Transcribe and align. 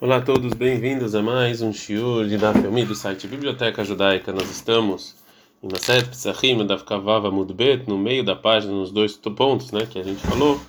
Olá 0.00 0.16
a 0.16 0.20
todos, 0.20 0.52
bem-vindos 0.54 1.14
a 1.14 1.22
mais 1.22 1.62
um 1.62 1.72
shiur 1.72 2.26
de 2.26 2.36
Daf 2.36 2.58
Yomi 2.58 2.84
do 2.84 2.96
site 2.96 3.28
Biblioteca 3.28 3.84
Judaica. 3.84 4.32
Nós 4.32 4.50
estamos 4.50 5.14
em 5.62 5.68
Maset 5.70 6.08
Psachim, 6.08 6.66
Daf 6.66 6.82
Kavava 6.82 7.30
Mudbet, 7.30 7.88
no 7.88 7.96
meio 7.96 8.24
da 8.24 8.34
página, 8.34 8.72
nos 8.72 8.90
dois 8.90 9.16
pontos, 9.16 9.70
né, 9.70 9.86
que 9.86 9.96
a 9.96 10.02
gente 10.02 10.20
falou, 10.26 10.60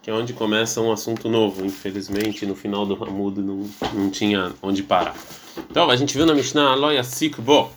que 0.00 0.08
é 0.08 0.14
onde 0.14 0.32
começa 0.32 0.80
um 0.80 0.92
assunto 0.92 1.28
novo. 1.28 1.66
Infelizmente, 1.66 2.46
no 2.46 2.54
final 2.54 2.86
do 2.86 2.94
Hamud 3.02 3.40
não, 3.42 3.68
não 3.92 4.10
tinha 4.10 4.54
onde 4.62 4.84
parar. 4.84 5.16
Então, 5.68 5.90
a 5.90 5.96
gente 5.96 6.16
viu 6.16 6.24
na 6.24 6.32
Mishnah 6.32 6.70
Aloya 6.70 7.02
Sikbo, 7.02 7.72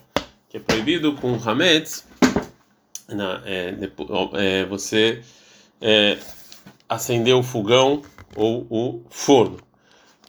que 0.49 0.57
é 0.57 0.59
proibido 0.59 1.13
com 1.13 1.35
Hametz, 1.43 2.05
na, 3.09 3.41
é, 3.43 3.73
é, 4.35 4.65
você 4.65 5.23
é, 5.81 6.19
acender 6.87 7.35
o 7.35 7.41
fogão 7.41 8.03
ou 8.35 8.67
o 8.69 9.01
forno. 9.09 9.57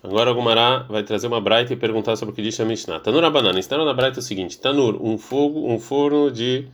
Agora 0.02 0.32
o 0.32 0.34
Gumará 0.34 0.80
vai 0.88 1.04
trazer 1.04 1.28
uma 1.28 1.40
braita 1.40 1.72
e 1.72 1.76
perguntar 1.76 2.16
sobre 2.16 2.32
o 2.32 2.34
que 2.34 2.42
diz 2.42 2.58
a 2.58 2.64
Mishnah. 2.64 2.98
Tanur 2.98 3.30
banana. 3.30 3.60
Está 3.60 3.78
na 3.78 3.94
braita 3.94 4.18
o 4.18 4.22
seguinte: 4.22 4.58
Tanur, 4.58 5.00
um 5.00 5.16
fogo, 5.16 5.72
um 5.72 5.78
forno 5.78 6.28
de 6.28 6.66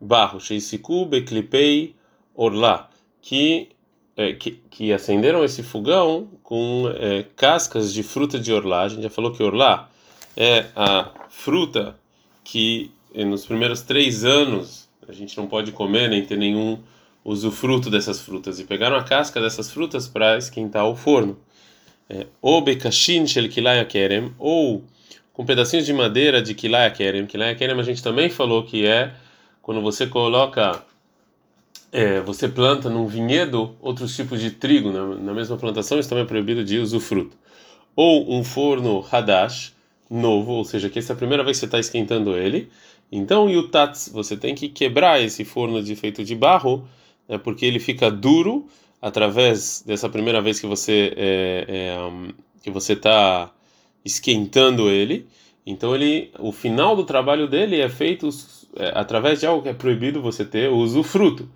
barro, 0.00 0.40
Sheisiku, 0.40 1.06
Beklipei, 1.06 1.94
Orlá, 2.34 2.90
que, 3.22 3.68
é, 4.16 4.32
que, 4.32 4.50
que 4.68 4.92
acenderam 4.92 5.44
esse 5.44 5.62
fogão 5.62 6.28
com 6.42 6.90
é, 6.98 7.24
cascas 7.36 7.94
de 7.94 8.02
fruta 8.02 8.36
de 8.36 8.52
Orlá. 8.52 8.82
A 8.82 8.88
gente 8.88 9.02
já 9.02 9.10
falou 9.10 9.30
que 9.30 9.44
Orlá 9.44 9.88
é 10.36 10.66
a 10.74 11.12
fruta 11.28 11.96
que 12.42 12.90
é, 13.14 13.24
nos 13.24 13.46
primeiros 13.46 13.82
três 13.82 14.24
anos 14.24 14.88
a 15.08 15.12
gente 15.12 15.36
não 15.36 15.46
pode 15.46 15.70
comer 15.70 16.10
nem 16.10 16.26
ter 16.26 16.36
nenhum 16.36 16.80
usufruto 17.24 17.88
dessas 17.88 18.20
frutas. 18.20 18.58
E 18.58 18.64
pegaram 18.64 18.96
a 18.96 19.04
casca 19.04 19.40
dessas 19.40 19.70
frutas 19.70 20.08
para 20.08 20.36
esquentar 20.36 20.84
o 20.84 20.96
forno 20.96 21.38
ou 22.40 22.62
bekashin 22.62 23.26
shel 23.26 23.48
kilaya 23.48 23.84
kerem, 23.84 24.32
ou 24.38 24.84
com 25.32 25.44
pedacinhos 25.44 25.84
de 25.84 25.92
madeira 25.92 26.40
de 26.40 26.54
kilaya 26.54 26.90
kerem. 26.90 27.26
Kilaya 27.26 27.54
kerem 27.54 27.78
a 27.78 27.82
gente 27.82 28.02
também 28.02 28.30
falou 28.30 28.62
que 28.64 28.86
é 28.86 29.12
quando 29.60 29.80
você 29.82 30.06
coloca, 30.06 30.82
é, 31.90 32.20
você 32.20 32.48
planta 32.48 32.88
num 32.88 33.06
vinhedo 33.06 33.74
outros 33.82 34.14
tipos 34.14 34.40
de 34.40 34.52
trigo 34.52 34.92
na, 34.92 35.16
na 35.16 35.34
mesma 35.34 35.56
plantação, 35.56 35.98
isso 35.98 36.08
também 36.08 36.24
é 36.24 36.26
proibido 36.26 36.64
de 36.64 36.78
usufruto. 36.78 37.36
Ou 37.96 38.32
um 38.32 38.44
forno 38.44 39.00
hadash 39.00 39.74
novo, 40.08 40.52
ou 40.52 40.64
seja, 40.64 40.88
que 40.88 40.98
essa 40.98 41.12
é 41.12 41.14
a 41.14 41.16
primeira 41.16 41.42
vez 41.42 41.56
que 41.56 41.60
você 41.60 41.66
está 41.66 41.78
esquentando 41.80 42.36
ele. 42.36 42.70
Então, 43.10 43.50
yutats, 43.50 44.08
você 44.12 44.36
tem 44.36 44.54
que 44.54 44.68
quebrar 44.68 45.20
esse 45.20 45.44
forno 45.44 45.82
de 45.82 45.96
feito 45.96 46.24
de 46.24 46.34
barro, 46.34 46.86
né, 47.28 47.38
porque 47.38 47.66
ele 47.66 47.78
fica 47.78 48.10
duro 48.10 48.68
através 49.00 49.82
dessa 49.86 50.08
primeira 50.08 50.40
vez 50.40 50.60
que 50.60 50.66
você 50.66 51.12
é, 51.16 51.66
é, 51.68 52.32
que 52.62 52.70
você 52.70 52.94
está 52.94 53.52
esquentando 54.04 54.88
ele. 54.88 55.26
Então 55.64 55.94
ele, 55.94 56.30
o 56.38 56.52
final 56.52 56.94
do 56.94 57.04
trabalho 57.04 57.48
dele 57.48 57.80
é 57.80 57.88
feito 57.88 58.28
é, 58.76 58.92
através 58.94 59.40
de 59.40 59.46
algo 59.46 59.62
que 59.62 59.68
é 59.68 59.74
proibido 59.74 60.22
você 60.22 60.44
ter 60.44 60.68
o 60.68 60.76
usufruto. 60.76 61.48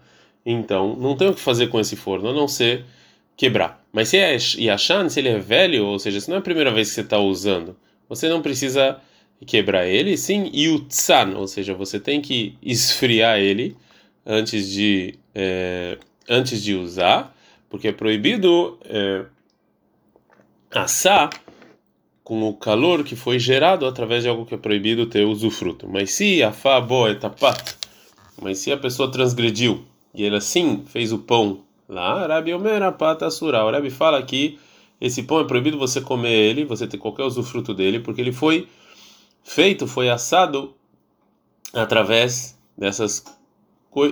Então 0.45 0.97
não 0.97 1.17
tem 1.17 1.29
o 1.29 1.35
que 1.35 1.41
fazer 1.41 1.69
com 1.69 1.79
esse 1.81 1.97
forno 1.97 2.29
a 2.29 2.33
não 2.33 2.49
ser 2.49 2.85
quebrar. 3.37 3.83
Mas 3.93 4.09
se 4.09 4.19
é 4.19 4.37
Yashan, 4.59 5.09
se 5.09 5.21
ele 5.21 5.29
é 5.29 5.39
velho, 5.39 5.87
ou 5.87 5.99
seja, 5.99 6.21
se 6.21 6.29
não 6.29 6.37
é 6.37 6.39
a 6.41 6.43
primeira 6.43 6.71
vez 6.71 6.89
que 6.89 6.95
você 6.95 7.01
está 7.01 7.19
usando, 7.19 7.77
você 8.09 8.29
não 8.29 8.43
precisa 8.43 9.01
quebrar 9.47 9.87
ele, 9.87 10.17
sim 10.17 10.51
Yutzan, 10.53 11.37
ou 11.37 11.47
seja, 11.47 11.73
você 11.73 11.99
tem 11.99 12.21
que 12.21 12.57
esfriar 12.63 13.39
ele 13.39 13.77
antes 14.27 14.71
de 14.71 15.15
é, 15.35 15.97
antes 16.31 16.63
de 16.63 16.77
usar, 16.77 17.37
porque 17.69 17.89
é 17.89 17.93
proibido 17.93 18.79
é, 18.85 19.25
assar 20.71 21.31
com 22.23 22.49
o 22.49 22.55
calor 22.55 23.03
que 23.03 23.17
foi 23.17 23.41
gerado 23.41 23.85
através 23.85 24.23
de 24.23 24.29
algo 24.29 24.47
que 24.47 24.55
é 24.55 24.59
proibido 24.59 25.07
ter 25.07 25.25
usufruto. 25.25 25.89
Mas 25.89 26.13
se 26.13 26.41
a 26.45 26.53
fa 26.53 26.81
boa 26.81 27.11
etapat, 27.11 27.77
mas 28.41 28.59
se 28.59 28.71
a 28.71 28.77
pessoa 28.77 29.11
transgrediu 29.11 29.85
e 30.15 30.23
ele 30.23 30.37
assim 30.37 30.85
fez 30.87 31.13
o 31.13 31.19
pão 31.19 31.65
lá, 31.89 32.27
Rabi 32.27 32.55
Omer. 32.55 32.81
O 32.83 33.71
Rabi 33.71 33.91
fala 33.91 34.23
que 34.23 34.59
esse 35.01 35.25
pão 35.25 35.41
é 35.41 35.45
proibido 35.45 35.77
você 35.77 36.01
comer 36.01 36.33
ele, 36.33 36.65
você 36.65 36.87
ter 36.87 36.99
qualquer 36.99 37.25
usufruto 37.25 37.75
dele, 37.75 37.99
porque 37.99 38.21
ele 38.21 38.33
foi 38.33 38.69
feito, 39.43 39.89
foi 39.89 40.09
assado 40.09 40.75
através 41.73 42.57
dessas 42.79 43.25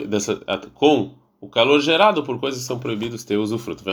dessa, 0.09 0.41
com 0.75 1.13
o 1.41 1.49
calor 1.49 1.81
gerado 1.81 2.23
por 2.23 2.39
coisas 2.39 2.61
que 2.61 2.67
são 2.67 2.79
proibidos 2.79 3.25
ter 3.25 3.37
usufruto. 3.37 3.85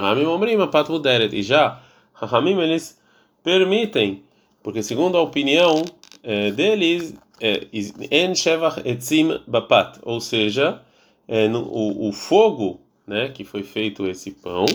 E 1.32 1.44
já, 1.44 1.82
Rahamim, 2.14 2.60
eles 2.60 3.00
permitem, 3.44 4.24
porque 4.64 4.82
segundo 4.82 5.18
a 5.18 5.22
opinião 5.22 5.84
é, 6.24 6.52
deles, 6.52 7.14
é, 7.40 7.68
en 8.10 8.34
shevach 8.34 8.82
etzim 8.84 9.40
bapat, 9.46 10.00
ou 10.02 10.20
seja, 10.20 10.82
é, 11.28 11.48
no, 11.48 11.62
o, 11.64 12.10
o, 12.10 12.12
fogo, 12.12 12.82
né, 13.06 13.30
que 13.30 13.44
foi 13.44 13.62
feito 13.62 14.08
esse 14.08 14.32
pão, 14.32 14.66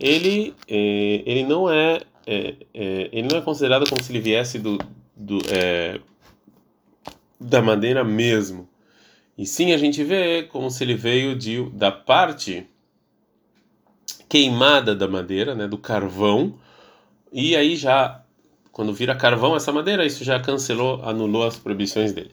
ele, 0.00 0.54
ele 0.66 1.44
não 1.44 1.70
é, 1.70 2.00
ele 2.26 3.28
não 3.28 3.38
é 3.38 3.40
considerado 3.40 3.88
como 3.88 4.02
se 4.02 4.12
ele 4.12 4.20
viesse 4.20 4.58
do, 4.58 4.78
do 5.16 5.38
da 7.40 7.62
madeira 7.62 8.04
mesmo 8.04 8.67
e 9.38 9.46
sim, 9.46 9.72
a 9.72 9.78
gente 9.78 10.02
vê 10.02 10.42
como 10.42 10.68
se 10.68 10.82
ele 10.82 10.94
veio 10.94 11.36
de, 11.36 11.62
da 11.70 11.92
parte 11.92 12.66
queimada 14.28 14.96
da 14.96 15.06
madeira, 15.06 15.54
né, 15.54 15.68
do 15.68 15.78
carvão, 15.78 16.54
e 17.32 17.54
aí 17.54 17.76
já, 17.76 18.20
quando 18.72 18.92
vira 18.92 19.14
carvão 19.14 19.54
essa 19.54 19.72
madeira, 19.72 20.04
isso 20.04 20.24
já 20.24 20.40
cancelou, 20.40 21.00
anulou 21.04 21.44
as 21.44 21.56
proibições 21.56 22.12
dele. 22.12 22.32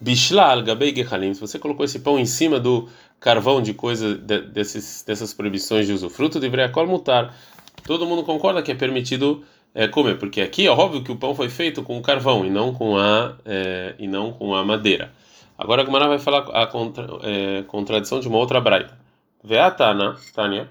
Bishlal 0.00 0.62
gabei 0.62 0.94
gehalim, 0.94 1.34
se 1.34 1.40
você 1.40 1.58
colocou 1.58 1.84
esse 1.84 1.98
pão 1.98 2.18
em 2.18 2.26
cima 2.26 2.58
do 2.58 2.88
carvão 3.20 3.60
de 3.60 3.74
coisa 3.74 4.14
de, 4.14 4.40
desses, 4.40 5.04
dessas 5.06 5.34
proibições 5.34 5.86
de 5.86 5.92
usufruto, 5.92 6.40
deveria 6.40 6.72
mutar. 6.86 7.36
Todo 7.84 8.06
mundo 8.06 8.22
concorda 8.22 8.62
que 8.62 8.72
é 8.72 8.74
permitido 8.74 9.44
é, 9.74 9.86
comer, 9.86 10.18
porque 10.18 10.40
aqui 10.40 10.66
é 10.66 10.70
óbvio 10.70 11.02
que 11.04 11.12
o 11.12 11.16
pão 11.16 11.34
foi 11.34 11.50
feito 11.50 11.82
com 11.82 12.00
carvão 12.00 12.46
e 12.46 12.50
não 12.50 12.72
com 12.72 12.96
a, 12.96 13.36
é, 13.44 13.94
e 13.98 14.06
não 14.08 14.32
com 14.32 14.54
a 14.54 14.64
madeira. 14.64 15.12
Agora 15.58 15.82
a 15.82 15.84
Gemara 15.84 16.08
vai 16.08 16.18
falar 16.18 16.48
a 16.50 16.66
contra, 16.66 17.06
é, 17.22 17.62
contradição 17.64 18.20
de 18.20 18.28
uma 18.28 18.38
outra 18.38 18.60
braita. 18.60 18.98
Veatana, 19.42 20.16
Tânia. 20.34 20.68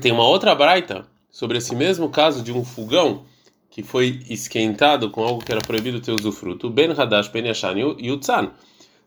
Tem 0.00 0.12
uma 0.12 0.26
outra 0.26 0.54
braita 0.54 1.06
sobre 1.30 1.58
esse 1.58 1.74
mesmo 1.74 2.08
caso 2.10 2.42
de 2.42 2.52
um 2.52 2.64
fogão 2.64 3.24
que 3.70 3.82
foi 3.82 4.20
esquentado 4.28 5.10
com 5.10 5.22
algo 5.22 5.44
que 5.44 5.50
era 5.50 5.60
proibido 5.60 6.00
ter 6.00 6.12
usufruto. 6.12 6.68
Ben 6.68 6.90
Hadash, 6.90 7.28
Ben 7.28 7.46
Yashan 7.46 7.74
e 7.98 8.10
Utzan. 8.10 8.50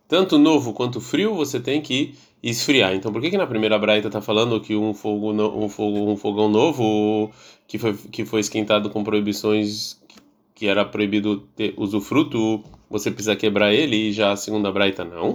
Tanto 0.08 0.38
novo 0.38 0.74
quanto 0.74 1.00
frio 1.00 1.36
você 1.36 1.60
tem 1.60 1.82
que 1.82 2.16
esfriar. 2.42 2.94
Então 2.94 3.12
por 3.12 3.22
que, 3.22 3.30
que 3.30 3.38
na 3.38 3.48
primeira 3.48 3.80
braita 3.80 4.08
está 4.08 4.22
falando 4.22 4.60
que 4.60 4.76
um 4.76 4.94
fogo, 4.94 5.32
um 5.32 5.70
fogo, 5.70 6.12
um 6.12 6.18
fogão 6.18 6.50
novo 6.50 7.32
que 7.68 7.78
foi, 7.78 7.94
que 7.94 8.26
foi 8.26 8.42
esquentado 8.42 8.90
com 8.90 9.04
proibições 9.04 10.02
que 10.64 10.68
era 10.70 10.86
proibido 10.86 11.42
ter 11.58 11.74
usufruto, 11.76 12.64
você 12.90 13.12
precisa 13.12 13.36
quebrar 13.36 13.74
ele 13.74 13.98
e 13.98 14.14
já 14.14 14.32
a 14.32 14.38
segunda 14.38 14.72
braita 14.72 15.04
não. 15.04 15.34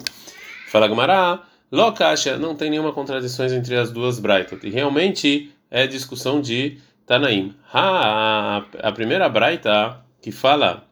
Fala 0.70 0.88
Gamará, 0.88 1.42
Lokasha, 1.70 2.38
não 2.38 2.56
tem 2.56 2.70
nenhuma 2.70 2.94
contradição 2.94 3.44
entre 3.44 3.76
as 3.76 3.92
duas 3.92 4.18
braitas. 4.18 4.58
E 4.64 4.70
realmente 4.70 5.52
é 5.70 5.86
discussão 5.86 6.40
de 6.40 6.78
Tanaim. 7.04 7.54
Ha, 7.70 8.64
a 8.82 8.90
primeira 8.92 9.28
braita 9.28 10.02
que 10.22 10.32
fala 10.32 10.88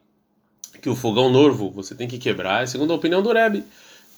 que 0.83 0.87
o 0.87 0.95
fogão 0.95 1.31
novo 1.31 1.71
você 1.71 1.95
tem 1.95 2.07
que 2.07 2.19
quebrar 2.19 2.61
é 2.61 2.67
segundo 2.67 2.93
a 2.93 2.95
opinião 2.95 3.23
do 3.23 3.33
Rebbe, 3.33 3.63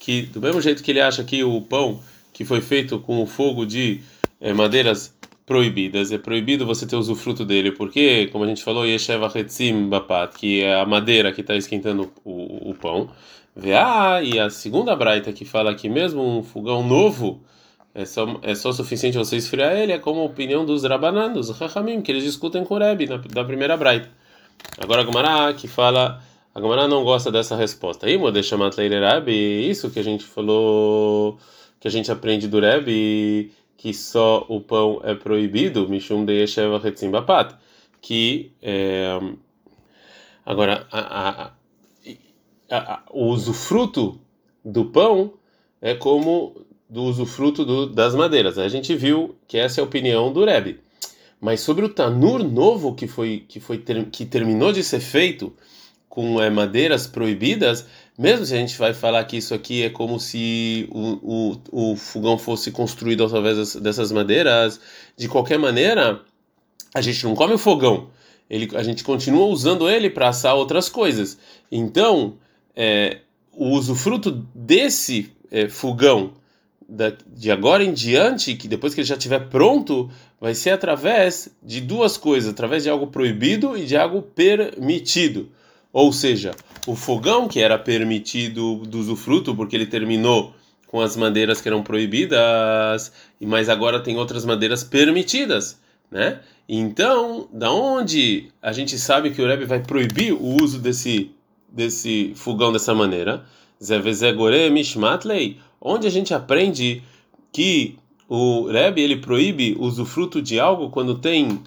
que 0.01 0.23
do 0.23 0.41
mesmo 0.41 0.59
jeito 0.59 0.83
que 0.83 0.91
ele 0.91 0.99
acha 0.99 1.23
que 1.23 1.45
o 1.45 1.61
pão 1.61 2.01
que 2.33 2.43
foi 2.43 2.59
feito 2.59 2.99
com 2.99 3.23
o 3.23 3.25
fogo 3.25 3.65
de 3.65 4.01
é, 4.41 4.51
madeiras 4.51 5.17
proibidas. 5.49 6.11
É 6.11 6.19
proibido 6.19 6.63
você 6.63 6.85
ter 6.85 6.95
usufruto 6.95 7.43
dele, 7.43 7.71
porque, 7.71 8.27
como 8.27 8.43
a 8.43 8.47
gente 8.47 8.63
falou, 8.63 8.85
Yesheva 8.85 9.31
Hetzim 9.33 9.89
Bapat, 9.89 10.37
que 10.37 10.61
é 10.61 10.79
a 10.79 10.85
madeira 10.85 11.31
que 11.31 11.41
está 11.41 11.55
esquentando 11.55 12.11
o, 12.23 12.69
o 12.69 12.75
pão. 12.75 13.09
Vá, 13.55 14.21
e 14.21 14.39
a 14.39 14.51
segunda 14.51 14.95
braita 14.95 15.33
que 15.33 15.45
fala 15.45 15.73
que 15.73 15.89
mesmo 15.89 16.21
um 16.21 16.43
fogão 16.43 16.87
novo 16.87 17.41
é 17.95 18.05
só, 18.05 18.39
é 18.43 18.53
só 18.53 18.71
suficiente 18.71 19.17
você 19.17 19.37
esfriar 19.37 19.75
ele, 19.75 19.91
é 19.91 19.97
como 19.97 20.21
a 20.21 20.25
opinião 20.25 20.63
dos 20.63 20.83
Rabanan, 20.83 21.33
dos 21.33 21.49
Rahamim, 21.49 22.01
que 22.03 22.11
eles 22.11 22.23
discutem 22.23 22.63
com 22.63 22.75
o 22.75 22.77
Rebbe 22.77 23.07
na, 23.07 23.17
da 23.17 23.43
primeira 23.43 23.75
braita. 23.75 24.07
Agora 24.77 25.01
a 25.01 25.03
Gamará 25.03 25.53
que 25.53 25.67
fala. 25.67 26.21
A 26.53 26.59
Gamará 26.59 26.87
não 26.87 27.03
gosta 27.03 27.31
dessa 27.31 27.55
resposta. 27.55 28.05
Aí, 28.05 28.17
Modeshamat 28.17 28.77
Leirerabi, 28.77 29.69
isso 29.69 29.89
que 29.89 29.99
a 29.99 30.03
gente 30.03 30.23
falou, 30.23 31.37
que 31.79 31.87
a 31.87 31.91
gente 31.91 32.11
aprende 32.11 32.47
do 32.47 32.59
Rebbe 32.59 33.51
que 33.79 33.93
só 33.93 34.45
o 34.49 34.59
pão 34.59 34.99
é 35.05 35.15
proibido, 35.15 35.87
Mishum 35.87 36.25
de 36.25 36.33
Yesheva 36.33 36.85
Hetzim 36.85 37.09
Bapat, 37.09 37.55
que 38.01 38.51
é, 38.61 39.17
agora 40.45 40.85
a, 40.91 40.99
a, 41.09 41.51
a, 42.69 43.03
o 43.09 43.27
usufruto 43.27 44.19
do 44.65 44.83
pão 44.87 45.33
é 45.81 45.95
como 45.95 46.65
do 46.89 47.03
usufruto 47.03 47.63
do, 47.63 47.87
das 47.87 48.13
madeiras. 48.13 48.57
A 48.57 48.67
gente 48.67 48.93
viu 48.97 49.37
que 49.47 49.57
essa 49.57 49.79
é 49.79 49.81
a 49.81 49.85
opinião 49.85 50.33
do 50.33 50.43
Rebbe. 50.43 50.81
Mas 51.39 51.61
sobre 51.61 51.85
o 51.85 51.89
tanur 51.89 52.43
novo 52.43 52.93
que 52.93 53.07
foi 53.07 53.45
que 53.47 53.61
foi 53.61 53.81
que 54.11 54.25
terminou 54.25 54.73
de 54.73 54.83
ser 54.83 54.99
feito 54.99 55.53
com 56.09 56.41
é, 56.41 56.49
madeiras 56.49 57.07
proibidas, 57.07 57.87
mesmo 58.19 58.45
se 58.45 58.53
a 58.53 58.57
gente 58.57 58.77
vai 58.77 58.93
falar 58.93 59.23
que 59.23 59.37
isso 59.37 59.53
aqui 59.53 59.81
é 59.81 59.89
como 59.89 60.19
se 60.19 60.89
o, 60.91 61.55
o, 61.71 61.91
o 61.93 61.95
fogão 61.95 62.37
fosse 62.37 62.69
construído 62.69 63.23
através 63.23 63.75
dessas 63.75 64.11
madeiras, 64.11 64.77
de 65.15 65.29
qualquer 65.29 65.57
maneira, 65.57 66.21
a 66.93 66.99
gente 66.99 67.23
não 67.23 67.33
come 67.33 67.53
o 67.53 67.57
fogão, 67.57 68.09
ele, 68.49 68.75
a 68.75 68.83
gente 68.83 69.05
continua 69.05 69.45
usando 69.45 69.89
ele 69.89 70.09
para 70.09 70.27
assar 70.27 70.53
outras 70.53 70.89
coisas. 70.89 71.37
Então, 71.71 72.35
é, 72.75 73.19
o 73.53 73.69
usufruto 73.69 74.45
desse 74.53 75.31
é, 75.49 75.69
fogão 75.69 76.33
da, 76.89 77.13
de 77.25 77.49
agora 77.49 77.85
em 77.85 77.93
diante, 77.93 78.53
que 78.55 78.67
depois 78.67 78.93
que 78.93 78.99
ele 78.99 79.07
já 79.07 79.15
estiver 79.15 79.47
pronto, 79.47 80.11
vai 80.41 80.53
ser 80.53 80.71
através 80.71 81.55
de 81.63 81.79
duas 81.79 82.17
coisas: 82.17 82.51
através 82.51 82.83
de 82.83 82.89
algo 82.89 83.07
proibido 83.07 83.77
e 83.77 83.85
de 83.85 83.95
algo 83.95 84.21
permitido. 84.21 85.49
Ou 85.93 86.11
seja, 86.11 86.51
o 86.87 86.95
fogão 86.95 87.47
que 87.47 87.59
era 87.59 87.77
permitido 87.77 88.77
do 88.85 88.99
usufruto, 88.99 89.55
porque 89.55 89.75
ele 89.75 89.85
terminou 89.85 90.53
com 90.87 91.01
as 91.01 91.15
madeiras 91.15 91.61
que 91.61 91.67
eram 91.67 91.83
proibidas, 91.83 93.11
mas 93.39 93.69
agora 93.69 93.99
tem 93.99 94.17
outras 94.17 94.43
madeiras 94.43 94.83
permitidas, 94.83 95.79
né? 96.09 96.39
Então, 96.67 97.47
da 97.51 97.71
onde 97.71 98.51
a 98.61 98.71
gente 98.71 98.97
sabe 98.97 99.31
que 99.31 99.41
o 99.41 99.47
Rebbe 99.47 99.65
vai 99.65 99.79
proibir 99.79 100.33
o 100.33 100.61
uso 100.61 100.79
desse 100.79 101.31
desse 101.71 102.33
fogão 102.35 102.71
dessa 102.71 102.95
maneira? 102.95 103.45
Zevezegore 103.83 104.69
Mishmatlei, 104.71 105.57
onde 105.79 106.07
a 106.07 106.09
gente 106.09 106.33
aprende 106.33 107.03
que 107.51 107.97
o 108.27 108.67
Rebbe 108.67 109.01
ele 109.01 109.17
proíbe 109.17 109.75
o 109.79 109.83
usufruto 109.83 110.41
de 110.41 110.59
algo 110.59 110.89
quando 110.89 111.19
tem 111.19 111.61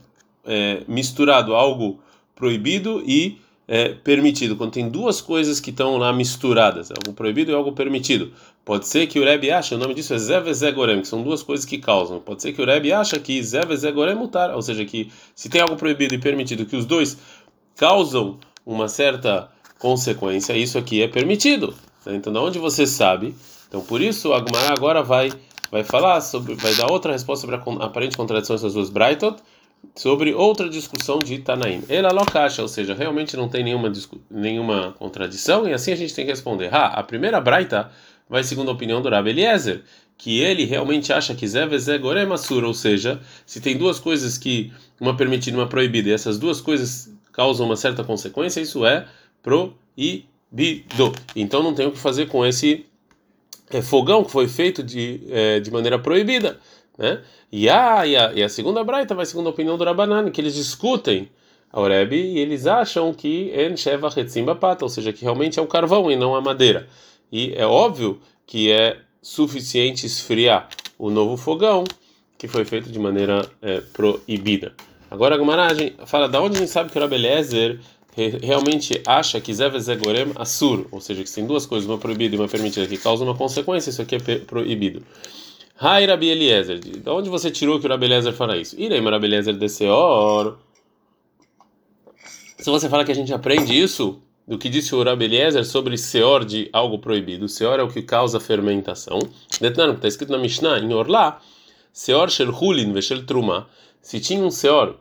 é, 0.44 0.82
misturado 0.88 1.54
algo 1.54 2.00
proibido 2.34 3.02
e 3.06 3.38
é, 3.74 3.88
permitido, 3.88 4.54
quando 4.54 4.72
tem 4.72 4.90
duas 4.90 5.22
coisas 5.22 5.58
que 5.58 5.70
estão 5.70 5.96
lá 5.96 6.12
misturadas, 6.12 6.90
algo 6.90 7.14
proibido 7.14 7.50
e 7.50 7.54
algo 7.54 7.72
permitido. 7.72 8.30
Pode 8.66 8.86
ser 8.86 9.06
que 9.06 9.18
o 9.18 9.24
Rebbe 9.24 9.50
acha, 9.50 9.74
o 9.74 9.78
nome 9.78 9.94
disso 9.94 10.12
é 10.12 10.18
Zevezegorem, 10.18 11.00
que 11.00 11.08
são 11.08 11.22
duas 11.22 11.42
coisas 11.42 11.64
que 11.64 11.78
causam. 11.78 12.20
Pode 12.20 12.42
ser 12.42 12.52
que 12.52 12.60
o 12.60 12.66
Rebbe 12.66 12.92
acha 12.92 13.18
que 13.18 13.42
Zevezegorem 13.42 14.14
mutar, 14.14 14.54
ou 14.54 14.60
seja, 14.60 14.84
que 14.84 15.10
se 15.34 15.48
tem 15.48 15.62
algo 15.62 15.74
proibido 15.74 16.14
e 16.14 16.18
permitido, 16.18 16.66
que 16.66 16.76
os 16.76 16.84
dois 16.84 17.16
causam 17.74 18.36
uma 18.66 18.88
certa 18.88 19.50
consequência, 19.78 20.52
isso 20.52 20.76
aqui 20.76 21.00
é 21.00 21.08
permitido. 21.08 21.74
Né? 22.04 22.16
Então, 22.16 22.30
de 22.30 22.38
onde 22.38 22.58
você 22.58 22.86
sabe? 22.86 23.34
Então, 23.70 23.80
por 23.80 24.02
isso, 24.02 24.34
Agumar 24.34 24.70
agora 24.70 25.02
vai 25.02 25.32
vai 25.70 25.82
falar 25.82 26.20
sobre, 26.20 26.54
vai 26.56 26.74
dar 26.74 26.92
outra 26.92 27.12
resposta 27.12 27.46
sobre 27.46 27.56
a 27.56 27.86
aparente 27.86 28.18
contradição 28.18 28.54
das 28.54 28.74
duas 28.74 28.90
Brightot, 28.90 29.42
sobre 29.94 30.32
outra 30.32 30.68
discussão 30.68 31.18
de 31.18 31.38
Tanaim. 31.38 31.82
Ela 31.88 32.12
locacha, 32.12 32.62
ou 32.62 32.68
seja, 32.68 32.94
realmente 32.94 33.36
não 33.36 33.48
tem 33.48 33.62
nenhuma 33.62 33.92
nenhuma 34.30 34.92
contradição 34.98 35.68
e 35.68 35.72
assim 35.72 35.92
a 35.92 35.96
gente 35.96 36.14
tem 36.14 36.24
que 36.24 36.30
responder. 36.30 36.68
Ah, 36.72 36.86
a 36.86 37.02
primeira 37.02 37.40
Braita 37.40 37.90
vai 38.28 38.42
segundo 38.42 38.70
a 38.70 38.74
opinião 38.74 39.02
do 39.02 39.10
Rabbi 39.10 39.30
Eliezer, 39.30 39.82
que 40.16 40.40
ele 40.40 40.64
realmente 40.64 41.12
acha 41.12 41.34
que 41.34 41.46
Zeveze 41.46 41.98
Goremassur, 41.98 42.64
ou 42.64 42.72
seja, 42.72 43.20
se 43.44 43.60
tem 43.60 43.76
duas 43.76 43.98
coisas 43.98 44.38
que 44.38 44.72
uma 45.00 45.16
permitida 45.16 45.56
e 45.56 45.60
uma 45.60 45.68
proibida, 45.68 46.08
e 46.08 46.12
essas 46.12 46.38
duas 46.38 46.60
coisas 46.60 47.12
causam 47.32 47.66
uma 47.66 47.76
certa 47.76 48.04
consequência, 48.04 48.60
isso 48.60 48.86
é 48.86 49.06
proibido. 49.42 51.12
Então 51.34 51.62
não 51.62 51.74
tem 51.74 51.86
o 51.86 51.92
que 51.92 51.98
fazer 51.98 52.26
com 52.26 52.46
esse 52.46 52.86
é, 53.70 53.82
fogão 53.82 54.22
que 54.22 54.30
foi 54.30 54.46
feito 54.46 54.82
de, 54.82 55.20
é, 55.28 55.60
de 55.60 55.70
maneira 55.70 55.98
proibida, 55.98 56.58
né? 56.98 57.22
E 57.50 57.68
a, 57.68 58.06
e 58.06 58.16
a, 58.16 58.32
e 58.32 58.42
a 58.42 58.48
segunda 58.48 58.82
braita 58.84 59.14
vai 59.14 59.26
segundo 59.26 59.46
a 59.46 59.50
opinião 59.50 59.76
do 59.76 59.84
Rabanan, 59.84 60.30
que 60.30 60.40
eles 60.40 60.54
discutem 60.54 61.28
a 61.72 61.80
Oreb 61.80 62.12
e 62.14 62.38
eles 62.38 62.66
acham 62.66 63.12
que 63.14 63.52
en 63.54 63.76
sheva 63.76 64.10
pata, 64.54 64.84
ou 64.84 64.88
seja, 64.88 65.12
que 65.12 65.22
realmente 65.22 65.58
é 65.58 65.62
o 65.62 65.66
carvão 65.66 66.10
e 66.10 66.16
não 66.16 66.34
a 66.34 66.40
madeira. 66.40 66.86
E 67.30 67.54
é 67.54 67.66
óbvio 67.66 68.20
que 68.46 68.70
é 68.70 68.98
suficiente 69.22 70.04
esfriar 70.06 70.68
o 70.98 71.08
novo 71.10 71.36
fogão 71.36 71.84
que 72.36 72.48
foi 72.48 72.64
feito 72.64 72.90
de 72.90 72.98
maneira 72.98 73.48
é, 73.62 73.80
proibida. 73.80 74.74
Agora 75.10 75.34
a 75.34 75.38
Gumaragem 75.38 75.94
fala 76.06 76.28
da 76.28 76.42
onde 76.42 76.56
a 76.56 76.60
gente 76.60 76.70
sabe 76.70 76.90
que 76.90 76.98
o 76.98 77.00
Rabelezer 77.00 77.78
realmente 78.42 79.00
acha 79.06 79.40
que 79.40 79.54
Zevezegorem 79.54 80.32
Assur, 80.34 80.86
ou 80.90 81.00
seja, 81.00 81.22
que 81.22 81.32
tem 81.32 81.46
duas 81.46 81.64
coisas, 81.64 81.88
uma 81.88 81.98
proibida 81.98 82.34
e 82.34 82.38
uma 82.38 82.48
permitida, 82.48 82.86
que 82.86 82.98
causam 82.98 83.26
uma 83.26 83.36
consequência, 83.36 83.90
isso 83.90 84.02
aqui 84.02 84.16
é 84.16 84.38
proibido. 84.38 85.02
Rai 85.82 86.06
Rabi 86.06 86.28
Eliezer, 86.28 86.78
de 86.78 87.10
onde 87.10 87.28
você 87.28 87.50
tirou 87.50 87.80
que 87.80 87.86
o 87.86 87.88
Rabi 87.88 88.06
Eliezer 88.06 88.32
fará 88.32 88.56
isso? 88.56 88.80
Irei 88.80 89.00
Rabi 89.00 89.26
Eliezer 89.26 89.56
de 89.56 89.68
Seor. 89.68 90.56
Se 92.56 92.70
você 92.70 92.88
fala 92.88 93.04
que 93.04 93.10
a 93.10 93.14
gente 93.16 93.34
aprende 93.34 93.76
isso 93.76 94.22
do 94.46 94.56
que 94.56 94.68
disse 94.68 94.94
o 94.94 95.02
Rabi 95.02 95.24
Eliezer 95.24 95.64
sobre 95.66 95.98
Seor 95.98 96.44
de 96.44 96.70
algo 96.72 97.00
proibido, 97.00 97.48
Seor 97.48 97.80
é 97.80 97.82
o 97.82 97.88
que 97.88 98.00
causa 98.00 98.38
fermentação. 98.38 99.18
Detnano, 99.60 99.94
está 99.94 100.06
escrito 100.06 100.30
na 100.30 100.38
Mishnah, 100.38 100.78
em 100.78 100.94
Orlá, 100.94 101.40
Seor 101.92 102.30
shel 102.30 102.50
Hulin 102.50 102.92
veshel 102.92 103.26
Truma, 103.26 103.68
se 104.00 104.20
tinha 104.20 104.44
um 104.44 104.52
Seor 104.52 105.00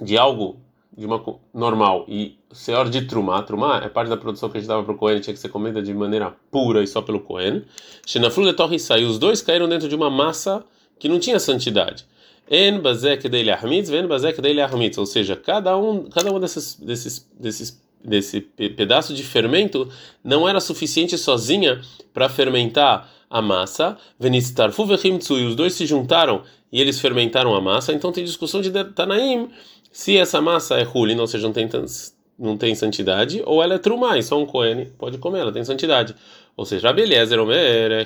de 0.00 0.16
algo 0.16 0.63
de 0.96 1.06
uma 1.06 1.22
normal 1.52 2.04
e 2.08 2.38
seor 2.52 2.88
de 2.88 3.02
trumá, 3.02 3.42
trumá 3.42 3.82
é 3.84 3.88
parte 3.88 4.08
da 4.08 4.16
produção 4.16 4.48
que 4.48 4.58
a 4.58 4.60
gente 4.60 4.68
dava 4.68 4.84
para 4.84 4.92
o 4.92 4.96
Cohen, 4.96 5.20
tinha 5.20 5.34
que 5.34 5.40
ser 5.40 5.48
comida 5.48 5.82
de 5.82 5.92
maneira 5.92 6.34
pura 6.50 6.82
e 6.82 6.86
só 6.86 7.02
pelo 7.02 7.20
Cohen. 7.20 7.62
Shenaflu 8.06 8.44
letorri 8.44 8.78
sai, 8.78 9.04
os 9.04 9.18
dois 9.18 9.42
caíram 9.42 9.68
dentro 9.68 9.88
de 9.88 9.94
uma 9.94 10.08
massa 10.08 10.64
que 10.98 11.08
não 11.08 11.18
tinha 11.18 11.38
santidade. 11.40 12.06
En 12.50 12.78
bazek 12.80 13.28
dele 13.28 13.50
ahmitz, 13.50 13.88
ven 13.88 14.06
bazek 14.06 14.40
dele 14.40 14.60
ahmitz, 14.60 14.98
ou 14.98 15.06
seja, 15.06 15.34
cada 15.34 15.76
um, 15.76 16.04
cada 16.10 16.32
um 16.32 16.38
desses 16.38 16.74
desses 16.76 17.26
desses 17.38 17.82
desse 18.04 18.42
pedaço 18.42 19.14
de 19.14 19.22
fermento 19.22 19.88
não 20.22 20.46
era 20.46 20.60
suficiente 20.60 21.16
sozinha 21.16 21.80
para 22.12 22.28
fermentar 22.28 23.10
a 23.30 23.40
massa. 23.40 23.96
Venistarfu 24.20 24.84
vechimtsu, 24.84 25.38
e 25.38 25.46
os 25.46 25.56
dois 25.56 25.72
se 25.72 25.86
juntaram 25.86 26.42
e 26.70 26.80
eles 26.80 27.00
fermentaram 27.00 27.54
a 27.54 27.60
massa. 27.60 27.92
Então 27.92 28.12
tem 28.12 28.24
discussão 28.24 28.60
de 28.60 28.70
Tanaim 28.70 29.48
se 29.94 30.16
essa 30.16 30.40
massa 30.40 30.74
é 30.74 30.84
hulin, 30.84 31.20
ou 31.20 31.26
seja, 31.28 31.46
não 31.46 31.52
tem, 31.52 31.70
não 32.36 32.56
tem 32.56 32.74
santidade, 32.74 33.40
ou 33.46 33.62
ela 33.62 33.74
é 33.74 33.78
trumai, 33.78 34.22
só 34.22 34.36
um 34.36 34.44
cohen 34.44 34.86
pode 34.98 35.18
comer, 35.18 35.38
ela 35.38 35.52
tem 35.52 35.62
santidade. 35.62 36.16
Ou 36.56 36.66
seja, 36.66 36.90
Abeliezer 36.90 37.38
Omer, 37.40 38.04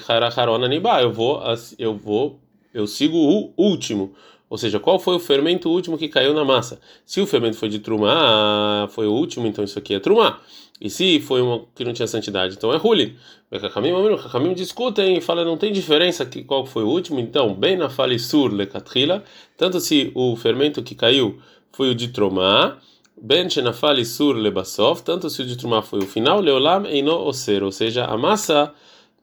eu 1.01 1.11
vou, 1.11 1.43
eu 1.79 1.95
vou, 1.97 2.39
eu 2.75 2.87
sigo 2.87 3.17
o 3.17 3.55
último. 3.57 4.13
Ou 4.51 4.59
seja, 4.59 4.79
qual 4.79 4.99
foi 4.99 5.15
o 5.15 5.19
fermento 5.19 5.71
último 5.71 5.97
que 5.97 6.09
caiu 6.09 6.35
na 6.35 6.45
massa? 6.45 6.79
Se 7.07 7.23
o 7.23 7.27
fermento 7.27 7.57
foi 7.57 7.71
de 7.71 7.79
trumá, 7.79 8.87
foi 8.91 9.07
o 9.07 9.13
último, 9.13 9.47
então 9.47 9.65
isso 9.65 9.79
aqui 9.79 9.95
é 9.95 9.99
trumá. 9.99 10.43
E 10.79 10.91
se 10.91 11.19
foi 11.21 11.41
uma 11.41 11.65
que 11.75 11.85
não 11.85 11.95
tinha 11.95 12.07
santidade, 12.07 12.55
então 12.55 12.71
é 12.71 12.77
hulin. 12.77 13.17
Kakamim 13.51 14.53
discutem 14.53 15.17
e 15.17 15.21
fala 15.23 15.43
não 15.43 15.57
tem 15.57 15.73
diferença 15.73 16.27
que 16.27 16.45
qual 16.45 16.67
foi 16.67 16.85
o 16.85 16.89
último. 16.89 17.19
Então, 17.19 17.55
bem 17.55 17.79
na 17.79 17.89
falisur 17.89 18.53
lekatrila, 18.53 19.25
tanto 19.57 19.81
se 19.81 20.13
o 20.15 20.37
fermento 20.37 20.83
que 20.83 20.95
caiu 20.95 21.41
foi 21.73 21.91
o 21.91 21.95
de 21.95 22.09
Tromá, 22.09 22.79
Ben 23.21 23.49
Shenafali 23.51 24.05
Sur 24.05 24.35
Lebasov, 24.37 25.03
tanto 25.03 25.29
se 25.29 25.43
o 25.43 25.47
de 25.47 25.57
Tromá 25.57 25.83
foi 25.83 26.01
o 26.01 26.07
final, 26.07 26.41
Leolam 26.41 26.87
Eino 26.87 27.17
Oser, 27.27 27.63
ou 27.63 27.73
seja, 27.73 28.05
a 28.05 28.17
massa 28.17 28.73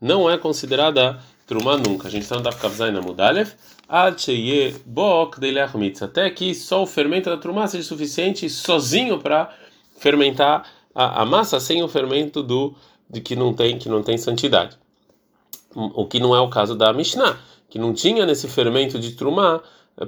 não 0.01 0.29
é 0.29 0.37
considerada 0.37 1.19
Trumá 1.45 1.77
nunca. 1.77 2.07
A 2.07 2.11
gente 2.11 2.23
está 2.23 2.35
no 2.35 2.41
Daf 2.41 2.59
Kavzai 2.59 2.91
na 2.91 3.01
Mudalev, 3.01 3.51
Alcheye 3.87 4.75
Bok 4.85 5.39
Deleachmitz, 5.39 6.01
até 6.01 6.29
que 6.29 6.53
só 6.55 6.83
o 6.83 6.87
fermento 6.87 7.29
da 7.29 7.37
Trumá 7.37 7.67
seja 7.67 7.83
suficiente 7.87 8.49
sozinho 8.49 9.19
para 9.19 9.53
fermentar 9.97 10.67
a, 10.93 11.21
a, 11.21 11.25
massa 11.25 11.59
sem 11.59 11.83
o 11.83 11.87
fermento 11.87 12.41
do 12.41 12.73
de 13.09 13.21
que 13.21 13.35
não 13.35 13.53
tem 13.53 13.77
que 13.77 13.87
não 13.87 14.01
tem 14.01 14.17
santidade. 14.17 14.77
O 15.75 16.05
que 16.05 16.19
não 16.19 16.35
é 16.35 16.39
o 16.39 16.49
caso 16.49 16.73
da 16.73 16.91
Mishnah, 16.93 17.37
que 17.69 17.77
não 17.77 17.93
tinha 17.93 18.25
nesse 18.25 18.47
fermento 18.47 18.97
de 18.97 19.11
Trumá 19.11 19.61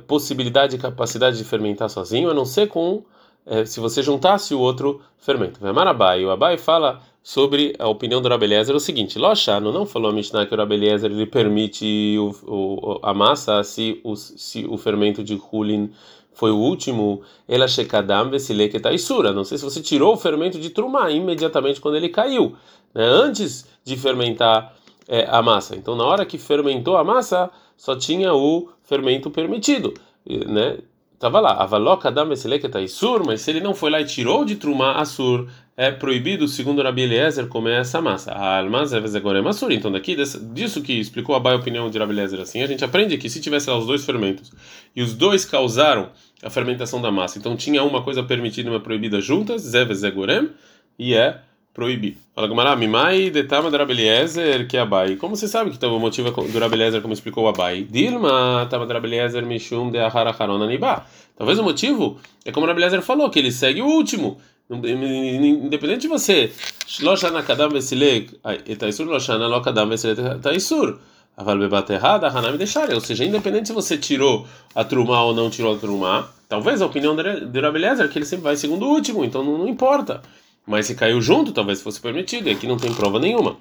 possibilidade 0.08 0.76
e 0.76 0.80
capacidade 0.80 1.38
de 1.38 1.44
fermentar 1.44 1.90
sozinho, 1.90 2.30
a 2.30 2.34
não 2.34 2.46
ser 2.46 2.68
com 2.68 3.04
é, 3.46 3.64
se 3.64 3.80
você 3.80 4.04
juntasse 4.04 4.54
o 4.54 4.60
outro 4.60 5.02
fermento. 5.18 5.60
Vemarabai, 5.62 6.26
o 6.26 6.30
Abai 6.30 6.58
fala 6.58 7.02
sobre 7.24 7.74
a 7.80 7.88
opinião 7.88 8.22
do 8.22 8.28
Rabeliezer 8.28 8.76
o 8.76 8.80
seguinte: 8.80 9.18
Lochano 9.18 9.72
não 9.72 9.86
falou 9.86 10.12
a 10.12 10.14
Mishnah 10.14 10.46
que 10.46 10.54
o 10.54 10.58
Rabeliezer 10.58 11.12
ele 11.12 11.26
permite 11.26 12.18
o, 12.20 12.36
o, 12.46 13.00
a 13.02 13.14
massa 13.14 13.64
se 13.64 14.02
o, 14.04 14.16
se 14.16 14.66
o 14.66 14.78
fermento 14.78 15.24
de 15.24 15.40
Hulin 15.52 15.92
foi 16.34 16.52
o 16.52 16.58
último, 16.58 17.22
ela 17.48 17.68
shekadam 17.68 18.30
vesileketa 18.30 18.94
isura. 18.94 19.34
Não 19.34 19.44
sei 19.44 19.58
se 19.58 19.64
você 19.64 19.82
tirou 19.82 20.14
o 20.14 20.18
fermento 20.18 20.60
de 20.60 20.70
Trumá 20.70 21.10
imediatamente 21.10 21.82
quando 21.82 21.96
ele 21.96 22.10
caiu, 22.10 22.56
né, 22.94 23.04
antes 23.04 23.66
de 23.84 23.98
fermentar 23.98 24.74
é, 25.08 25.26
a 25.30 25.42
massa. 25.42 25.76
Então, 25.76 25.96
na 25.96 26.04
hora 26.04 26.26
que 26.26 26.38
fermentou 26.38 26.96
a 26.96 27.04
massa, 27.04 27.50
só 27.76 27.96
tinha 27.96 28.34
o 28.34 28.70
fermento 28.88 29.30
permitido, 29.30 29.94
né? 30.26 30.80
Tava 31.20 31.40
lá, 31.40 31.54
avaloca 31.54 32.12
da 32.12 32.24
meseleketa 32.24 32.80
isur, 32.80 33.26
mas 33.26 33.42
se 33.42 33.50
ele 33.50 33.60
não 33.60 33.74
foi 33.74 33.90
lá 33.90 34.00
e 34.00 34.06
tirou 34.06 34.46
de 34.46 34.56
trumá 34.56 35.02
assur, 35.02 35.50
é 35.76 35.92
proibido, 35.92 36.48
segundo 36.48 36.84
Rabi 36.84 37.02
Eliezer, 37.02 37.48
comer 37.48 37.82
essa 37.82 38.00
massa. 38.00 38.34
A 38.34 38.60
almaz 38.60 38.94
é 38.94 39.02
massura. 39.42 39.74
Então, 39.74 39.92
daqui, 39.92 40.16
disso 40.54 40.84
que 40.84 40.94
explicou 40.94 41.36
a 41.36 41.56
opinião 41.56 41.90
de 41.90 41.98
Rabi 41.98 42.14
Eliezer 42.14 42.40
assim, 42.40 42.62
a 42.62 42.68
gente 42.68 42.86
aprende 42.86 43.18
que 43.18 43.32
se 43.32 43.42
tivesse 43.42 43.68
lá 43.68 43.78
os 43.78 43.88
dois 43.88 44.06
fermentos 44.06 44.52
e 44.96 45.02
os 45.02 45.16
dois 45.16 45.44
causaram 45.44 46.12
a 46.44 46.52
fermentação 46.52 47.02
da 47.02 47.12
massa, 47.12 47.40
então 47.40 47.56
tinha 47.56 47.84
uma 47.84 48.04
coisa 48.04 48.22
permitida 48.22 48.70
e 48.70 48.72
uma 48.72 48.80
proibida 48.80 49.20
juntas, 49.20 49.64
Zevez 49.64 50.04
Egorem, 50.04 50.52
e 51.00 51.16
é 51.16 51.42
proibido. 51.78 52.18
Fala 52.34 52.48
Gamara, 52.48 52.76
Mimai 52.76 53.30
detama 53.30 53.70
do 53.70 53.78
Rabeliezer 53.78 54.68
que 54.68 54.76
é 54.76 54.80
Abai. 54.80 55.16
Como 55.16 55.36
você 55.36 55.48
sabe 55.48 55.70
que 55.70 55.86
o 55.86 56.00
motivo 56.00 56.32
do 56.32 56.60
Rabeliezer, 56.60 57.04
como 57.04 57.14
explicou 57.14 57.44
o 57.44 57.48
Abai? 57.48 57.84
Dilma 57.84 58.66
tama 58.68 58.88
do 58.88 58.94
Rabeliezer 58.94 59.46
mishum 59.46 59.92
de 59.92 60.00
ahara 60.00 60.36
harona 60.38 60.66
niba. 60.66 61.06
Talvez 61.38 61.60
o 61.60 61.64
motivo 61.64 62.20
é 62.44 62.52
como 62.52 62.66
o 62.66 62.68
Rabeliezer 62.68 63.04
falou, 63.04 63.30
que 63.30 63.38
ele 63.38 63.52
segue 63.52 63.80
o 63.84 63.86
último. 63.86 64.40
Independente 64.72 66.02
de 66.02 66.08
você, 66.08 66.52
Shloshana 66.88 67.44
kadam 67.44 67.70
vesilek, 67.70 68.40
etaisur 68.66 69.06
loshana 69.06 69.48
lo 69.48 69.62
kadam 69.62 69.88
vesilek 69.88 70.20
etaisur. 70.20 70.98
Aval 71.38 71.60
bebaterrada, 71.60 72.28
hanami 72.28 72.58
deixar. 72.58 72.92
Ou 72.92 73.00
seja, 73.00 73.24
independente 73.24 73.68
se 73.68 73.74
você 73.74 74.00
tirou 74.00 74.48
a 74.74 74.84
trumá 74.84 75.24
ou 75.24 75.36
não 75.36 75.52
tirou 75.52 75.76
a 75.76 75.78
trumá, 75.78 76.28
talvez 76.50 76.82
a 76.82 76.88
opinião 76.88 77.16
do 77.16 77.62
Rabeliezer 77.62 78.06
é 78.06 78.08
que 78.08 78.18
ele 78.18 78.26
sempre 78.26 78.46
vai 78.46 78.56
segundo 78.56 78.88
o 78.88 78.90
último, 78.90 79.24
então 79.24 79.44
não, 79.44 79.60
não 79.60 79.68
importa. 79.68 80.24
Mas 80.68 80.86
se 80.86 80.96
caiu 80.96 81.22
junto, 81.22 81.54
talvez 81.54 81.82
fosse 81.82 82.00
permitido, 82.02 82.50
e 82.50 82.52
aqui 82.52 82.68
não 82.68 82.78
tem 82.78 82.94
prova 82.94 83.20
nenhuma. 83.20 83.58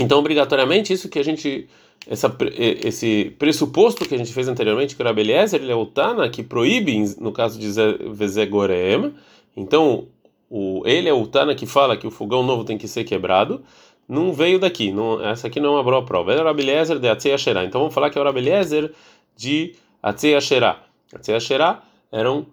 Então, 0.00 0.18
obrigatoriamente, 0.18 0.92
isso 0.92 1.08
que 1.08 1.18
a 1.18 1.24
gente. 1.24 1.68
Essa, 2.06 2.34
esse 2.56 3.36
pressuposto 3.38 4.08
que 4.08 4.14
a 4.14 4.18
gente 4.18 4.32
fez 4.32 4.48
anteriormente, 4.48 4.96
que 4.96 5.02
o 5.02 5.04
Rabeliezer, 5.04 5.60
ele 5.60 5.70
é 5.70 5.74
o 5.74 5.84
Tana, 5.84 6.28
que 6.30 6.42
proíbe, 6.42 7.14
no 7.20 7.30
caso 7.30 7.58
de 7.58 7.68
Vezegorem, 8.10 9.12
então 9.54 10.08
o, 10.48 10.82
ele 10.86 11.10
é 11.10 11.12
o 11.12 11.26
Tana 11.26 11.54
que 11.54 11.66
fala 11.66 11.98
que 11.98 12.06
o 12.06 12.10
fogão 12.10 12.42
novo 12.42 12.64
tem 12.64 12.78
que 12.78 12.88
ser 12.88 13.04
quebrado, 13.04 13.62
não 14.08 14.32
veio 14.32 14.58
daqui, 14.58 14.90
não, 14.90 15.24
essa 15.24 15.46
aqui 15.46 15.60
não 15.60 15.78
abriu 15.78 15.98
a 15.98 16.02
prova. 16.02 16.32
É 16.32 16.40
o 16.40 16.44
Rabeliezer 16.44 16.98
de 16.98 17.08
Atzei. 17.08 17.32
Então 17.64 17.82
vamos 17.82 17.94
falar 17.94 18.10
que 18.10 18.18
é 18.18 18.20
o 18.20 18.24
Rabeliezer 18.24 18.92
de 19.36 19.76
Atzei 20.02 20.34
Asherá. 20.34 20.82
Atzei 21.14 21.36
Asherá 21.36 21.82
eram 22.10 22.46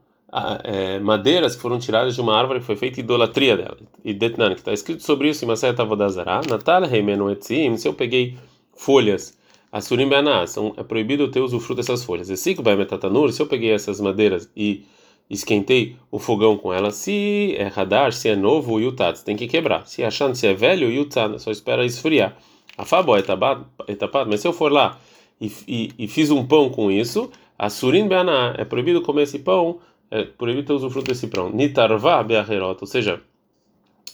é, 0.64 1.00
madeiras 1.00 1.56
que 1.56 1.62
foram 1.62 1.80
tiradas 1.80 2.16
de 2.16 2.22
uma 2.22 2.38
árvore 2.38 2.60
que 2.60 2.66
foi 2.66 2.76
feita 2.76 3.00
idolatria 3.00 3.56
dela. 3.56 3.78
E 4.04 4.14
Detnan, 4.14 4.54
que 4.54 4.60
está 4.60 4.74
escrito 4.74 5.04
sobre 5.04 5.30
isso 5.30 5.46
em 5.46 5.48
Masayat 5.48 5.80
Avodazara, 5.80 6.42
Natal 6.48 6.84
Reimenu 6.84 7.32
Etzim, 7.32 7.78
se 7.78 7.88
eu 7.88 7.94
peguei 7.94 8.38
folhas, 8.76 9.38
Asurim 9.72 10.08
Beaná, 10.08 10.46
é 10.78 10.84
proibido 10.84 11.30
ter 11.30 11.42
usufruto 11.42 11.76
dessas 11.76 12.04
folhas. 12.04 12.30
Esik 12.30 12.62
Baemetatanur, 12.62 13.32
se 13.32 13.42
eu 13.42 13.48
peguei 13.48 13.72
essas 13.72 14.00
madeiras 14.00 14.50
e 14.56 14.86
esquentei 15.30 15.98
o 16.10 16.20
fogão 16.20 16.58
com 16.58 16.74
elas, 16.74 16.96
se 16.96 17.54
é 17.58 17.68
radar, 17.68 18.14
se 18.14 18.30
é 18.30 18.36
novo, 18.36 18.74
o 18.74 18.80
yutat, 18.80 19.24
tem 19.24 19.36
que 19.36 19.48
quebrar. 19.48 19.86
Se 19.86 20.04
é 20.04 20.08
achando, 20.08 20.36
se 20.36 20.48
é 20.48 20.54
velho, 20.54 20.88
o 20.88 20.92
yutat, 20.92 21.38
só 21.40 21.52
espera 21.52 21.86
esfriar. 21.86 22.38
A 22.78 22.86
fabo 22.86 23.16
é 23.16 23.20
etapado, 23.20 24.30
mas 24.30 24.40
se 24.40 24.48
eu 24.48 24.54
for 24.54 24.72
lá 24.72 25.00
e, 25.40 25.52
e, 25.68 25.92
e 26.00 26.08
fiz 26.08 26.32
um 26.32 26.46
pão 26.46 26.70
com 26.70 26.90
isso, 26.90 27.30
Asurim 27.58 28.08
Beaná, 28.08 28.56
é 28.58 28.64
proibido 28.64 29.02
comer 29.02 29.24
esse 29.24 29.40
pão 29.40 29.80
é 30.10 30.24
proibido 30.24 30.68
ter 30.68 30.74
usufruto 30.74 31.08
desse 31.08 31.28
pão. 31.28 31.50
Nitarvá 31.50 32.24
be'acherot, 32.24 32.78
ou 32.82 32.88
seja, 32.88 33.22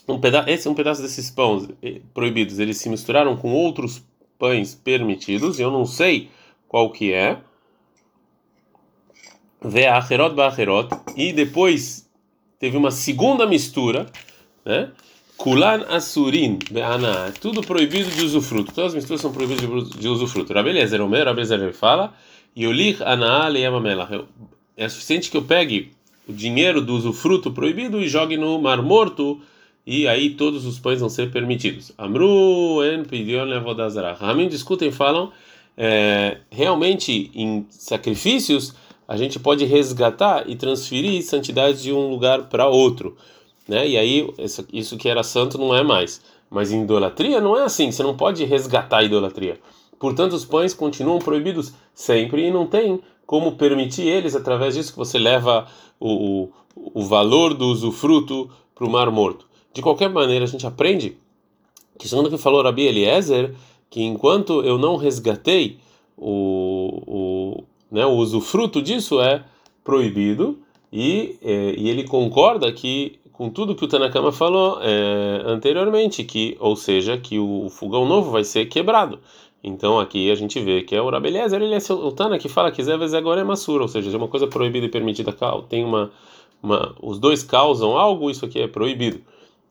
um 0.08 0.20
esse 0.48 0.68
é 0.68 0.72
um 0.72 0.74
pedaço 0.74 1.02
desses 1.02 1.30
pães 1.30 1.70
eh, 1.82 2.02
proibidos, 2.14 2.60
eles 2.60 2.78
se 2.78 2.90
misturaram 2.90 3.38
com 3.38 3.54
outros 3.54 4.04
pães 4.38 4.76
permitidos, 4.76 5.60
e 5.60 5.62
eu 5.62 5.72
não 5.72 5.86
sei 5.86 6.30
qual 6.68 6.92
que 6.92 7.14
é. 7.14 7.40
Ve'acherot 9.62 10.36
be'acherot, 10.36 10.90
e 11.16 11.32
depois 11.32 12.10
teve 12.60 12.76
uma 12.76 12.92
segunda 12.92 13.46
mistura, 13.46 14.08
né? 14.66 14.92
Kulan 15.38 15.84
asurin 15.90 16.60
tudo 17.42 17.62
proibido 17.62 18.10
de 18.12 18.24
usufruto. 18.24 18.72
Todas 18.72 18.92
as 18.92 18.96
misturas 18.96 19.20
são 19.20 19.32
proibidas 19.32 19.90
de 19.90 20.08
usufruto. 20.08 20.54
Rabelezer, 20.54 21.02
o 21.02 21.10
meu 21.10 21.26
Rabelezer 21.26 21.74
fala, 21.74 22.14
Yolich 22.56 23.04
anaa 23.04 23.48
leyamamelach 23.50 24.26
é 24.76 24.90
suficiente 24.90 25.30
que 25.30 25.38
eu 25.38 25.44
pegue 25.44 25.92
o 26.28 26.34
dinheiro 26.34 26.82
do 26.82 26.96
usufruto 26.96 27.52
proibido 27.52 28.02
e 28.02 28.08
jogue 28.08 28.38
no 28.38 28.60
mar 28.60 28.82
morto 28.82 29.40
e 29.86 30.08
aí 30.08 30.32
todos 30.32 30.66
os 30.66 30.80
pães 30.80 31.00
vão 31.00 31.10
ser 31.10 31.32
permitidos. 31.32 31.92
Amru 31.98 32.84
en 32.84 33.04
pidion 33.04 33.46
levodazara. 33.46 34.14
Ramin 34.14 34.48
discutem 34.48 34.92
falam 34.92 35.32
é, 35.78 36.38
realmente 36.50 37.30
em 37.34 37.66
sacrifícios 37.70 38.74
a 39.08 39.18
gente 39.18 39.40
pode 39.40 39.66
resgatar 39.66 40.50
e 40.50 40.56
transferir 40.56 41.22
santidade 41.24 41.84
de 41.84 41.92
um 41.92 42.10
lugar 42.10 42.44
para 42.44 42.68
outro, 42.68 43.18
né? 43.68 43.88
E 43.88 43.98
aí 43.98 44.30
isso 44.72 44.98
que 44.98 45.10
era 45.10 45.24
santo 45.24 45.58
não 45.58 45.76
é 45.76 45.84
mais. 45.84 46.22
Mas 46.50 46.72
em 46.72 46.84
idolatria 46.84 47.42
não 47.42 47.58
é 47.58 47.64
assim. 47.64 47.92
Você 47.92 48.04
não 48.04 48.16
pode 48.16 48.46
resgatar 48.46 49.00
a 49.00 49.04
idolatria. 49.04 49.60
Portanto, 50.00 50.34
os 50.34 50.46
pães 50.46 50.74
continuam 50.74 51.20
proibidos 51.20 51.74
sempre 51.94 52.48
e 52.48 52.52
não 52.52 52.68
tem 52.68 53.02
como 53.26 53.54
permitir 53.54 54.08
eles 54.08 54.36
através 54.36 54.76
disso 54.76 54.92
que 54.92 54.98
você 54.98 55.18
leva 55.18 55.68
o, 56.00 56.50
o, 56.76 57.00
o 57.02 57.06
valor 57.06 57.54
do 57.54 57.66
usufruto 57.68 58.50
para 58.76 58.86
o 58.86 58.90
mar 58.90 59.10
morto. 59.12 59.48
De 59.74 59.82
qualquer 59.82 60.10
maneira, 60.10 60.46
a 60.46 60.48
gente 60.48 60.68
aprende 60.68 61.18
que, 61.98 62.08
segundo 62.08 62.28
o 62.28 62.30
que 62.30 62.38
falou 62.38 62.62
Rabi 62.62 62.84
Eliezer, 62.84 63.56
que 63.90 64.04
enquanto 64.04 64.62
eu 64.64 64.78
não 64.78 64.96
resgatei 64.96 65.78
o, 66.18 67.04
o, 67.08 67.64
né, 67.92 68.06
o 68.06 68.16
usufruto 68.18 68.82
disso 68.82 69.22
é 69.22 69.44
proibido 69.84 70.60
e, 70.92 71.38
é, 71.42 71.76
e 71.78 71.90
ele 71.90 72.04
concorda 72.04 72.72
que 72.72 73.20
com 73.32 73.50
tudo 73.50 73.76
que 73.76 73.84
o 73.84 73.88
Tanakama 73.88 74.32
falou 74.32 74.80
é, 74.82 75.42
anteriormente, 75.46 76.24
que, 76.24 76.56
ou 76.60 76.76
seja, 76.76 77.18
que 77.18 77.40
o 77.40 77.68
fogão 77.70 78.06
novo 78.06 78.32
vai 78.32 78.44
ser 78.44 78.68
quebrado. 78.68 79.20
Então 79.64 80.00
aqui 80.00 80.30
a 80.30 80.36
gente 80.36 80.60
vê 80.60 80.82
que 80.82 80.94
é 80.94 81.02
o 81.02 81.10
Rabeliezer, 81.10 81.62
ele 81.62 81.74
é 81.74 81.94
o 81.94 82.12
Tana 82.12 82.38
que 82.38 82.50
fala 82.50 82.72
que 82.72 82.84
Zé 82.84 82.94
agora 82.94 83.42
é 83.42 83.44
Massura, 83.44 83.84
ou 83.84 83.88
seja, 83.88 84.12
é 84.12 84.18
uma 84.18 84.28
coisa 84.28 84.46
proibida 84.46 84.86
e 84.86 84.90
permitida, 84.90 85.34
tem 85.70 85.86
uma, 85.86 86.12
uma 86.62 86.94
os 87.02 87.18
dois 87.18 87.44
causam 87.44 87.98
algo, 87.98 88.30
isso 88.30 88.46
aqui 88.46 88.60
é 88.60 88.68
proibido. 88.68 89.22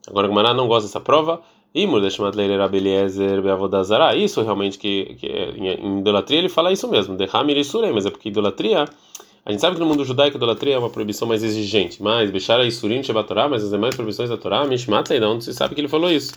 Agora 0.08 0.30
o 0.30 0.34
Mará 0.34 0.54
não 0.54 0.66
gosta 0.66 0.88
dessa 0.88 1.00
prova. 1.00 1.42
E 1.74 1.86
Murdeshmatleire 1.86 2.54
Rabeliezer 2.58 3.40
Beavodazara, 3.40 4.14
isso 4.14 4.42
realmente 4.42 4.76
que, 4.76 5.16
que 5.18 5.26
é, 5.26 5.50
em 5.52 6.00
idolatria 6.00 6.38
ele 6.38 6.50
fala 6.50 6.70
isso 6.70 6.86
mesmo, 6.86 7.16
Dehamir 7.16 7.56
Isurei, 7.56 7.90
mas 7.92 8.04
é 8.04 8.10
porque 8.10 8.28
idolatria, 8.28 8.84
a 9.44 9.50
gente 9.50 9.60
sabe 9.60 9.76
que 9.76 9.80
no 9.80 9.86
mundo 9.86 10.04
judaico 10.04 10.36
idolatria 10.36 10.74
é 10.74 10.78
uma 10.78 10.90
proibição 10.90 11.26
mais 11.26 11.42
exigente, 11.42 12.02
mas 12.02 12.30
Bechara 12.30 12.66
Isurim 12.66 13.02
Shebatorá, 13.02 13.48
mas 13.48 13.64
as 13.64 13.70
demais 13.70 13.94
proibições 13.94 14.28
da 14.28 14.36
Torá, 14.36 14.66
Mishmatlei, 14.66 15.18
não 15.18 15.40
se 15.40 15.52
sabe 15.54 15.74
que 15.74 15.80
ele 15.80 15.88
falou 15.88 16.12
isso. 16.12 16.32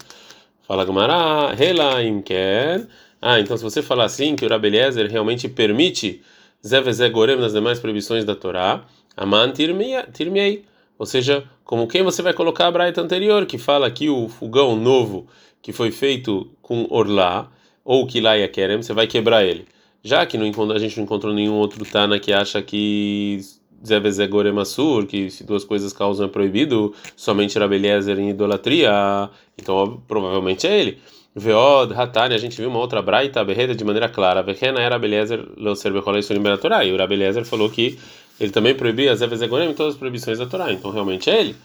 Fala 0.64 0.84
Gumara, 0.84 1.54
Hela 1.62 2.02
Imker. 2.02 2.88
Ah, 3.28 3.40
então 3.40 3.58
se 3.58 3.64
você 3.64 3.82
falar 3.82 4.04
assim, 4.04 4.36
que 4.36 4.46
o 4.46 4.48
Rabeliezer 4.48 5.10
realmente 5.10 5.50
permite 5.50 6.22
Zevezé 6.64 7.10
Gorem 7.10 7.36
nas 7.38 7.54
demais 7.54 7.80
proibições 7.80 8.24
da 8.24 8.36
Torá, 8.36 8.86
Aman 9.18 9.52
Tirmei. 9.52 10.64
Ou 10.96 11.08
seja, 11.08 11.44
como 11.64 11.88
quem 11.88 12.04
você 12.04 12.22
vai 12.22 12.34
colocar 12.34 12.68
a 12.68 12.72
Braita 12.72 13.02
anterior, 13.02 13.48
que 13.48 13.58
fala 13.58 13.90
que 13.90 14.12
o 14.12 14.30
fogão 14.30 14.76
novo 14.76 15.26
que 15.60 15.74
foi 15.74 15.90
feito 15.90 16.52
com 16.62 16.86
Orlá, 16.92 17.50
ou 17.84 18.06
Kilaya 18.06 18.48
Kerem, 18.48 18.84
você 18.84 18.94
vai 18.94 19.08
quebrar 19.08 19.44
ele. 19.44 19.66
Já 20.04 20.24
que 20.28 20.38
não, 20.38 20.72
a 20.72 20.78
gente 20.78 20.96
não 20.98 21.06
encontrou 21.06 21.34
nenhum 21.34 21.56
outro 21.56 21.84
Tana 21.84 22.20
que 22.20 22.32
acha 22.32 22.62
que 22.62 23.40
Zevezé 23.84 24.28
Gorem 24.28 24.56
Assur, 24.60 25.08
que 25.08 25.32
se 25.32 25.44
duas 25.44 25.64
coisas 25.64 25.92
causam 25.92 26.28
é 26.28 26.30
proibido, 26.30 26.94
somente 27.16 27.58
Rabeliezer 27.58 28.20
em 28.20 28.30
idolatria, 28.30 29.32
então 29.58 30.00
provavelmente 30.08 30.68
é 30.68 30.80
ele. 30.80 31.00
Veod, 31.36 31.92
Hatani, 31.94 32.34
a 32.34 32.38
gente 32.38 32.56
viu 32.56 32.70
uma 32.70 32.80
outra 32.80 33.02
braita 33.02 33.44
berreda 33.44 33.76
de 33.76 33.84
maneira 33.84 34.08
clara. 34.08 34.42
Vekena 34.42 34.80
era 34.80 34.98
Beliezer, 34.98 35.46
Leoser 35.58 35.92
Becholei 35.92 36.22
Surim 36.22 36.42
da 36.42 36.58
Torá. 36.58 36.86
E 36.86 36.94
o 36.94 36.98
Rabeliezer 36.98 37.44
falou 37.44 37.70
que 37.70 38.00
ele 38.40 38.52
também 38.52 38.74
proibia 38.74 39.12
as 39.12 39.22
Evezegorem 39.22 39.74
todas 39.74 39.96
as 39.96 40.00
proibições 40.00 40.40
da 40.40 40.46
Torá. 40.46 40.72
Então 40.72 40.92
realmente 40.92 41.30
é 41.30 41.42
ele. 41.42 41.56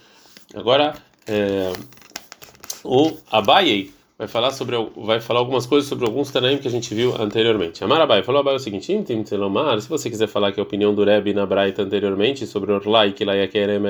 Agora, 0.55 0.95
é, 1.29 1.73
o 2.83 3.17
Abayei 3.31 3.93
vai 4.19 4.27
falar 4.27 4.51
sobre 4.51 4.77
vai 4.97 5.21
falar 5.21 5.39
algumas 5.39 5.65
coisas 5.67 5.89
sobre 5.89 6.05
alguns 6.05 6.31
Tanaim 6.31 6.59
que 6.59 6.67
a 6.67 6.71
gente 6.71 6.93
viu 6.93 7.15
anteriormente. 7.17 7.85
Amar 7.85 8.01
Abai 8.01 8.25
falou 8.25 8.41
Abai 8.41 8.57
o 8.57 8.59
seguinte: 8.59 8.87
se 8.87 9.89
você 9.89 10.11
quiser 10.11 10.27
falar 10.27 10.51
que 10.51 10.59
a 10.59 10.63
opinião 10.65 10.93
do 10.93 11.05
Rebbe 11.05 11.33
na 11.33 11.47
Braita 11.47 11.83
anteriormente 11.83 12.45
sobre 12.47 12.73
Orlai, 12.73 13.13
que 13.13 13.25
lá 13.25 13.37
ia 13.37 13.47
querer 13.47 13.81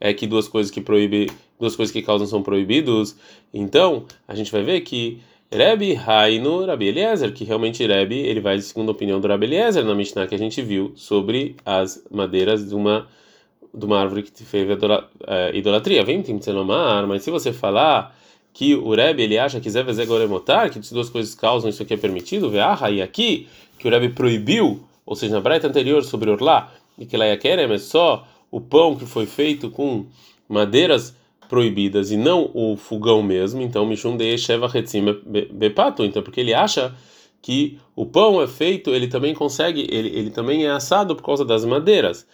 é 0.00 0.12
que 0.12 0.26
duas 0.26 0.48
coisas 0.48 0.70
que 0.70 0.80
proíbe, 0.80 1.30
duas 1.58 1.74
coisas 1.76 1.92
que 1.92 2.02
causam 2.02 2.26
são 2.26 2.42
proibidos. 2.42 3.16
Então, 3.52 4.04
a 4.26 4.34
gente 4.34 4.52
vai 4.52 4.62
ver 4.62 4.80
que 4.82 5.20
Rebbe 5.50 5.96
Hainu 5.96 6.66
Rabi 6.66 6.88
Eliezer, 6.88 7.32
que 7.32 7.44
realmente 7.44 7.86
Rebbe, 7.86 8.18
ele 8.18 8.40
vai 8.40 8.60
segundo 8.60 8.88
a 8.88 8.92
opinião 8.92 9.20
do 9.20 9.28
Rabi 9.28 9.46
Eliezer 9.46 9.84
na 9.84 9.94
Mishnah 9.94 10.26
que 10.26 10.34
a 10.34 10.38
gente 10.38 10.60
viu 10.60 10.92
sobre 10.96 11.56
as 11.64 12.04
madeiras 12.10 12.68
de 12.68 12.74
uma 12.74 13.06
de 13.72 13.84
uma 13.84 14.00
árvore 14.00 14.22
que 14.22 14.42
fez 14.42 14.66
é, 15.26 15.54
idolatria. 15.54 16.02
Vem 16.02 16.22
Timtzelomar, 16.22 17.06
mas 17.06 17.22
se 17.22 17.30
você 17.30 17.52
falar 17.52 18.16
que 18.54 18.74
o 18.74 18.94
Rebbe 18.94 19.22
ele 19.22 19.36
acha 19.36 19.60
que 19.60 19.68
Zevezegoremotar, 19.68 20.70
que 20.70 20.78
duas 20.90 21.10
coisas 21.10 21.34
causam 21.34 21.68
isso 21.68 21.82
aqui 21.82 21.92
é 21.92 21.96
permitido, 21.98 22.48
Veaha, 22.48 22.90
e 22.90 23.02
aqui 23.02 23.46
que 23.78 23.86
o 23.86 23.90
Rebbe 23.90 24.08
proibiu, 24.08 24.80
ou 25.04 25.14
seja, 25.14 25.34
na 25.34 25.40
braita 25.42 25.68
anterior 25.68 26.02
sobre 26.02 26.30
Orlá, 26.30 26.72
e 26.98 27.04
que 27.04 27.18
lá 27.18 27.26
é 27.26 27.78
só 27.78 28.26
o 28.56 28.60
pão 28.60 28.96
que 28.96 29.04
foi 29.04 29.26
feito 29.26 29.70
com 29.70 30.06
madeiras 30.48 31.14
proibidas 31.46 32.10
e 32.10 32.16
não 32.16 32.50
o 32.54 32.74
fogão 32.74 33.22
mesmo, 33.22 33.60
então 33.60 33.84
Mishum 33.84 34.16
de 34.16 34.38
Sheva 34.38 34.66
Hetzim 34.74 35.04
Bepato, 35.52 36.02
então 36.02 36.22
porque 36.22 36.40
ele 36.40 36.54
acha 36.54 36.96
que 37.42 37.78
o 37.94 38.06
pão 38.06 38.40
é 38.40 38.48
feito, 38.48 38.94
ele 38.94 39.08
também 39.08 39.34
consegue, 39.34 39.86
ele, 39.90 40.08
ele 40.08 40.30
também 40.30 40.64
é 40.64 40.70
assado 40.70 41.14
por 41.14 41.22
causa 41.22 41.44
das 41.44 41.66
madeiras. 41.66 42.26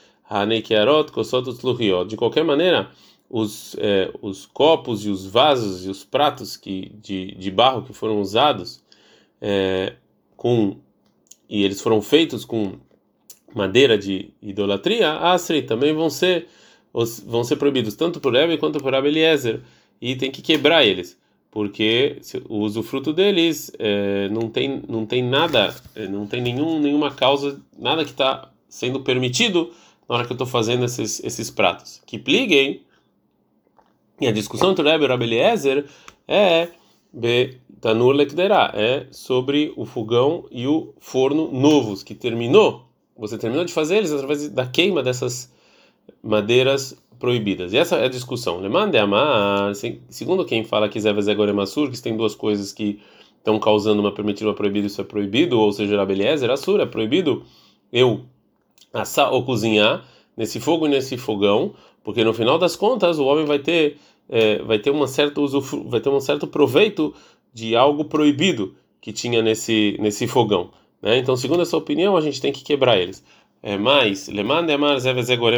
De 2.08 2.16
qualquer 2.16 2.44
maneira, 2.44 2.88
os, 3.28 3.74
é, 3.80 4.12
os 4.22 4.46
copos 4.46 5.04
e 5.04 5.10
os 5.10 5.26
vasos 5.26 5.84
e 5.84 5.90
os 5.90 6.04
pratos 6.04 6.56
que, 6.56 6.92
de, 7.02 7.34
de 7.34 7.50
barro 7.50 7.82
que 7.82 7.92
foram 7.92 8.20
usados 8.20 8.80
é, 9.40 9.94
com 10.36 10.76
e 11.48 11.64
eles 11.64 11.80
foram 11.80 12.00
feitos 12.00 12.44
com 12.44 12.78
madeira 13.54 13.96
de 13.98 14.30
idolatria, 14.40 15.12
asri 15.12 15.62
também 15.62 15.92
vão 15.92 16.10
ser 16.10 16.48
vão 17.26 17.42
ser 17.42 17.56
proibidos 17.56 17.94
tanto 17.94 18.20
por 18.20 18.32
Rebbe 18.34 18.58
quanto 18.58 18.78
por 18.78 18.94
Abeliezer 18.94 19.60
e 20.00 20.14
tem 20.14 20.30
que 20.30 20.42
quebrar 20.42 20.84
eles 20.84 21.18
porque 21.50 22.20
o 22.48 22.58
usufruto 22.58 23.14
deles 23.14 23.72
é, 23.78 24.28
não 24.28 24.50
tem 24.50 24.82
não 24.86 25.06
tem 25.06 25.22
nada 25.22 25.74
é, 25.94 26.06
não 26.06 26.26
tem 26.26 26.42
nenhum 26.42 26.78
nenhuma 26.78 27.10
causa 27.10 27.58
nada 27.78 28.04
que 28.04 28.10
está 28.10 28.50
sendo 28.68 29.00
permitido 29.00 29.72
na 30.06 30.16
hora 30.16 30.26
que 30.26 30.32
eu 30.32 30.34
estou 30.34 30.46
fazendo 30.46 30.84
esses 30.84 31.24
esses 31.24 31.50
pratos 31.50 32.02
que 32.04 32.18
pliguem 32.18 32.82
e 34.20 34.26
a 34.26 34.32
discussão 34.32 34.72
entre 34.72 34.88
Rebbe 34.88 35.04
e 35.04 35.08
Rabeliezer 35.08 35.86
é 36.28 36.68
Tanur 37.82 38.14
é 38.74 39.06
sobre 39.10 39.72
o 39.76 39.84
fogão 39.84 40.46
e 40.52 40.68
o 40.68 40.94
forno 41.00 41.50
novos 41.50 42.04
que 42.04 42.14
terminou. 42.14 42.86
Você 43.16 43.38
terminou 43.38 43.64
de 43.64 43.72
fazer 43.72 43.98
eles 43.98 44.12
através 44.12 44.48
da 44.48 44.66
queima 44.66 45.02
dessas 45.02 45.52
madeiras 46.22 46.96
proibidas. 47.18 47.72
E 47.72 47.78
essa 47.78 47.96
é 47.96 48.06
a 48.06 48.08
discussão. 48.08 48.58
Lemande 48.58 48.98
amar, 48.98 49.72
segundo 50.08 50.44
quem 50.44 50.64
fala 50.64 50.88
que 50.88 51.00
Zé 51.00 51.12
Massur, 51.52 51.90
que 51.90 52.02
tem 52.02 52.16
duas 52.16 52.34
coisas 52.34 52.72
que 52.72 53.00
estão 53.38 53.58
causando 53.58 54.00
uma 54.00 54.12
permitida 54.12 54.48
uma 54.48 54.54
proibida, 54.54 54.86
isso 54.86 55.00
é 55.00 55.04
proibido, 55.04 55.58
ou 55.58 55.72
seja, 55.72 55.96
Rabeliezer, 55.96 56.50
Assur, 56.50 56.80
é 56.80 56.86
proibido 56.86 57.44
eu 57.92 58.22
assar 58.92 59.32
ou 59.32 59.44
cozinhar 59.44 60.04
nesse 60.36 60.60
fogo 60.60 60.86
e 60.86 60.90
nesse 60.90 61.16
fogão, 61.16 61.74
porque 62.02 62.24
no 62.24 62.32
final 62.32 62.58
das 62.58 62.76
contas 62.76 63.18
o 63.18 63.24
homem 63.24 63.44
vai 63.44 63.58
ter 63.58 63.98
é, 64.28 64.58
vai 64.62 64.78
ter 64.78 64.90
uma 64.90 65.06
certa 65.06 65.40
usufru, 65.40 65.88
vai 65.88 66.00
ter 66.00 66.08
um 66.08 66.20
certo 66.20 66.46
proveito 66.46 67.14
de 67.52 67.76
algo 67.76 68.04
proibido 68.04 68.74
que 69.00 69.12
tinha 69.12 69.42
nesse 69.42 69.96
nesse 70.00 70.26
fogão, 70.26 70.70
né? 71.02 71.18
Então, 71.18 71.36
segundo 71.36 71.62
essa 71.62 71.76
opinião, 71.76 72.16
a 72.16 72.20
gente 72.20 72.40
tem 72.40 72.52
que 72.52 72.62
quebrar 72.62 72.98
eles. 72.98 73.22
É, 73.62 73.76
mas 73.76 74.28
lemande 74.28 74.72
amar 74.72 74.96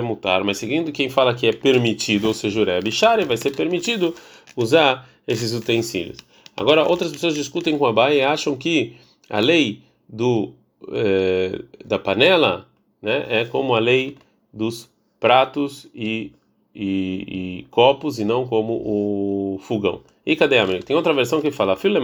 mutar, 0.03 0.45
mas 0.45 0.59
seguindo 0.59 0.93
quem 0.93 1.09
fala 1.09 1.35
que 1.35 1.47
é 1.47 1.53
permitido, 1.53 2.27
ou 2.27 2.35
seja, 2.35 2.61
o 2.61 2.65
Rebbe 2.65 2.91
vai 3.25 3.37
ser 3.37 3.57
permitido 3.57 4.15
usar 4.57 5.09
esses 5.27 5.55
utensílios. 5.55 6.19
Agora, 6.57 6.87
outras 6.87 7.11
pessoas 7.11 7.35
discutem 7.35 7.79
com 7.79 7.87
a 7.87 7.93
Baia 7.93 8.15
e 8.15 8.23
acham 8.23 8.57
que 8.57 8.97
a 9.31 9.41
lei 9.41 9.81
do 10.09 10.53
é, 10.93 11.63
da 11.85 11.99
panela, 11.99 12.69
né, 13.01 13.25
é 13.29 13.45
como 13.47 13.75
a 13.75 13.79
lei 13.79 14.19
dos 14.53 14.91
pratos 15.19 15.89
e 15.95 16.33
e, 16.75 17.61
e, 17.61 17.67
copos 17.71 18.19
e 18.19 18.25
não 18.25 18.47
como 18.47 18.73
o 18.85 19.59
fogão. 19.63 20.01
E 20.27 20.35
cadê 20.35 20.59
a 20.59 20.65
Tem 20.83 20.97
outra 20.97 21.13
versão 21.13 21.41
que 21.41 21.51
fala, 21.51 21.77
filho 21.77 21.95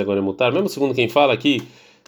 agora 0.00 0.22
mutar, 0.22 0.52
mesmo 0.52 0.68
segundo 0.68 0.94
quem 0.94 1.08
fala 1.08 1.36
que 1.36 1.62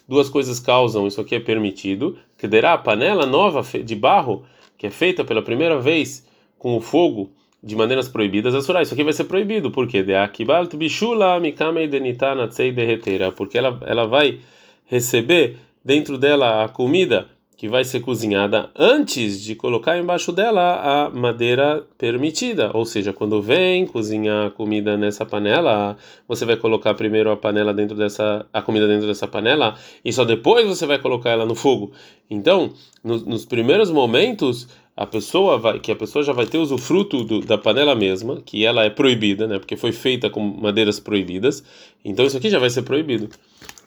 duas 0.07 0.29
coisas 0.29 0.61
causam, 0.61 1.07
isso 1.07 1.21
aqui 1.21 1.35
é 1.35 1.41
permitido, 1.41 2.19
que 2.37 2.47
derá 2.47 2.75
a 2.75 2.79
panela 2.79 3.27
nova 3.27 3.63
de 3.83 3.95
barro, 3.95 4.45
que 4.77 4.87
é 4.87 4.91
feita 4.91 5.25
pela 5.25 5.43
primeira 5.43 5.81
vez 5.81 6.27
com 6.59 6.77
o 6.77 6.81
fogo 6.81 7.31
de 7.63 7.75
maneiras 7.75 8.09
proibidas, 8.09 8.55
assurar, 8.55 8.83
isso 8.83 8.95
aqui 8.95 9.03
vai 9.03 9.13
ser 9.13 9.25
proibido, 9.25 9.71
porque 9.71 10.03
de 10.03 10.15
porque 13.33 13.59
ela 13.59 13.81
ela 13.85 14.07
vai 14.07 14.41
receber 14.87 15.57
dentro 15.85 16.17
dela 16.17 16.65
a 16.65 16.69
comida 16.69 17.29
que 17.59 17.69
vai 17.69 17.83
ser 17.83 17.99
cozinhada 17.99 18.71
antes 18.77 19.43
de 19.43 19.57
colocar 19.57 19.99
embaixo 19.99 20.31
dela 20.31 20.77
a 20.81 21.11
madeira 21.11 21.85
permitida, 21.99 22.71
ou 22.73 22.85
seja, 22.85 23.13
quando 23.13 23.43
vem 23.43 23.85
cozinhar 23.85 24.47
a 24.47 24.51
comida 24.51 24.97
nessa 24.97 25.27
panela, 25.27 25.97
você 26.29 26.45
vai 26.45 26.57
colocar 26.57 26.95
primeiro 26.95 27.33
a 27.33 27.37
panela 27.37 27.75
dentro 27.75 27.97
dessa 27.97 28.47
a 28.53 28.63
comida 28.63 28.87
dentro 28.87 29.09
dessa 29.09 29.27
panela 29.27 29.75
e 30.05 30.13
só 30.13 30.25
depois 30.25 30.69
você 30.69 30.87
vai 30.87 31.01
colocar 31.01 31.31
ela 31.31 31.45
no 31.45 31.57
fogo. 31.57 31.91
Então, 32.31 32.73
no, 33.03 33.19
nos 33.19 33.45
primeiros 33.45 33.91
momentos 33.91 34.69
a 34.97 35.05
pessoa 35.05 35.59
vai 35.59 35.81
que 35.81 35.91
a 35.91 35.97
pessoa 35.97 36.23
já 36.23 36.33
vai 36.33 36.47
ter 36.47 36.59
usufruto 36.59 37.25
do, 37.25 37.41
da 37.41 37.59
panela 37.59 37.97
mesma, 37.97 38.41
que 38.41 38.65
ela 38.65 38.85
é 38.85 38.91
proibida, 38.91 39.49
né? 39.49 39.59
Porque 39.59 39.77
foi 39.77 39.91
feita 39.91 40.31
com 40.31 40.41
madeiras 40.41 41.01
proibidas. 41.01 41.65
Então 42.05 42.25
isso 42.25 42.37
aqui 42.37 42.51
já 42.51 42.61
vai 42.61 42.71
ser 42.71 42.83
proibido. 42.83 43.29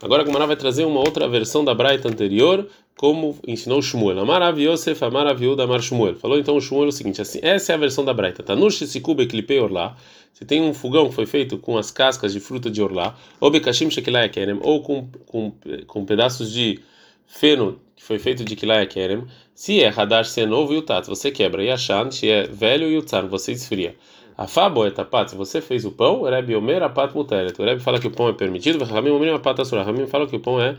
Agora 0.01 0.23
a 0.23 0.25
Gumara 0.25 0.47
vai 0.47 0.55
trazer 0.55 0.83
uma 0.83 0.99
outra 0.99 1.27
versão 1.27 1.63
da 1.63 1.75
Braita 1.75 2.09
anterior, 2.09 2.67
como 2.97 3.37
ensinou 3.47 3.81
Shmuel. 3.81 4.19
Amarav 4.19 4.59
Yosef, 4.59 5.03
Amarav 5.03 5.39
da 5.55 5.65
Mar 5.65 5.81
Shmuel. 5.81 6.15
Falou 6.15 6.37
então 6.37 6.55
o 6.55 6.61
Shmuel 6.61 6.89
o 6.89 6.91
seguinte, 6.91 7.21
assim, 7.21 7.39
essa 7.41 7.71
é 7.71 7.75
a 7.75 7.77
versão 7.77 8.05
da 8.05 8.13
Braita. 8.13 8.43
Tanush 8.43 8.85
Sikube 8.87 9.25
Klipei 9.25 9.59
Orlá. 9.59 9.95
Se 10.33 10.45
tem 10.45 10.61
um 10.61 10.73
fogão 10.73 11.09
que 11.09 11.15
foi 11.15 11.25
feito 11.25 11.57
com 11.57 11.77
as 11.77 11.91
cascas 11.91 12.33
de 12.33 12.39
fruta 12.39 12.69
de 12.69 12.81
orlá, 12.81 13.15
ou 13.39 13.51
Bekashim 13.51 13.89
Shekilaya 13.89 14.29
Kerem, 14.29 14.59
ou 14.61 14.81
com, 14.81 15.07
com, 15.25 15.53
com 15.85 16.05
pedaços 16.05 16.51
de 16.51 16.79
feno 17.27 17.79
que 17.95 18.03
foi 18.03 18.17
feito 18.17 18.43
de 18.43 18.55
Kilaya 18.55 18.85
Kerem, 18.85 19.25
se 19.53 19.83
é 19.83 19.89
Hadash, 19.89 20.29
se 20.29 20.41
é 20.41 20.45
novo, 20.45 20.73
e 20.73 20.77
o 20.77 20.81
Tat, 20.81 21.05
você 21.05 21.29
quebra. 21.29 21.63
E 21.63 21.69
Ashan, 21.69 22.09
se 22.09 22.27
é 22.27 22.47
velho, 22.47 22.89
e 22.89 22.97
o 22.97 23.03
Tzar, 23.03 23.27
você 23.27 23.51
esfria. 23.51 23.95
A 24.35 24.47
fabo 24.47 24.83
é 24.83 24.89
tapat, 24.89 25.35
você 25.35 25.61
fez 25.61 25.85
o 25.85 25.91
pão, 25.91 26.23
Rebbe 26.23 26.55
Omer 26.55 26.81
apat 26.81 27.13
muteret. 27.13 27.53
O 27.59 27.63
Rebbe 27.63 27.79
fala 27.79 27.99
que 27.99 28.07
o 28.07 28.11
pão 28.11 28.27
é 28.27 28.33
permitido, 28.33 28.83
Ramim 28.83 29.11
Omer 29.11 29.35
apat 29.35 29.61
asura. 29.61 29.83
Ramim 29.83 30.07
fala 30.07 30.25
que 30.25 30.35
o 30.35 30.39
pão 30.39 30.59
é 30.59 30.75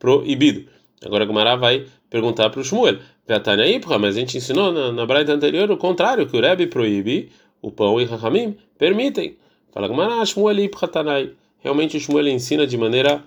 proibido. 0.00 0.68
Agora 1.06 1.24
a 1.24 1.26
Gumara 1.26 1.56
vai 1.56 1.86
perguntar 2.10 2.50
para 2.50 2.60
o 2.60 2.64
Shmuel. 2.64 2.98
Mas 4.00 4.16
a 4.16 4.20
gente 4.20 4.36
ensinou 4.36 4.72
na, 4.72 4.92
na 4.92 5.06
Braita 5.06 5.32
anterior 5.32 5.70
o 5.70 5.76
contrário, 5.76 6.26
que 6.26 6.36
o 6.36 6.40
Rebbe 6.40 6.66
proíbe 6.66 7.30
o 7.62 7.70
pão 7.70 8.00
e 8.00 8.04
Ramim 8.04 8.56
permitem. 8.78 9.36
Fala 9.72 9.88
Gumara, 9.88 10.24
Shmuel 10.24 10.58
Ipchatanai. 10.60 11.32
Realmente 11.58 11.96
o 11.96 12.00
Shmuel 12.00 12.28
ensina 12.28 12.66
de 12.66 12.76
maneira 12.76 13.24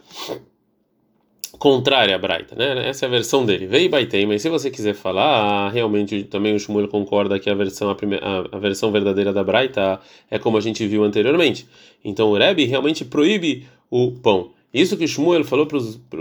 contrária 1.57 2.15
à 2.15 2.19
Braita, 2.19 2.55
né? 2.55 2.87
Essa 2.87 3.05
é 3.05 3.07
a 3.07 3.11
versão 3.11 3.45
dele. 3.45 3.65
Vei 3.65 3.89
Baitem, 3.89 4.25
mas 4.25 4.41
se 4.41 4.49
você 4.49 4.69
quiser 4.69 4.93
falar, 4.93 5.69
realmente 5.71 6.23
também 6.23 6.53
o 6.55 6.59
Shmuel 6.59 6.87
concorda 6.87 7.39
que 7.39 7.49
a 7.49 7.55
versão 7.55 7.89
a, 7.89 7.95
primeira, 7.95 8.25
a, 8.25 8.57
a, 8.57 8.59
versão 8.59 8.91
verdadeira 8.91 9.33
da 9.33 9.43
Braita 9.43 9.99
é 10.29 10.37
como 10.37 10.57
a 10.57 10.61
gente 10.61 10.85
viu 10.85 11.03
anteriormente. 11.03 11.67
Então 12.03 12.29
o 12.29 12.37
Rebbe 12.37 12.65
realmente 12.65 13.03
proíbe 13.03 13.67
o 13.89 14.11
pão. 14.11 14.51
Isso 14.73 14.97
que 14.97 15.07
Shmuel 15.07 15.43
falou 15.43 15.65
para 15.65 15.79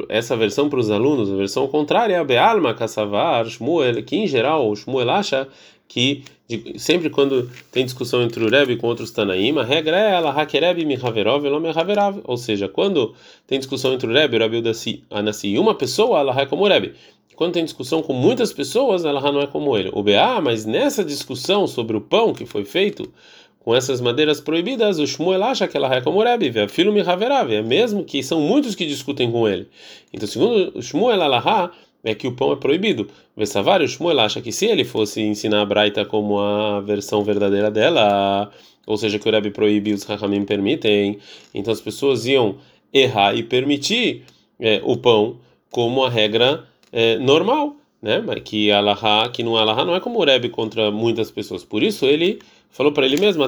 essa 0.09 0.37
versão 0.37 0.69
para 0.69 0.79
os 0.79 0.91
alunos, 0.91 1.31
a 1.33 1.37
versão 1.37 1.67
contrária, 1.67 2.23
Bealma 2.25 2.75
Kassavar, 2.75 3.47
Shmuel, 3.47 4.03
que 4.05 4.17
em 4.17 4.27
geral 4.27 4.75
Shmuel 4.75 5.11
acha 5.11 5.49
que 5.89 6.25
de, 6.49 6.79
sempre 6.79 7.11
quando 7.11 7.51
tem 7.73 7.85
discussão 7.85 8.23
entre 8.23 8.43
o 8.45 8.49
Rebbe 8.49 8.77
com 8.77 8.87
outros 8.87 9.11
Tanaim, 9.11 9.59
a 9.59 9.65
regra 9.65 9.99
é 9.99 10.15
ela 10.15 10.31
Hakereb 10.31 10.85
Mihaverov 10.85 11.45
Elomehaverav. 11.45 12.21
Ou 12.25 12.37
seja, 12.37 12.69
quando 12.69 13.15
tem 13.47 13.59
discussão 13.59 13.93
entre 13.93 14.09
o 14.09 14.13
Rebbe 14.13 14.37
e 14.37 14.39
o 14.39 14.43
Rabi 14.43 15.03
Anassi 15.11 15.49
e 15.49 15.59
uma 15.59 15.75
pessoa, 15.75 16.21
ela 16.21 16.41
é 16.41 16.47
como 16.47 16.65
o 16.65 16.69
Rebbe. 16.69 16.95
Quando 17.35 17.55
tem 17.55 17.65
discussão 17.65 18.01
com 18.01 18.15
muitas 18.15 18.53
pessoas, 18.53 19.05
ela 19.05 19.21
não 19.33 19.43
é 19.43 19.47
como 19.47 19.77
ele. 19.77 19.91
O 19.93 20.03
BA, 20.03 20.41
mas 20.41 20.65
nessa 20.65 21.05
discussão 21.05 21.67
sobre 21.67 21.97
o 21.97 22.01
pão 22.01 22.33
que 22.33 22.47
foi 22.47 22.65
feito 22.65 23.13
com 23.67 23.75
essas 23.75 24.01
madeiras 24.01 24.41
proibidas, 24.41 25.01
o 25.01 25.07
Shmuel 25.09 25.43
acha 25.43 25.67
que 25.67 25.77
ela 25.77 25.93
é 25.93 26.01
como 26.01 26.23
Rebbe, 26.23 26.69
filho 26.69 26.93
Mihaverav, 26.93 27.53
é 27.53 27.61
mesmo 27.61 28.05
que 28.05 28.23
são 28.23 28.41
muitos 28.41 28.77
que 28.77 28.87
discutem 28.87 29.29
com 29.29 29.49
ele. 29.49 29.67
Então, 30.13 30.29
segundo 30.29 30.79
o 30.79 30.81
Shmuel, 30.81 31.21
ela 31.21 31.73
é 32.05 32.15
que 32.15 32.29
o 32.29 32.33
pão 32.33 32.53
é 32.53 32.57
proibido. 32.57 33.09
Vesavar, 33.37 33.83
o 33.83 33.89
Shmuel 33.89 34.21
acha 34.21 34.41
que 34.41 34.53
se 34.53 34.67
ele 34.67 34.85
fosse 34.85 35.21
ensinar 35.21 35.63
a 35.63 35.65
Braita 35.65 36.05
como 36.05 36.39
a 36.39 36.81
versão 36.81 37.25
verdadeira 37.25 37.69
dela, 37.69 38.53
ou 38.87 38.97
seja, 38.97 39.19
que 39.19 39.29
o 39.29 39.33
Rebbe 39.33 39.51
proíbe 39.51 39.91
e 39.91 39.95
os 39.95 40.05
Rahamim 40.05 40.45
permitem, 40.45 41.19
então 41.53 41.73
as 41.73 41.81
pessoas 41.81 42.25
iam 42.25 42.59
errar 42.95 43.35
e 43.35 43.43
permitir 43.43 44.23
é, 44.61 44.81
o 44.85 44.97
pão 44.97 45.41
como 45.73 46.05
a 46.05 46.09
regra 46.09 46.69
é, 46.93 47.19
normal, 47.19 47.75
né? 48.01 48.23
Mas 48.25 48.43
que 48.43 48.71
Alaha, 48.71 49.29
que 49.31 49.43
no 49.43 49.57
Alaha 49.57 49.85
não 49.85 49.95
é 49.95 50.01
como 50.01 50.19
o 50.19 50.25
Rebbe 50.25 50.49
contra 50.49 50.91
muitas 50.91 51.31
pessoas. 51.31 51.65
Por 51.65 51.83
isso 51.83 52.07
ele 52.07 52.41
falou 52.71 52.93
para 52.93 53.07
ele 53.07 53.19
mesmo, 53.19 53.43
eu 53.43 53.47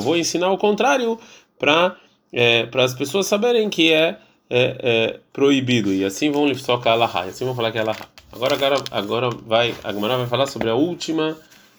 vou 0.00 0.16
ensinar 0.16 0.50
o 0.50 0.58
contrário 0.58 1.18
para 1.58 1.96
é, 2.32 2.66
para 2.66 2.84
as 2.84 2.92
pessoas 2.92 3.26
saberem 3.26 3.70
que 3.70 3.92
é 3.92 4.18
é, 4.48 4.76
é, 4.80 5.20
proibido 5.32 5.92
e 5.92 6.04
assim 6.04 6.30
vão 6.30 6.54
socar 6.54 6.92
Allahá, 6.92 7.26
e 7.26 7.30
assim 7.30 7.44
vão 7.44 7.54
falar 7.54 7.72
que 7.72 7.78
é 7.78 7.80
Allahá. 7.80 8.08
Agora, 8.32 8.54
agora, 8.54 8.84
agora 8.90 9.30
vai, 9.30 9.74
a 9.82 9.92
Gemara 9.92 10.18
vai 10.18 10.26
falar 10.26 10.46
sobre 10.46 10.68
a 10.68 10.74
última 10.74 11.36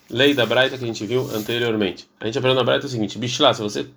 lei 0.09 0.33
da 0.33 0.45
Braita 0.45 0.77
que 0.77 0.83
a 0.83 0.87
gente 0.87 1.05
viu 1.05 1.29
anteriormente. 1.33 2.07
A 2.19 2.25
gente 2.25 2.37
aprendeu 2.37 2.55
na 2.55 2.63
Braita 2.63 2.85
o 2.85 2.89
seguinte: 2.89 3.17
Bishlá, 3.17 3.53
se 3.53 3.61
você 3.61 3.87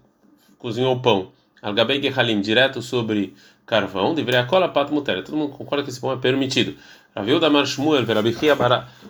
cozinhou 0.58 0.94
o 0.94 1.00
pão, 1.00 1.32
Algabei 1.62 2.00
Gehalim, 2.00 2.40
direto 2.40 2.80
sobre 2.80 3.34
carvão, 3.66 4.14
deveria 4.14 4.44
cola 4.44 4.68
pato 4.68 4.92
mutera. 4.92 5.22
Todo 5.22 5.36
mundo 5.36 5.52
concorda 5.52 5.84
que 5.84 5.90
esse 5.90 6.00
pão 6.00 6.12
é 6.12 6.16
permitido. 6.16 6.74
Raviu 7.14 7.38
da 7.38 7.50
Marshmuel, 7.50 8.04
Verabichia 8.04 8.56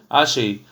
achei 0.09 0.63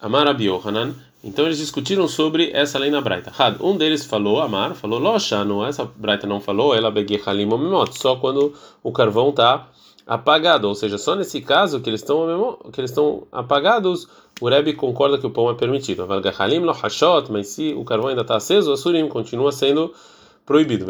Amar 0.00 0.26
Rabi 0.26 0.46
Yohanan. 0.46 0.94
Então 1.22 1.46
eles 1.46 1.58
discutiram 1.58 2.06
sobre 2.06 2.50
essa 2.52 2.78
lei 2.78 2.90
na 2.90 3.00
Braita. 3.00 3.32
Um 3.60 3.76
deles 3.76 4.04
falou, 4.04 4.40
Amar, 4.40 4.74
falou, 4.74 5.00
Loshano, 5.00 5.64
essa 5.64 5.84
Braita 5.84 6.26
não 6.26 6.40
falou, 6.40 6.74
ela 6.74 6.90
begue 6.90 7.20
halim 7.26 7.48
só 7.90 8.14
quando 8.16 8.54
o 8.82 8.92
carvão 8.92 9.30
está 9.30 9.68
apagado, 10.06 10.68
ou 10.68 10.74
seja, 10.74 10.96
só 10.96 11.14
nesse 11.14 11.40
caso 11.42 11.80
que 11.80 11.90
eles 11.90 12.00
estão 12.00 12.56
que 12.72 12.80
eles 12.80 12.90
estão 12.90 13.26
apagados, 13.30 14.08
o 14.40 14.48
Rebbe 14.48 14.72
concorda 14.72 15.18
que 15.18 15.26
o 15.26 15.30
pão 15.30 15.50
é 15.50 15.54
permitido. 15.54 16.06
Mas 17.30 17.48
se 17.48 17.74
o 17.74 17.84
carvão 17.84 18.08
ainda 18.08 18.22
está 18.22 18.36
aceso, 18.36 18.72
o 18.72 18.76
surim 18.76 19.08
continua 19.08 19.50
sendo 19.50 19.92
proibido. 20.48 20.86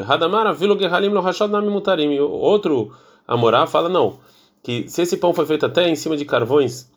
Outro 2.20 2.92
Amorá 3.26 3.66
fala 3.66 3.88
não, 3.88 4.20
que 4.62 4.88
se 4.88 5.02
esse 5.02 5.16
pão 5.16 5.34
foi 5.34 5.44
feito 5.46 5.66
até 5.66 5.88
em 5.88 5.96
cima 5.96 6.16
de 6.16 6.24
carvões 6.24 6.88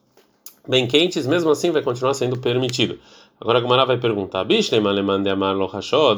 bem 0.68 0.88
quentes, 0.88 1.26
mesmo 1.26 1.50
assim 1.50 1.72
vai 1.72 1.82
continuar 1.82 2.14
sendo 2.14 2.38
permitido. 2.38 3.00
Agora 3.40 3.58
a 3.58 3.62
Gumara 3.62 3.84
vai 3.84 3.98
perguntar: 3.98 4.46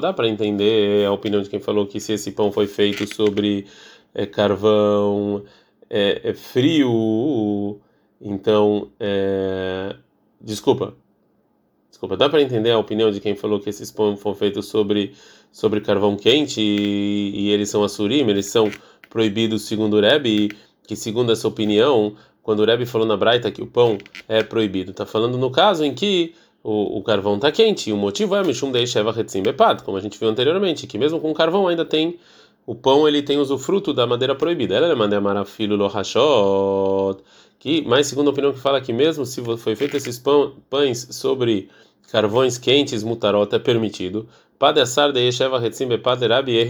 dá 0.02 0.12
para 0.12 0.28
entender 0.28 1.08
a 1.08 1.14
opinião 1.14 1.42
de 1.42 1.50
quem 1.50 1.62
falou 1.62 1.88
que 1.88 1.98
se 2.02 2.12
esse 2.12 2.34
pão 2.34 2.52
foi 2.52 2.68
feito 2.68 3.08
sobre 3.16 3.66
é, 4.14 4.26
carvão 4.26 5.46
é, 5.90 6.20
é 6.26 6.34
frio, 6.34 7.80
então 8.20 8.90
desculpa, 10.42 10.94
desculpa, 12.04 12.18
dá 12.18 12.30
para 12.30 12.42
entender 12.42 12.72
a 12.72 12.78
opinião 12.78 13.10
de 13.12 13.20
quem 13.20 13.36
falou 13.36 13.60
que 13.60 13.70
esses 13.70 13.90
pães 13.92 14.20
foram 14.20 14.36
feitos 14.36 14.68
sobre 14.68 15.14
sobre 15.52 15.82
carvão 15.82 16.18
quente 16.18 16.60
e, 16.60 17.32
e 17.36 17.52
eles 17.52 17.70
são 17.70 17.84
assurim, 17.84 18.28
eles 18.28 18.48
são 18.48 18.70
proibidos 19.10 19.64
segundo 19.64 19.98
o 19.98 20.02
Rebbe, 20.02 20.50
que 20.88 20.96
segundo 20.96 21.32
essa 21.32 21.48
opinião, 21.48 22.16
quando 22.42 22.62
o 22.62 22.66
Rebbe 22.66 22.86
falou 22.86 23.08
na 23.08 23.16
Braita 23.16 23.52
que 23.52 23.62
o 23.62 23.68
pão 23.68 23.98
é 24.28 24.42
proibido, 24.44 24.92
está 24.92 25.06
falando 25.06 25.38
no 25.38 25.52
caso 25.52 25.86
em 25.86 25.94
que 25.94 26.34
o, 26.64 26.98
o 26.98 27.04
carvão 27.04 27.36
está 27.36 27.52
quente. 27.52 27.90
E 27.90 27.94
o 27.94 27.98
motivo 27.98 28.36
é 28.36 28.44
Mishum 28.44 28.72
Deisheva 28.72 29.14
Hetzim 29.18 29.44
Bepat, 29.44 29.84
como 29.84 29.96
a 29.96 30.02
gente 30.02 30.18
viu 30.20 30.28
anteriormente, 30.28 30.88
que 30.88 30.98
mesmo 30.98 31.20
com 31.20 31.32
carvão 31.34 31.68
ainda 31.68 31.86
tem 31.86 32.18
o 32.66 32.74
pão 32.74 33.08
ele 33.08 33.22
tem 33.22 33.38
usufruto 33.38 33.94
da 33.94 34.08
madeira 34.08 34.34
proibida. 34.36 34.76
Ela 34.76 34.96
manda 34.96 35.18
amarafilo 35.18 35.76
lohashot, 35.76 37.22
que 37.60 37.82
mais 37.84 38.08
segundo 38.08 38.30
a 38.30 38.32
opinião 38.32 38.54
que 38.54 38.60
fala 38.60 38.82
que 38.82 38.94
mesmo 38.94 39.26
se 39.26 39.42
foi 39.58 39.76
feito 39.76 39.96
esses 39.98 40.18
pão, 40.18 40.56
pães 40.70 41.08
sobre 41.12 41.70
carvões 42.12 42.58
quentes, 42.58 43.04
mutarot 43.04 43.54
é 43.54 43.60
permitido. 43.60 44.28
Padessar 44.58 45.12
de 45.12 45.20
Yesheva 45.20 45.66
Hetzim 45.66 45.88
Bepat 45.88 46.26
Rabi 46.26 46.64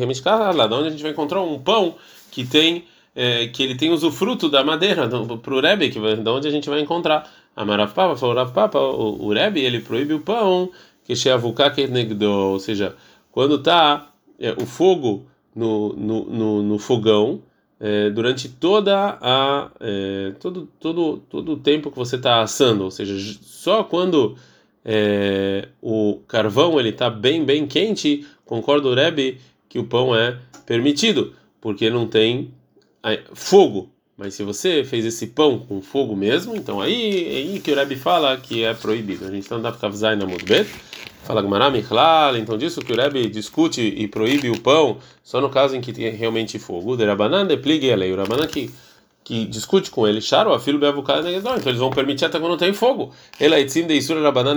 lá 0.55 0.65
onde 0.65 0.87
a 0.87 0.91
gente 0.91 1.03
vai 1.03 1.11
encontrar 1.11 1.41
um 1.41 1.59
pão 1.59 1.95
que 2.31 2.43
tem 2.45 2.85
é, 3.15 3.47
que 3.47 3.61
ele 3.61 3.75
tem 3.75 3.91
usufruto 3.91 4.49
da 4.49 4.63
madeira 4.63 5.07
para 5.07 5.53
o 5.53 5.59
Rebbe, 5.59 5.89
que 5.89 5.99
de 5.99 6.29
onde 6.29 6.47
a 6.47 6.51
gente 6.51 6.69
vai 6.69 6.81
encontrar. 6.81 7.29
Amarav 7.55 7.93
Papa 7.93 8.15
falou 8.15 8.35
Rav 8.35 8.51
Papa, 8.51 8.79
o, 8.79 9.27
o 9.27 9.33
Rebbe 9.33 9.61
ele 9.61 9.79
proíbe 9.79 10.13
o 10.13 10.19
pão 10.19 10.71
que 11.03 11.13
ou 12.29 12.59
seja, 12.59 12.95
quando 13.31 13.55
está 13.55 14.09
é, 14.39 14.51
o 14.53 14.65
fogo 14.65 15.25
no, 15.55 15.93
no, 15.93 16.25
no, 16.25 16.63
no 16.63 16.79
fogão 16.79 17.41
é, 17.79 18.09
durante 18.09 18.49
toda 18.49 19.17
a 19.21 19.69
todo 20.39 20.67
todo 20.79 21.17
todo 21.29 21.51
o 21.51 21.57
tempo 21.57 21.91
que 21.91 21.97
você 21.97 22.15
está 22.15 22.41
assando, 22.41 22.85
ou 22.85 22.91
seja, 22.91 23.13
só 23.41 23.83
quando 23.83 24.35
é, 24.85 25.69
o 25.81 26.19
carvão 26.27 26.79
ele 26.79 26.89
está 26.89 27.09
bem 27.09 27.43
bem 27.43 27.65
quente, 27.65 28.25
concorda 28.45 28.87
o 28.87 28.93
Rebbe 28.93 29.39
que 29.69 29.79
o 29.79 29.85
pão 29.85 30.15
é 30.15 30.37
permitido, 30.65 31.33
porque 31.59 31.89
não 31.89 32.07
tem 32.07 32.53
fogo. 33.33 33.89
Mas 34.15 34.35
se 34.35 34.43
você 34.43 34.83
fez 34.83 35.05
esse 35.05 35.27
pão 35.27 35.57
com 35.57 35.81
fogo 35.81 36.15
mesmo, 36.15 36.55
então 36.55 36.79
aí 36.79 37.27
é 37.27 37.37
aí 37.37 37.59
que 37.59 37.71
o 37.71 37.75
Rebbe 37.75 37.95
fala 37.95 38.37
que 38.37 38.63
é 38.63 38.73
proibido. 38.73 39.25
A 39.25 39.31
gente 39.31 39.49
não 39.49 39.61
dá 39.61 39.71
para 39.71 39.81
kavzai 39.81 40.15
na 40.15 40.25
mudbet. 40.25 40.69
Fala 41.23 41.41
Gmará 41.41 41.69
Michlal, 41.69 42.35
então 42.35 42.57
disso 42.57 42.81
que 42.81 42.91
o 42.91 42.95
Rebbe 42.95 43.27
discute 43.29 43.81
e 43.81 44.07
proíbe 44.07 44.49
o 44.49 44.59
pão 44.59 44.97
só 45.23 45.39
no 45.39 45.49
caso 45.49 45.75
em 45.75 45.81
que 45.81 45.93
tem 45.93 46.09
realmente 46.11 46.59
fogo. 46.59 46.97
De 46.97 47.05
Rabanan 47.05 47.47
de 47.47 47.57
pligue 47.57 47.91
a 47.91 47.95
lei. 47.95 48.11
O 48.11 48.17
Rabanan 48.17 48.45
que 48.45 48.69
que 49.23 49.45
discute 49.45 49.89
com 49.89 50.05
ele, 50.05 50.19
Charo, 50.19 50.53
a 50.53 50.59
filho 50.59 50.77
beavucada 50.77 51.31
então 51.31 51.55
eles 51.65 51.79
vão 51.79 51.89
permitir 51.89 52.25
até 52.25 52.39
quando 52.39 52.57
tem 52.57 52.73
fogo. 52.73 53.13
Ele 53.39 53.55
aitzim 53.55 53.87
de 53.87 53.93
isura 53.93 54.21
rabanan 54.21 54.55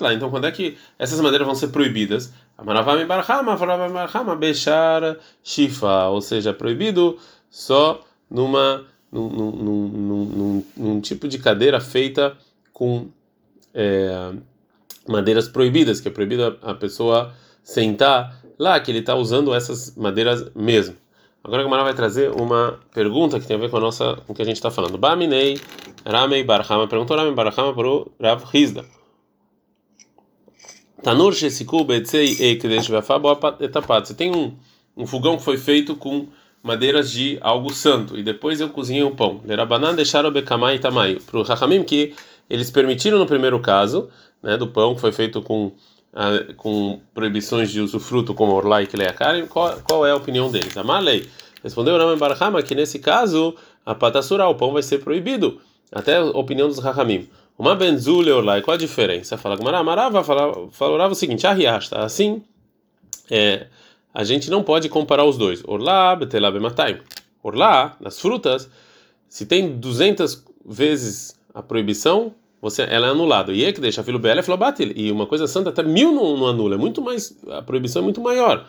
lá. 0.00 0.14
Então 0.14 0.30
quando 0.30 0.46
é 0.46 0.50
que 0.50 0.78
essas 0.98 1.20
madeiras 1.20 1.46
vão 1.46 1.54
ser 1.54 1.68
proibidas? 1.68 2.32
Amaravami 2.56 3.04
barhama, 3.04 3.52
amaravami 3.52 3.92
barhama, 3.92 4.34
bechar 4.34 5.18
shifa, 5.42 6.08
ou 6.08 6.22
seja, 6.22 6.54
proibido 6.54 7.18
só 7.50 8.02
numa 8.30 8.84
num, 9.12 9.28
num, 9.28 9.88
num, 9.88 10.64
num, 10.76 11.00
tipo 11.00 11.28
de 11.28 11.38
cadeira 11.38 11.80
feita 11.80 12.36
com 12.72 13.08
é, 13.72 14.32
madeiras 15.06 15.48
proibidas, 15.48 16.00
que 16.00 16.08
é 16.08 16.10
proibido 16.10 16.58
a, 16.62 16.74
pessoa 16.74 17.32
sentar 17.62 18.42
lá, 18.58 18.78
que 18.80 18.90
ele 18.90 18.98
está 18.98 19.14
usando 19.14 19.54
essas 19.54 19.94
madeiras 19.96 20.50
mesmo. 20.54 20.96
Agora 21.46 21.62
a 21.62 21.64
Gamara 21.64 21.84
vai 21.84 21.94
trazer 21.94 22.32
uma 22.32 22.80
pergunta 22.92 23.38
que 23.38 23.46
tem 23.46 23.56
a 23.56 23.60
ver 23.60 23.70
com 23.70 23.76
a 23.76 23.80
nossa, 23.80 24.16
com 24.26 24.32
o 24.32 24.34
que 24.34 24.42
a 24.42 24.44
gente 24.44 24.56
está 24.56 24.68
falando. 24.68 24.98
Baminei 24.98 25.60
Ramei 26.04 26.42
Barhama 26.42 26.88
perguntou 26.88 27.16
Ramei 27.16 27.32
Barhama 27.32 27.72
para 27.72 27.88
o 27.88 28.10
Rav 28.20 28.42
Hizda. 28.52 28.84
Tanur 31.04 31.32
Shesiku 31.32 31.84
Betzei 31.84 32.32
Ekdesh 32.32 32.90
Etapat. 33.60 34.08
Você 34.08 34.14
tem 34.14 34.34
um, 34.34 34.56
um 34.96 35.06
fogão 35.06 35.36
que 35.36 35.44
foi 35.44 35.56
feito 35.56 35.94
com 35.94 36.26
madeiras 36.60 37.12
de 37.12 37.38
algo 37.40 37.72
santo 37.72 38.18
e 38.18 38.24
depois 38.24 38.60
eu 38.60 38.68
cozinhei 38.70 39.04
o 39.04 39.12
pão. 39.12 39.40
Lerabanan 39.44 39.94
deixaram 39.94 40.32
bekamai 40.32 40.80
tamai. 40.80 41.20
Para 41.24 41.38
o 41.38 41.44
Rahamim 41.44 41.84
que 41.84 42.12
eles 42.50 42.72
permitiram 42.72 43.20
no 43.20 43.26
primeiro 43.26 43.60
caso, 43.60 44.08
né, 44.42 44.56
do 44.56 44.66
pão 44.66 44.96
que 44.96 45.00
foi 45.00 45.12
feito 45.12 45.40
com 45.40 45.70
com 46.56 47.00
proibições 47.12 47.70
de 47.70 47.80
usufruto 47.80 48.32
como 48.32 48.52
orlai 48.52 48.84
e 48.84 48.86
kleakari, 48.86 49.46
qual, 49.46 49.78
qual 49.82 50.06
é 50.06 50.10
a 50.10 50.16
opinião 50.16 50.50
deles? 50.50 50.76
A 50.76 50.82
Malei 50.82 51.28
respondeu 51.62 51.98
Raman 51.98 52.16
Barhama 52.16 52.62
que 52.62 52.74
nesse 52.74 52.98
caso 52.98 53.54
a 53.84 53.94
patassura, 53.94 54.48
o 54.48 54.54
pão 54.54 54.72
vai 54.72 54.82
ser 54.82 54.98
proibido, 54.98 55.60
até 55.92 56.16
a 56.16 56.24
opinião 56.24 56.68
dos 56.68 56.78
Rahamim. 56.78 57.28
Uma 57.58 57.74
benzule 57.74 58.30
orlai, 58.30 58.60
qual 58.60 58.74
a 58.74 58.78
diferença? 58.78 59.38
Fala 59.38 59.56
Gumara, 59.56 59.78
Amarava 59.78 60.24
falava 60.24 61.12
o 61.12 61.14
seguinte, 61.14 61.46
arriasta, 61.46 62.00
assim, 62.00 62.42
é, 63.30 63.66
a 64.12 64.24
gente 64.24 64.50
não 64.50 64.62
pode 64.62 64.88
comparar 64.88 65.24
os 65.24 65.36
dois. 65.36 65.62
Orlá, 65.64 66.16
betelá, 66.16 66.50
bematai. 66.50 67.00
Orlá, 67.42 67.96
nas 68.00 68.18
frutas, 68.18 68.68
se 69.28 69.46
tem 69.46 69.78
200 69.78 70.44
vezes 70.64 71.38
a 71.54 71.62
proibição, 71.62 72.34
você, 72.70 72.82
ela 72.82 73.06
é 73.06 73.10
anulada. 73.10 73.52
E 73.52 73.64
é 73.64 73.72
que 73.72 73.80
deixa 73.80 74.02
filho 74.02 74.18
bela 74.18 74.42
flobatil. 74.42 74.92
E 74.94 75.10
uma 75.12 75.26
coisa 75.26 75.46
santa 75.46 75.70
até 75.70 75.82
mil 75.82 76.12
não, 76.12 76.36
não 76.36 76.46
anula. 76.46 76.74
É 76.74 76.78
muito 76.78 77.00
mais, 77.00 77.36
a 77.48 77.62
proibição 77.62 78.00
é 78.00 78.04
muito 78.04 78.20
maior. 78.20 78.66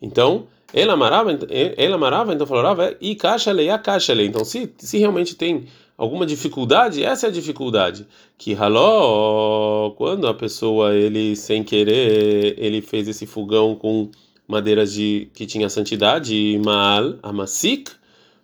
Então, 0.00 0.46
ela 0.72 0.92
amarava, 0.92 1.30
ela 1.76 1.94
amarava, 1.96 2.34
então 2.34 2.46
falava, 2.46 2.94
e 3.00 3.14
caixa 3.14 3.52
lei, 3.52 3.70
a 3.70 3.78
caixa 3.78 4.12
lei. 4.12 4.26
Então, 4.26 4.44
se, 4.44 4.72
se 4.78 4.98
realmente 4.98 5.34
tem 5.34 5.64
alguma 5.96 6.26
dificuldade, 6.26 7.02
essa 7.02 7.26
é 7.26 7.28
a 7.30 7.32
dificuldade. 7.32 8.06
Que 8.36 8.52
raló, 8.52 9.90
quando 9.92 10.26
a 10.26 10.34
pessoa, 10.34 10.94
ele 10.94 11.34
sem 11.36 11.64
querer, 11.64 12.54
ele 12.58 12.82
fez 12.82 13.08
esse 13.08 13.26
fogão 13.26 13.74
com 13.74 14.10
madeiras 14.46 14.92
de 14.92 15.28
que 15.34 15.46
tinha 15.46 15.68
santidade, 15.68 16.60
mal, 16.64 17.14
amasik, 17.22 17.90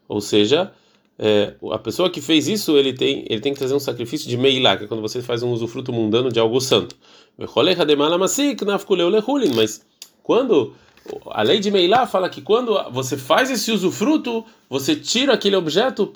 ou 0.08 0.20
seja, 0.20 0.72
é, 1.24 1.54
a 1.70 1.78
pessoa 1.78 2.10
que 2.10 2.20
fez 2.20 2.48
isso, 2.48 2.76
ele 2.76 2.92
tem, 2.92 3.24
ele 3.30 3.40
tem 3.40 3.52
que 3.52 3.58
trazer 3.60 3.74
um 3.74 3.80
sacrifício 3.80 4.28
de 4.28 4.36
meilá, 4.36 4.76
que 4.76 4.84
é 4.84 4.86
quando 4.88 5.00
você 5.00 5.22
faz 5.22 5.40
um 5.40 5.52
usufruto 5.52 5.92
mundano 5.92 6.32
de 6.32 6.40
algo 6.40 6.60
santo. 6.60 6.96
Mas 7.38 7.48
quando 10.24 10.74
a 11.30 11.42
lei 11.42 11.60
de 11.60 11.70
Meilá 11.70 12.06
fala 12.08 12.28
que 12.28 12.42
quando 12.42 12.76
você 12.90 13.16
faz 13.16 13.50
esse 13.52 13.70
usufruto, 13.70 14.44
você 14.68 14.96
tira 14.96 15.34
aquele 15.34 15.54
objeto, 15.54 16.12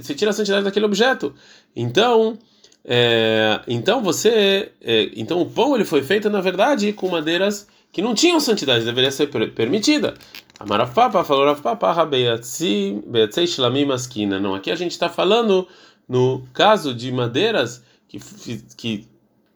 você 0.00 0.14
tira 0.14 0.30
a 0.30 0.34
santidade 0.34 0.64
daquele 0.64 0.84
objeto. 0.84 1.34
Então, 1.74 2.38
é, 2.84 3.60
então 3.66 4.02
você, 4.02 4.72
é, 4.82 5.10
então 5.16 5.40
o 5.40 5.46
pão 5.46 5.74
ele 5.74 5.86
foi 5.86 6.02
feito 6.02 6.28
na 6.28 6.42
verdade 6.42 6.92
com 6.92 7.08
madeiras 7.08 7.66
que 7.92 8.02
não 8.02 8.14
tinham 8.14 8.38
santidade, 8.38 8.84
deveria 8.84 9.10
ser 9.10 9.28
permitida. 9.54 10.14
Amarafapa 10.60 11.24
falou 11.24 11.46
Rafpapa 11.46 11.90
Rabeatzi 11.90 13.02
Beatzei 13.06 13.46
Shlamim 13.46 13.86
Maskina. 13.86 14.38
Não, 14.38 14.54
aqui 14.54 14.70
a 14.70 14.74
gente 14.74 14.90
está 14.90 15.08
falando 15.08 15.66
no 16.06 16.46
caso 16.52 16.94
de 16.94 17.10
madeiras 17.10 17.82
que, 18.06 18.20
que 18.76 19.08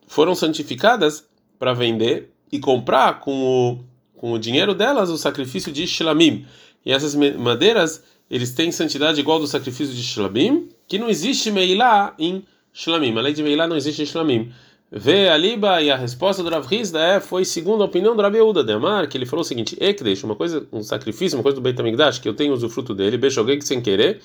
foram 0.07 0.35
santificadas 0.35 1.23
para 1.59 1.75
vender 1.75 2.33
e 2.51 2.59
comprar 2.59 3.21
com 3.21 3.33
o, 3.35 3.85
com 4.19 4.33
o 4.33 4.39
dinheiro 4.39 4.75
delas 4.75 5.11
o 5.11 5.19
sacrifício 5.19 5.71
de 5.71 5.87
Shlamim. 5.87 6.47
E 6.87 6.91
essas 6.91 7.15
madeiras, 7.15 8.03
eles 8.31 8.55
têm 8.55 8.73
santidade 8.73 9.21
igual 9.21 9.39
do 9.39 9.47
sacrifício 9.47 9.95
de 9.95 10.03
Shlamim, 10.03 10.71
que 10.89 10.99
não 10.99 11.11
existe 11.11 11.51
Meilá 11.51 12.15
em 12.19 12.47
Shlamim. 12.73 13.15
A 13.19 13.21
lei 13.21 13.35
de 13.35 13.43
Meilá 13.43 13.67
não 13.67 13.77
existe 13.77 14.01
em 14.01 14.07
Shlamim. 14.07 14.51
Vê 14.97 15.29
a 15.29 15.37
liba 15.37 15.83
e 15.83 15.91
a 15.91 15.97
resposta 15.97 16.41
do 16.41 16.49
Rav 16.49 16.73
Hizda 16.73 17.01
é, 17.01 17.19
foi 17.19 17.45
segundo 17.45 17.83
a 17.83 17.87
opinião 17.87 18.15
do 18.15 18.23
Rabi 18.23 18.37
Yehuda 18.37 18.63
de 18.63 18.73
Amar, 18.73 19.09
que 19.09 19.19
ele 19.19 19.27
falou 19.27 19.41
o 19.41 19.45
seguinte: 19.45 19.77
Ekdesh, 19.81 20.23
uma 20.23 20.37
coisa, 20.37 20.65
um 20.73 20.85
sacrifício, 20.85 21.37
uma 21.37 21.43
coisa 21.43 21.57
do 21.57 21.61
Beit 21.61 21.81
HaMikdash, 21.81 22.21
que 22.21 22.29
eu 22.29 22.35
tenho 22.35 22.55
usufruto 22.55 22.95
dele, 22.95 23.19
Beshoguei 23.19 23.59
que 23.59 23.65
sem 23.65 23.81
querer, 23.81 24.21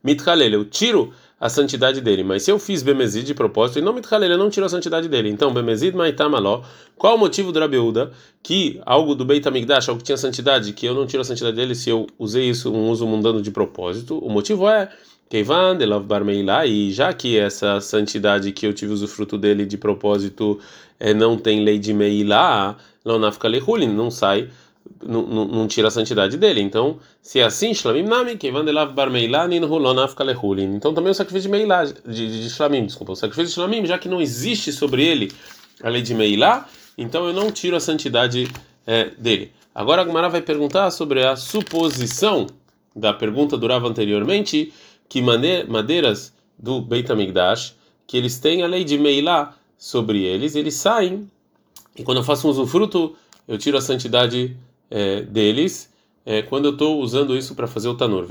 Mithalel, 0.00 0.52
eu 0.52 0.64
tiro 0.64 1.12
a 1.42 1.48
santidade 1.48 2.00
dele. 2.00 2.22
Mas 2.22 2.44
se 2.44 2.52
eu 2.52 2.58
fiz 2.58 2.84
Bemezid 2.84 3.26
de 3.26 3.34
propósito 3.34 3.80
e 3.80 3.82
não 3.82 3.92
Mithalel, 3.92 4.30
eu 4.30 4.38
não 4.38 4.48
tiro 4.48 4.64
a 4.64 4.68
santidade 4.68 5.08
dele. 5.08 5.28
Então, 5.28 5.52
Bemezid 5.52 5.92
Maitamaló, 5.96 6.62
qual 6.96 7.16
o 7.16 7.18
motivo 7.18 7.50
do 7.50 7.58
Rabeuda 7.58 8.12
que 8.40 8.80
algo 8.86 9.12
do 9.16 9.24
Beit 9.24 9.46
Amigdash, 9.48 9.88
algo 9.88 9.98
que 9.98 10.04
tinha 10.04 10.16
santidade, 10.16 10.72
que 10.72 10.86
eu 10.86 10.94
não 10.94 11.04
tiro 11.04 11.20
a 11.20 11.24
santidade 11.24 11.56
dele 11.56 11.74
se 11.74 11.90
eu 11.90 12.06
usei 12.16 12.48
isso, 12.48 12.72
um 12.72 12.88
uso 12.88 13.04
mundano 13.08 13.42
de 13.42 13.50
propósito? 13.50 14.18
O 14.18 14.30
motivo 14.30 14.68
é 14.68 14.88
Keivan 15.28 15.76
de 15.76 15.84
Lav 15.84 16.04
Barmeilá, 16.04 16.64
e 16.64 16.92
já 16.92 17.12
que 17.12 17.36
essa 17.36 17.80
santidade 17.80 18.52
que 18.52 18.64
eu 18.64 18.72
tive 18.72 18.92
usufruto 18.92 19.36
dele 19.36 19.66
de 19.66 19.76
propósito 19.76 20.60
é, 21.00 21.12
não 21.12 21.36
tem 21.36 21.64
lei 21.64 21.76
de 21.76 21.92
Meilá, 21.92 22.76
não 23.04 23.18
nafka 23.18 23.48
lehulin, 23.48 23.88
não 23.88 24.12
sai 24.12 24.48
não, 25.06 25.22
não, 25.22 25.44
não, 25.44 25.68
tira 25.68 25.88
a 25.88 25.90
santidade 25.90 26.36
dele. 26.36 26.60
Então, 26.60 26.98
se 27.20 27.40
é 27.40 27.44
assim, 27.44 27.74
Shlamim 27.74 28.02
Nami, 28.02 28.36
Kevan 28.36 28.64
Delav 28.64 28.92
Bar 28.92 29.10
Meilá, 29.10 29.46
Ninhulon 29.46 29.98
Afka 29.98 30.24
Lehulin. 30.24 30.74
Então, 30.74 30.94
também 30.94 31.10
o 31.10 31.14
sacrifício 31.14 31.50
de 31.50 31.56
Meilá, 31.56 31.84
de, 31.84 32.42
de, 32.42 32.50
Shlamim, 32.50 32.86
desculpa, 32.86 33.12
o 33.12 33.16
sacrifício 33.16 33.48
de 33.48 33.54
Shlamim, 33.54 33.86
já 33.86 33.98
que 33.98 34.08
não 34.08 34.20
existe 34.20 34.72
sobre 34.72 35.04
ele 35.04 35.32
a 35.82 35.88
lei 35.88 36.02
de 36.02 36.14
Meilá, 36.14 36.68
então 36.96 37.26
eu 37.26 37.32
não 37.32 37.50
tiro 37.50 37.76
a 37.76 37.80
santidade 37.80 38.48
é, 38.86 39.10
dele. 39.18 39.52
Agora 39.74 40.02
a 40.02 40.04
Gumara 40.04 40.28
vai 40.28 40.42
perguntar 40.42 40.90
sobre 40.90 41.24
a 41.24 41.34
suposição 41.34 42.46
da 42.94 43.12
pergunta 43.12 43.56
durava 43.56 43.88
anteriormente, 43.88 44.72
que 45.08 45.22
madeiras 45.22 46.32
do 46.58 46.80
Beit 46.80 47.10
HaMikdash, 47.10 47.74
que 48.06 48.16
eles 48.16 48.38
têm 48.38 48.62
a 48.62 48.66
lei 48.66 48.84
de 48.84 48.98
Meilá 48.98 49.54
sobre 49.78 50.22
eles, 50.22 50.54
eles 50.54 50.74
saem, 50.74 51.28
e 51.96 52.02
quando 52.02 52.18
eu 52.18 52.24
faço 52.24 52.46
um 52.46 52.50
usufruto, 52.50 53.16
eu 53.48 53.58
tiro 53.58 53.76
a 53.76 53.80
santidade 53.80 54.56
é, 54.92 55.22
deles 55.22 55.90
é, 56.24 56.42
quando 56.42 56.66
eu 56.66 56.72
estou 56.72 57.00
usando 57.00 57.36
isso 57.36 57.54
para 57.54 57.66
fazer 57.66 57.88
o 57.88 57.94
tanur. 57.94 58.26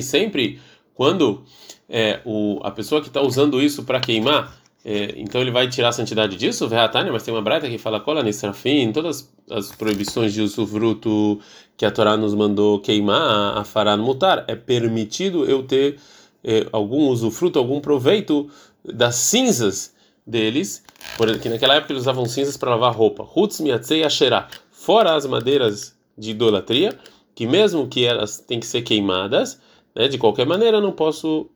Sempre 0.00 0.60
quando 0.94 1.42
é, 1.88 2.20
o, 2.24 2.60
a 2.62 2.70
pessoa 2.70 3.00
que 3.00 3.08
está 3.08 3.20
usando 3.20 3.60
isso 3.60 3.82
para 3.82 4.00
queimar, 4.00 4.56
é, 4.84 5.14
então 5.16 5.40
ele 5.40 5.50
vai 5.50 5.68
tirar 5.68 5.88
a 5.88 5.92
santidade 5.92 6.36
disso? 6.36 6.68
Mas 7.12 7.22
tem 7.22 7.34
uma 7.34 7.42
braita 7.42 7.68
que 7.68 7.78
fala 7.78 8.00
cola 8.00 8.22
nisrafim, 8.22 8.92
todas 8.92 9.30
as 9.50 9.72
proibições 9.72 10.32
de 10.32 10.40
usufruto 10.40 11.40
que 11.76 11.84
a 11.84 11.90
Torá 11.90 12.16
nos 12.16 12.34
mandou 12.34 12.78
queimar, 12.78 13.58
a 13.58 13.64
fará 13.64 13.96
mutar, 13.96 14.44
é 14.46 14.54
permitido 14.54 15.44
eu 15.44 15.62
ter 15.64 15.98
é, 16.42 16.66
algum 16.72 17.08
usufruto, 17.08 17.58
algum 17.58 17.80
proveito 17.80 18.48
das 18.84 19.16
cinzas 19.16 19.93
deles, 20.26 20.82
porque 21.16 21.48
naquela 21.48 21.74
época 21.74 21.92
eles 21.92 22.02
usavam 22.02 22.26
cinzas 22.26 22.56
para 22.56 22.70
lavar 22.70 22.94
roupa. 22.94 23.28
Hutz 23.34 23.60
miatzei 23.60 24.04
asherá. 24.04 24.48
Fora 24.70 25.14
as 25.14 25.26
madeiras 25.26 25.94
de 26.16 26.30
idolatria, 26.30 26.96
que 27.34 27.46
mesmo 27.46 27.86
que 27.88 28.04
elas 28.04 28.38
têm 28.38 28.60
que 28.60 28.66
ser 28.66 28.82
queimadas, 28.82 29.60
né, 29.94 30.08
de 30.08 30.18
qualquer 30.18 30.46
maneira 30.46 30.80
não 30.80 30.92
posso 30.92 31.48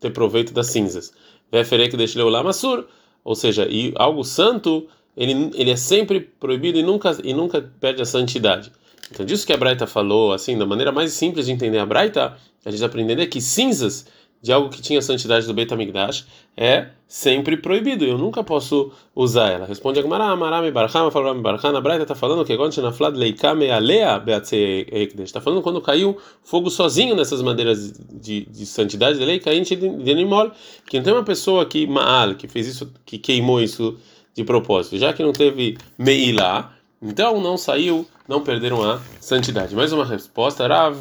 ter 0.00 0.10
proveito 0.10 0.52
das 0.52 0.68
cinzas. 0.68 1.12
Veferek 1.50 1.96
deixleu 1.96 2.28
lá 2.28 2.42
masur, 2.42 2.86
ou 3.22 3.34
seja, 3.34 3.66
e 3.68 3.92
algo 3.96 4.24
santo, 4.24 4.86
ele, 5.16 5.50
ele 5.54 5.70
é 5.70 5.76
sempre 5.76 6.20
proibido 6.20 6.78
e 6.78 6.82
nunca 6.82 7.16
e 7.22 7.32
nunca 7.32 7.62
perde 7.80 8.02
a 8.02 8.06
santidade. 8.06 8.72
Então 9.10 9.24
disso 9.24 9.46
que 9.46 9.52
a 9.52 9.56
Braita 9.56 9.86
falou, 9.86 10.32
assim, 10.32 10.58
da 10.58 10.66
maneira 10.66 10.90
mais 10.90 11.12
simples 11.12 11.46
de 11.46 11.52
entender 11.52 11.78
a 11.78 11.86
Braita, 11.86 12.36
a 12.64 12.70
gente 12.70 12.84
aprender 12.84 13.26
que 13.26 13.40
cinzas 13.40 14.06
de 14.44 14.52
algo 14.52 14.68
que 14.68 14.82
tinha 14.82 15.00
santidade 15.00 15.46
do 15.46 15.54
Beit 15.54 15.72
HaMikdash 15.72 16.26
é 16.54 16.88
sempre 17.08 17.56
proibido. 17.56 18.04
Eu 18.04 18.18
nunca 18.18 18.44
posso 18.44 18.92
usar 19.16 19.48
ela. 19.48 19.64
Responde 19.64 19.98
a 19.98 20.02
Gemara, 20.02 20.24
Amarame 20.24 20.70
Barchama, 20.70 21.10
falou 21.10 21.34
Barchana, 21.40 21.80
Braita 21.80 22.02
está 22.02 22.14
falando 22.14 22.44
que 22.44 22.52
agora 22.52 22.70
na 22.82 22.92
flad 22.92 23.16
leikame 23.16 23.70
alea 23.70 24.18
beatzei 24.18 24.86
ekdesh. 24.92 25.30
Está 25.30 25.40
falando 25.40 25.62
quando 25.62 25.80
caiu 25.80 26.18
fogo 26.42 26.68
sozinho 26.68 27.16
nessas 27.16 27.40
madeiras 27.40 27.94
de, 28.12 28.44
de 28.44 28.66
santidade 28.66 29.18
de 29.18 29.24
lei, 29.24 29.40
cainte 29.40 29.74
de 29.74 30.14
nimol, 30.14 30.50
que 30.86 30.98
não 30.98 31.04
tem 31.04 31.14
uma 31.14 31.24
pessoa 31.24 31.64
que 31.64 31.86
maal, 31.86 32.34
que 32.34 32.46
fez 32.46 32.66
isso, 32.66 32.92
que 33.06 33.16
queimou 33.16 33.62
isso 33.62 33.96
de 34.34 34.44
propósito, 34.44 34.98
já 34.98 35.14
que 35.14 35.22
não 35.22 35.32
teve 35.32 35.78
meilá, 35.96 36.76
então 37.00 37.40
não 37.40 37.56
saiu, 37.56 38.06
não 38.28 38.42
perderam 38.42 38.82
a 38.82 39.00
santidade. 39.20 39.74
Mais 39.74 39.90
uma 39.90 40.04
resposta, 40.04 40.68
Rav 40.68 40.98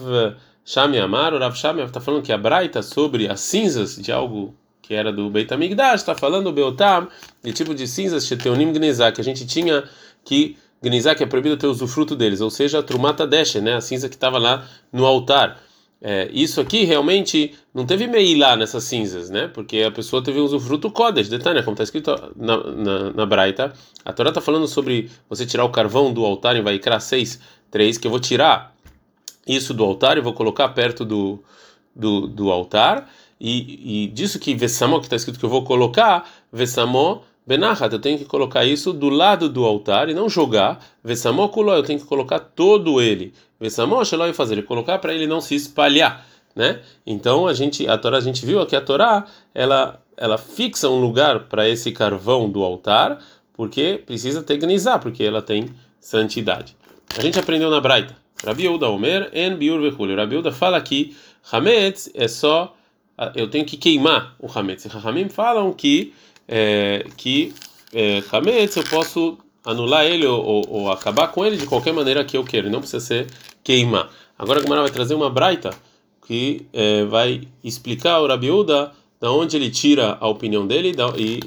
Shami 0.65 0.97
Amar, 0.97 1.33
o 1.33 1.39
Rav 1.39 1.55
Shami 1.55 1.81
está 1.81 1.99
falando 1.99 2.23
que 2.23 2.31
a 2.31 2.37
Braita 2.37 2.81
sobre 2.81 3.27
as 3.27 3.39
cinzas 3.41 3.97
de 3.97 4.11
algo 4.11 4.55
que 4.81 4.93
era 4.93 5.11
do 5.11 5.29
Beit 5.29 5.51
HaMikdash, 5.53 6.01
está 6.01 6.13
falando 6.13 6.47
o 6.47 6.51
Beotam, 6.51 7.07
de 7.41 7.53
tipo 7.53 7.73
de 7.73 7.87
cinzas, 7.87 8.25
Sheteunim 8.25 8.71
Gnizá, 8.73 9.11
que 9.11 9.21
a 9.21 9.23
gente 9.23 9.45
tinha 9.45 9.83
que 10.23 10.57
Gnizá, 10.81 11.15
que 11.15 11.23
é 11.23 11.25
proibido 11.25 11.55
ter 11.55 11.67
usufruto 11.67 12.15
deles, 12.15 12.41
ou 12.41 12.49
seja, 12.49 12.79
a 12.79 12.83
Trumata 12.83 13.25
Deshe, 13.25 13.61
né, 13.61 13.75
a 13.75 13.81
cinza 13.81 14.09
que 14.09 14.15
estava 14.15 14.37
lá 14.37 14.67
no 14.91 15.05
altar. 15.05 15.61
É, 16.05 16.29
isso 16.33 16.59
aqui 16.59 16.83
realmente 16.83 17.55
não 17.73 17.85
teve 17.85 18.07
meilá 18.07 18.57
nessas 18.57 18.83
cinzas, 18.83 19.29
né? 19.29 19.47
Porque 19.47 19.83
a 19.83 19.89
pessoa 19.89 20.21
teve 20.21 20.37
um 20.37 20.43
usufruto 20.43 20.91
Kodesh, 20.91 21.29
detalhe, 21.29 21.63
como 21.63 21.75
está 21.75 21.83
escrito 21.85 22.13
na, 22.35 22.57
na, 22.57 23.13
na 23.13 23.25
Braita. 23.25 23.71
A 24.03 24.11
Torá 24.11 24.27
está 24.27 24.41
falando 24.41 24.67
sobre 24.67 25.09
você 25.29 25.45
tirar 25.45 25.63
o 25.63 25.69
carvão 25.69 26.11
do 26.11 26.25
altar 26.25 26.57
em 26.57 26.61
Vaikra 26.61 26.99
6, 26.99 27.39
3, 27.71 27.97
que 27.97 28.05
eu 28.05 28.11
vou 28.11 28.19
tirar 28.19 28.72
isso 29.47 29.73
do 29.73 29.83
altar 29.83 30.17
e 30.17 30.21
vou 30.21 30.33
colocar 30.33 30.69
perto 30.69 31.03
do, 31.03 31.43
do, 31.95 32.27
do 32.27 32.51
altar. 32.51 33.09
E, 33.39 34.05
e 34.05 34.07
disso 34.07 34.39
que 34.39 34.55
Vessamó, 34.55 34.99
que 34.99 35.05
está 35.05 35.15
escrito 35.15 35.39
que 35.39 35.45
eu 35.45 35.49
vou 35.49 35.63
colocar, 35.63 36.29
Vessamó 36.51 37.21
Benachat, 37.45 37.91
eu 37.91 37.99
tenho 37.99 38.17
que 38.17 38.23
colocar 38.23 38.63
isso 38.63 38.93
do 38.93 39.09
lado 39.09 39.49
do 39.49 39.65
altar 39.65 40.09
e 40.09 40.13
não 40.13 40.29
jogar. 40.29 40.79
Vessamó 41.03 41.49
Kuló, 41.49 41.75
eu 41.75 41.83
tenho 41.83 41.99
que 41.99 42.05
colocar 42.05 42.39
todo 42.39 43.01
ele. 43.01 43.33
Vessamó 43.59 44.03
Sheló 44.03 44.27
e 44.27 44.33
fazer, 44.33 44.63
colocar 44.63 44.99
para 44.99 45.13
ele 45.13 45.27
não 45.27 45.41
se 45.41 45.55
espalhar. 45.55 46.25
Né? 46.55 46.79
Então 47.05 47.47
a 47.47 47.53
gente, 47.53 47.87
a 47.87 47.97
Torá, 47.97 48.17
a 48.17 48.21
gente 48.21 48.45
viu 48.45 48.61
aqui 48.61 48.75
a 48.75 48.81
Torá, 48.81 49.25
ela, 49.53 50.01
ela 50.15 50.37
fixa 50.37 50.87
um 50.89 51.01
lugar 51.01 51.47
para 51.47 51.67
esse 51.67 51.91
carvão 51.91 52.49
do 52.49 52.63
altar, 52.63 53.19
porque 53.53 54.01
precisa 54.05 54.41
ter 54.41 54.57
gnizá, 54.57 54.97
porque 54.97 55.23
ela 55.23 55.41
tem 55.41 55.69
santidade. 55.99 56.77
A 57.17 57.21
gente 57.21 57.39
aprendeu 57.39 57.69
na 57.69 57.81
Braita. 57.81 58.22
Rabi 58.43 58.63
Yehuda 58.63 58.89
Omer, 58.89 59.29
en 59.33 59.55
biur 59.55 59.81
vechule. 59.81 60.15
Rabi 60.15 60.35
Yehuda 60.35 60.51
fala 60.51 60.81
que 60.81 61.15
Hametz 61.51 62.09
é 62.13 62.27
só, 62.27 62.75
eu 63.35 63.49
tenho 63.49 63.65
que 63.65 63.77
queimar 63.77 64.35
o 64.39 64.47
Hametz. 64.47 64.85
Rahamim 64.85 65.29
falam 65.29 65.73
que, 65.73 66.13
é, 66.47 67.05
que 67.15 67.53
é, 67.93 68.21
Hametz 68.31 68.75
eu 68.75 68.83
posso 68.83 69.37
anular 69.63 70.05
ele 70.05 70.25
ou, 70.25 70.43
ou, 70.43 70.69
ou, 70.69 70.91
acabar 70.91 71.29
com 71.29 71.45
ele 71.45 71.55
de 71.55 71.65
qualquer 71.65 71.93
maneira 71.93 72.23
que 72.25 72.35
eu 72.35 72.43
quero, 72.43 72.69
não 72.69 72.79
precisa 72.79 72.99
ser 72.99 73.27
queimar. 73.63 74.09
Agora 74.37 74.59
a 74.59 74.63
Gemara 74.63 74.81
vai 74.81 74.91
trazer 74.91 75.15
uma 75.15 75.29
braita 75.29 75.69
que 76.27 76.65
é, 76.73 77.05
vai 77.05 77.47
explicar 77.63 78.19
o 78.19 78.27
Rabi 78.27 78.47
Yehuda 78.47 78.91
da 79.21 79.31
onde 79.31 79.55
ele 79.55 79.69
tira 79.69 80.17
a 80.19 80.27
opinião 80.27 80.67
dele 80.67 80.93
e 81.17 81.39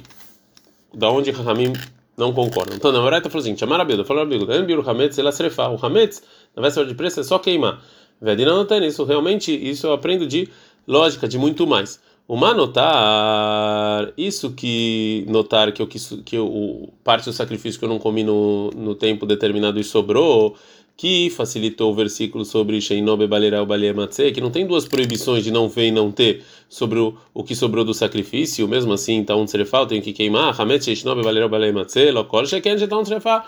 da 0.97 1.11
onde 1.11 1.31
Rahamim 1.31 1.75
não 2.17 2.33
concordam. 2.33 2.77
Então, 2.77 2.91
na 2.91 3.01
verdade, 3.01 3.21
está 3.21 3.31
falando 3.31 3.47
assim: 3.47 3.57
chamar 3.57 3.81
a 3.81 3.85
Bilda, 3.85 4.05
falou 4.05 4.23
a 4.23 4.27
Bilda, 4.27 4.53
o 4.53 4.91
Hametz, 4.91 5.19
ela 5.19 5.31
srefa. 5.31 5.69
O 5.69 5.85
Hametz, 5.85 6.23
na 6.55 6.63
véspera 6.63 6.87
de 6.87 6.95
preço, 6.95 7.21
é 7.21 7.23
só 7.23 7.39
queimar. 7.39 7.83
Vedina 8.21 8.55
não 8.55 8.65
tem 8.65 8.85
isso. 8.87 9.05
Realmente, 9.05 9.53
isso 9.53 9.87
eu 9.87 9.93
aprendo 9.93 10.27
de 10.27 10.49
lógica, 10.87 11.29
de 11.29 11.39
muito 11.39 11.67
mais. 11.67 12.01
Uma 12.29 12.53
notar, 12.53 14.13
isso 14.17 14.51
que 14.53 15.25
notar 15.29 15.71
que 15.73 15.81
eu 15.81 15.87
que 15.87 16.37
eu, 16.37 16.47
o, 16.47 16.93
parte 17.05 17.27
do 17.27 17.33
sacrifício 17.33 17.79
que 17.79 17.85
eu 17.85 17.89
não 17.89 18.01
comi 18.01 18.25
no, 18.25 18.71
no 18.71 18.97
tempo 18.97 19.25
determinado 19.27 19.79
e 19.79 19.85
sobrou, 19.85 20.57
que 20.97 21.29
facilitou 21.29 21.93
o 21.93 21.95
versículo 21.95 22.45
sobre 22.45 22.81
Sheinobe 22.81 23.27
Balerau 23.27 23.67
Balematse, 23.67 24.33
que 24.33 24.41
não 24.41 24.51
tem 24.51 24.67
duas 24.67 24.87
proibições 24.87 25.45
de 25.45 25.51
não 25.51 25.69
ver 25.69 25.89
e 25.89 25.91
não 25.91 26.11
ter 26.11 26.43
sobre 26.69 26.99
o, 26.99 27.15
o 27.35 27.45
que 27.45 27.55
sobrou 27.55 27.85
do 27.85 27.93
sacrifício, 27.93 28.67
mesmo 28.67 28.93
assim, 28.93 29.17
então 29.17 29.43
um 29.43 29.47
serefal 29.47 29.87
tem 29.87 30.01
que 30.01 30.13
queimar, 30.13 30.59
Hametz 30.59 30.87
Sheinobe 30.87 31.23
Balerau 31.23 31.51
Balematse, 31.51 32.11
Lokol 32.11 32.47
Sheken 32.47 32.79
Shetan 32.79 33.05
Serefal, 33.05 33.45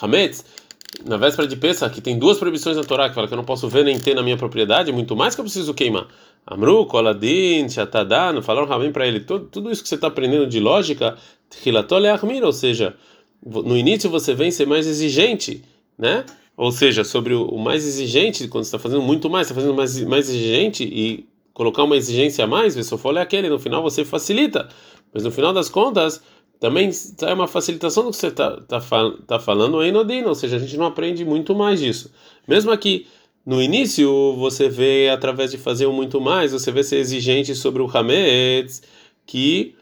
Hametz, 0.00 0.44
na 1.04 1.16
véspera 1.16 1.48
de 1.48 1.56
Pesach, 1.56 1.92
que 1.92 2.00
tem 2.00 2.18
duas 2.18 2.38
proibições 2.38 2.76
na 2.76 2.84
Torá, 2.84 3.08
que 3.08 3.14
fala 3.14 3.26
que 3.26 3.34
eu 3.34 3.38
não 3.38 3.44
posso 3.44 3.68
ver 3.68 3.84
nem 3.84 3.98
ter 3.98 4.14
na 4.14 4.22
minha 4.22 4.36
propriedade, 4.36 4.92
muito 4.92 5.16
mais 5.16 5.34
que 5.34 5.40
eu 5.40 5.44
preciso 5.44 5.74
queimar. 5.74 6.06
Amru, 6.46 6.86
Koladin, 6.86 7.68
Shatadan, 7.68 8.42
falaram 8.42 8.68
Rabin 8.68 8.92
para 8.92 9.06
ele, 9.06 9.20
tudo, 9.20 9.46
tudo 9.46 9.70
isso 9.70 9.82
que 9.82 9.88
você 9.88 9.94
está 9.94 10.08
aprendendo 10.08 10.46
de 10.46 10.60
lógica, 10.60 11.16
ou 12.44 12.52
seja, 12.52 12.94
no 13.44 13.76
início 13.76 14.08
você 14.08 14.34
vem 14.34 14.50
ser 14.50 14.66
mais 14.66 14.86
exigente, 14.86 15.64
né? 15.98 16.24
Ou 16.56 16.70
seja, 16.70 17.04
sobre 17.04 17.34
o, 17.34 17.58
mais 17.58 17.86
exigente, 17.86 18.48
quando 18.48 18.64
está 18.64 18.78
fazendo 18.78 19.02
muito 19.02 19.28
mais, 19.30 19.46
está 19.46 19.54
fazendo 19.54 19.74
mais, 19.74 19.98
mais 20.04 20.28
exigente 20.28 20.84
e 20.84 21.26
colocar 21.52 21.82
uma 21.82 21.96
exigência 21.96 22.44
a 22.44 22.46
mais, 22.46 22.74
ver 22.74 22.84
se 22.84 22.94
é 22.94 23.20
aquele, 23.20 23.48
no 23.48 23.58
final 23.58 23.82
você 23.82 24.04
facilita. 24.04 24.68
Mas 25.12 25.24
no 25.24 25.30
final 25.30 25.52
das 25.52 25.68
contas, 25.68 26.22
também 26.58 26.90
é 27.22 27.34
uma 27.34 27.48
facilitação 27.48 28.04
do 28.04 28.10
que 28.10 28.16
você 28.16 28.28
está 28.28 28.56
tá, 28.60 28.80
tá 29.26 29.38
falando 29.38 29.82
em 29.82 29.92
Nodino, 29.92 30.28
ou 30.28 30.34
seja, 30.34 30.56
a 30.56 30.58
gente 30.58 30.76
não 30.76 30.86
aprende 30.86 31.24
muito 31.24 31.54
mais 31.54 31.80
disso. 31.80 32.12
Mesmo 32.46 32.70
aqui, 32.70 33.06
no 33.44 33.60
início, 33.60 34.34
você 34.36 34.68
vê, 34.68 35.10
através 35.10 35.50
de 35.50 35.58
fazer 35.58 35.86
o 35.86 35.92
muito 35.92 36.20
mais, 36.20 36.52
você 36.52 36.70
vê 36.70 36.84
ser 36.84 36.98
exigente 36.98 37.54
sobre 37.54 37.82
o 37.82 37.90
Hametz, 37.92 38.82
que, 39.26 39.74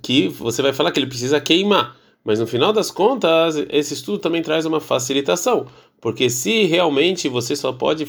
que 0.00 0.28
você 0.28 0.62
vai 0.62 0.72
falar 0.72 0.92
que 0.92 1.00
ele 1.00 1.08
precisa 1.08 1.40
queimar. 1.40 1.96
Mas 2.24 2.40
no 2.40 2.46
final 2.46 2.72
das 2.72 2.90
contas, 2.90 3.56
esse 3.70 3.94
estudo 3.94 4.18
também 4.18 4.42
traz 4.42 4.66
uma 4.66 4.80
facilitação, 4.80 5.66
porque 6.06 6.30
se 6.30 6.66
realmente 6.66 7.28
você 7.28 7.56
só 7.56 7.72
pode, 7.72 8.06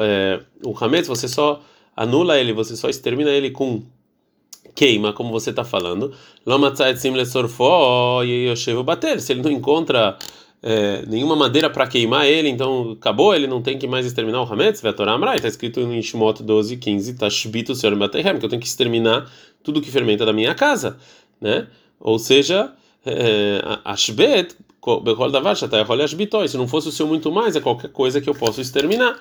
é, 0.00 0.40
o 0.64 0.72
Hametz, 0.80 1.08
você 1.08 1.26
só 1.26 1.60
anula 1.96 2.38
ele, 2.38 2.52
você 2.52 2.76
só 2.76 2.88
extermina 2.88 3.28
ele 3.28 3.50
com 3.50 3.82
queima, 4.72 5.12
como 5.12 5.32
você 5.32 5.50
está 5.50 5.64
falando. 5.64 6.14
bater. 8.84 9.20
Se 9.20 9.32
ele 9.32 9.42
não 9.42 9.50
encontra 9.50 10.16
é, 10.62 11.04
nenhuma 11.08 11.34
madeira 11.34 11.68
para 11.68 11.88
queimar 11.88 12.24
ele, 12.24 12.48
então 12.48 12.92
acabou, 12.92 13.34
ele 13.34 13.48
não 13.48 13.60
tem 13.60 13.76
que 13.76 13.88
mais 13.88 14.06
exterminar 14.06 14.40
o 14.40 14.44
Hametz, 14.44 14.80
Vetorah 14.80 15.14
Amrai, 15.14 15.38
está 15.38 15.48
escrito 15.48 15.80
em 15.80 16.00
Shemot 16.00 16.40
12, 16.40 16.76
15, 16.76 17.14
Tashbitu 17.14 17.74
Ser 17.74 17.96
Baterhem, 17.96 18.38
que 18.38 18.44
eu 18.44 18.48
tenho 18.48 18.62
que 18.62 18.68
exterminar 18.68 19.28
tudo 19.60 19.80
que 19.80 19.90
fermenta 19.90 20.24
da 20.24 20.32
minha 20.32 20.54
casa, 20.54 20.98
né? 21.40 21.66
Ou 21.98 22.16
seja, 22.16 22.72
é, 23.04 23.60
Ashbet, 23.84 24.54
Se 26.48 26.56
não 26.56 26.68
fosse 26.68 26.88
o 26.88 26.92
seu 26.92 27.06
muito 27.06 27.32
mais, 27.32 27.56
é 27.56 27.60
qualquer 27.60 27.90
coisa 27.90 28.20
que 28.20 28.28
eu 28.28 28.34
posso 28.34 28.60
exterminar. 28.60 29.18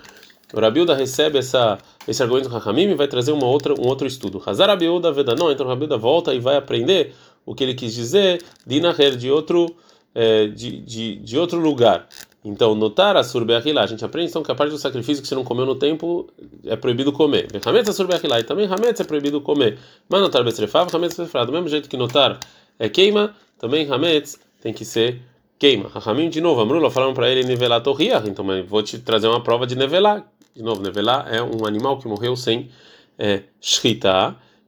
O 0.53 0.59
Rabilda 0.59 0.93
recebe 0.93 1.39
essa, 1.39 1.79
esse 2.07 2.21
argumento 2.21 2.47
do 2.47 2.55
Hakamim 2.55 2.83
e 2.83 2.95
vai 2.95 3.07
trazer 3.07 3.31
uma 3.31 3.47
outra, 3.47 3.73
um 3.73 3.87
outro 3.87 4.05
estudo. 4.05 4.41
Hazar 4.45 4.69
Rabilda 4.69 5.11
Vedanon, 5.11 5.51
então 5.51 5.65
o 5.65 5.69
Rabilda 5.69 5.97
volta 5.97 6.33
e 6.33 6.39
vai 6.39 6.57
aprender 6.57 7.15
o 7.45 7.55
que 7.55 7.63
ele 7.63 7.73
quis 7.73 7.93
dizer, 7.93 8.43
Dinaher, 8.65 9.15
de 9.15 9.31
outro, 9.31 9.75
é, 10.13 10.47
de, 10.47 10.79
de, 10.79 11.15
de 11.15 11.37
outro 11.39 11.59
lugar. 11.59 12.07
Então, 12.45 12.75
notar 12.75 13.15
a 13.15 13.23
surbeachilá, 13.23 13.83
a 13.83 13.87
gente 13.87 14.03
aprende 14.03 14.29
então 14.29 14.43
que 14.43 14.51
a 14.51 14.55
parte 14.55 14.71
do 14.71 14.77
sacrifício 14.77 15.23
que 15.23 15.27
você 15.27 15.33
não 15.33 15.45
comeu 15.45 15.65
no 15.65 15.75
tempo 15.75 16.27
é 16.65 16.75
proibido 16.75 17.11
comer. 17.13 17.47
Hametz 17.65 17.89
a 17.89 17.93
surbeachilá, 17.93 18.39
e 18.39 18.43
também 18.43 18.65
hametz 18.65 18.99
é 18.99 19.03
proibido 19.05 19.39
comer. 19.39 19.79
Mas 20.09 20.21
notar 20.21 20.43
besrefav, 20.43 20.93
hametz 20.93 21.15
besrefav. 21.15 21.45
Do 21.45 21.53
mesmo 21.53 21.69
jeito 21.69 21.89
que 21.89 21.95
notar 21.95 22.37
é 22.77 22.89
queima, 22.89 23.33
também 23.57 23.89
hametz 23.89 24.37
tem 24.61 24.73
que 24.73 24.83
ser 24.83 25.21
queima. 25.63 25.87
Rahamim, 25.87 26.29
de 26.29 26.41
novo, 26.41 26.59
Amrula 26.59 26.91
falaram 26.91 27.13
para 27.13 27.29
ele 27.29 27.41
nivelar 27.45 27.81
torriach, 27.81 28.27
então 28.27 28.45
vou 28.67 28.83
te 28.83 28.99
trazer 28.99 29.29
uma 29.29 29.41
prova 29.41 29.65
de 29.65 29.77
nivelar. 29.77 30.29
De 30.53 30.61
novo, 30.61 30.83
nevelá 30.83 31.25
é 31.31 31.41
um 31.41 31.65
animal 31.65 31.97
que 31.97 32.05
morreu 32.05 32.35
sem 32.35 32.69
é, 33.17 33.43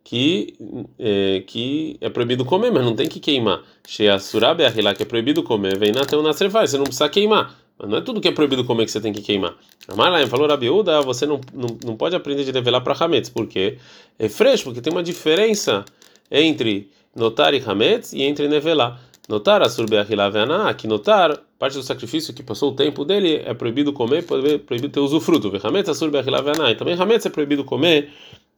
que, 0.05 0.55
é, 0.97 1.43
que 1.45 1.97
é 1.99 2.09
proibido 2.09 2.45
comer, 2.45 2.71
mas 2.71 2.85
não 2.85 2.95
tem 2.95 3.09
que 3.09 3.19
queimar. 3.19 3.61
Sheasurabe 3.85 4.63
que 4.95 5.03
é 5.03 5.05
proibido 5.05 5.43
comer, 5.43 5.77
vem 5.77 5.91
na 5.91 6.05
teu 6.05 6.23
nasrefai, 6.23 6.65
você 6.65 6.77
não 6.77 6.85
precisa 6.85 7.09
queimar. 7.09 7.53
Mas 7.77 7.89
não 7.89 7.97
é 7.97 8.01
tudo 8.01 8.21
que 8.21 8.29
é 8.29 8.31
proibido 8.31 8.63
comer 8.63 8.85
que 8.85 8.91
você 8.91 9.01
tem 9.01 9.11
que 9.11 9.21
queimar. 9.21 9.53
Amalaim 9.89 10.27
falou 10.27 10.47
Rabiúda, 10.47 11.01
você 11.01 11.25
não, 11.25 11.41
não, 11.53 11.77
não 11.83 11.97
pode 11.97 12.15
aprender 12.15 12.45
de 12.45 12.53
nevelar 12.53 12.81
para 12.81 12.95
Hametz, 12.97 13.27
porque 13.27 13.79
é 14.17 14.29
fresco, 14.29 14.69
porque 14.69 14.79
tem 14.79 14.93
uma 14.93 15.03
diferença 15.03 15.83
entre 16.31 16.89
notar 17.13 17.53
e 17.53 17.61
Hametz 17.61 18.13
e 18.13 18.21
entre 18.21 18.47
nevelar. 18.47 19.01
Notar 19.27 19.61
a 19.63 19.69
surbeachilaveaná, 19.69 20.71
que 20.75 20.87
notar 20.87 21.35
parte 21.57 21.75
do 21.75 21.83
sacrifício 21.83 22.33
que 22.33 22.43
passou 22.43 22.71
o 22.71 22.75
tempo 22.75 23.03
dele 23.03 23.41
é 23.43 23.53
proibido 23.55 23.91
comer, 23.91 24.23
proibido 24.23 24.89
ter 24.89 24.99
usufruto. 24.99 25.51
Hametz 25.63 25.89
a 25.89 25.95
surbeachilaveaná, 25.95 26.71
e 26.71 26.75
também 26.75 26.93
Hametz 26.93 27.25
é 27.25 27.29
proibido 27.29 27.63
comer 27.63 28.11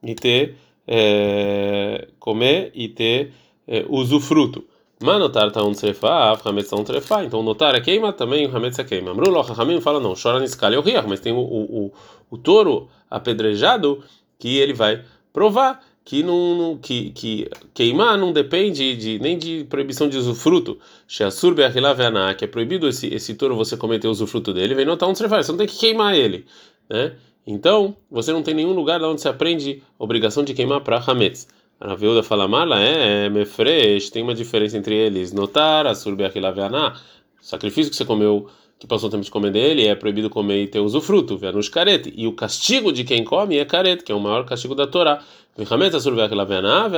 e 0.03 0.13
ter 0.13 0.57
é, 0.85 2.09
comer 2.19 2.71
e 2.73 2.89
ter 2.89 3.33
é, 3.65 3.85
usufruto. 3.87 4.63
Mas 4.99 5.19
notar 5.19 5.51
tá 5.51 5.63
um 5.63 5.73
trefa, 5.73 6.37
Hametz 6.43 6.69
tá 6.69 6.75
um 6.75 6.83
trefa, 6.83 7.23
então 7.23 7.41
notar 7.43 7.75
é 7.75 7.79
queima, 7.79 8.11
também 8.11 8.45
Hametz 8.47 8.79
é 8.79 8.83
queima. 8.83 9.11
Amrulo, 9.11 9.39
Hamim 9.57 9.79
fala 9.79 9.99
não, 9.99 10.15
chora 10.21 10.39
niscala 10.39 10.75
é 10.75 10.79
o 10.79 11.07
mas 11.07 11.19
tem 11.19 11.31
o, 11.31 11.37
o, 11.37 11.85
o, 11.85 11.93
o 12.31 12.37
touro 12.37 12.89
apedrejado 13.09 14.03
que 14.37 14.57
ele 14.57 14.73
vai 14.73 15.03
provar 15.31 15.81
que 16.07 16.23
não 16.23 16.79
que, 16.81 17.11
que 17.11 17.49
queimar 17.73 18.17
não 18.17 18.31
depende 18.31 18.95
de 18.95 19.19
nem 19.19 19.37
de 19.37 19.65
proibição 19.65 20.07
de 20.07 20.17
usufruto. 20.17 20.79
Sheasur 21.05 21.53
be'achilaveana, 21.53 22.33
que 22.33 22.45
é 22.45 22.47
proibido 22.47 22.87
esse 22.87 23.13
esse 23.13 23.33
touro 23.33 23.57
você 23.57 23.75
cometer 23.75 24.07
o 24.07 24.11
usufruto 24.11 24.53
dele, 24.53 24.73
vem 24.73 24.85
notar 24.85 25.09
onde 25.09 25.17
você 25.17 25.27
faz, 25.27 25.45
você 25.45 25.51
não 25.51 25.59
tem 25.59 25.67
que 25.67 25.77
queimar 25.77 26.15
ele, 26.15 26.45
né? 26.89 27.17
Então, 27.45 27.93
você 28.09 28.31
não 28.31 28.41
tem 28.41 28.53
nenhum 28.53 28.71
lugar 28.71 29.03
onde 29.03 29.19
você 29.19 29.27
aprende 29.27 29.83
a 29.99 30.03
obrigação 30.03 30.45
de 30.45 30.53
queimar 30.53 30.79
para 30.79 30.97
hametz. 30.97 31.45
A 31.77 31.93
Veuda 31.93 32.23
fala 32.23 32.47
mala 32.47 32.81
é, 32.81 33.25
é 33.25 33.29
mefresh, 33.29 34.09
tem 34.09 34.23
uma 34.23 34.33
diferença 34.33 34.77
entre 34.77 34.95
eles. 34.95 35.33
Notar 35.33 35.87
asur 35.87 36.15
be'achilaveana, 36.15 36.93
sacrifício 37.41 37.91
que 37.91 37.97
você 37.97 38.05
comeu 38.05 38.47
que 38.79 38.85
passou 38.85 39.09
o 39.09 39.11
tempo 39.11 39.23
de 39.23 39.31
comer 39.31 39.51
dele, 39.51 39.87
é 39.87 39.95
proibido 39.95 40.29
comer 40.29 40.61
e 40.63 40.67
ter 40.67 40.79
usufruto, 40.79 41.39
nos 41.53 41.67
carete. 41.67 42.13
E 42.15 42.27
o 42.27 42.33
castigo 42.33 42.91
de 42.91 43.03
quem 43.03 43.23
come 43.23 43.57
é 43.57 43.65
carete, 43.65 44.03
que 44.03 44.11
é 44.11 44.15
o 44.15 44.19
maior 44.19 44.45
castigo 44.45 44.75
da 44.75 44.85
Torá. 44.85 45.23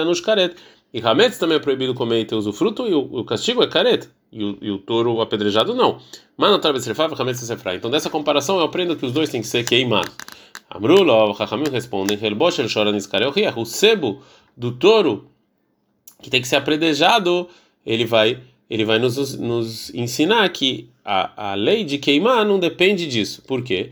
Nos 0.06 0.20
carete. 0.20 0.56
E 0.94 1.00
Hametz 1.00 1.38
também 1.38 1.58
é 1.58 1.60
proibido 1.60 1.94
comer 1.94 2.22
e 2.22 2.26
ter 2.26 2.36
usufruto, 2.36 2.88
e 2.88 2.94
o, 2.94 3.20
o 3.20 3.24
castigo 3.24 3.64
é 3.64 3.68
carete. 3.68 4.10
E 4.32 4.44
o, 4.44 4.58
e 4.62 4.72
o 4.72 4.80
touro 4.80 5.22
apedrejado 5.22 5.74
não. 5.74 6.00
Trabe 6.60 6.82
sefra, 6.82 7.10
Hametz 7.18 7.40
sefra. 7.40 7.76
Então 7.76 7.90
dessa 7.90 8.10
comparação 8.10 8.58
eu 8.58 8.64
aprendo 8.64 8.96
que 8.96 9.06
os 9.06 9.12
dois 9.12 9.30
têm 9.30 9.42
que 9.42 9.48
ser 9.48 9.64
queimados. 9.64 10.14
Amrulo, 10.70 11.34
Chachamim 11.36 11.70
respondem, 11.70 12.18
Helbosh 12.22 12.60
el 12.60 12.70
Shora 12.70 12.92
o 13.56 13.66
sebo 13.66 14.22
do 14.56 14.72
touro, 14.72 15.28
que 16.22 16.30
tem 16.30 16.42
que 16.42 16.48
ser 16.48 16.58
apedrejado, 16.58 17.50
ele 17.84 18.06
vai 18.06 18.40
ele 18.70 18.86
vai 18.86 19.00
nos, 19.00 19.36
nos 19.38 19.94
ensinar 19.96 20.48
que 20.50 20.90
a, 21.04 21.52
a 21.52 21.56
lei 21.56 21.84
de 21.84 21.98
queimar 21.98 22.46
não 22.46 22.60
depende 22.60 23.08
disso. 23.08 23.42
Por 23.48 23.64
quê? 23.64 23.90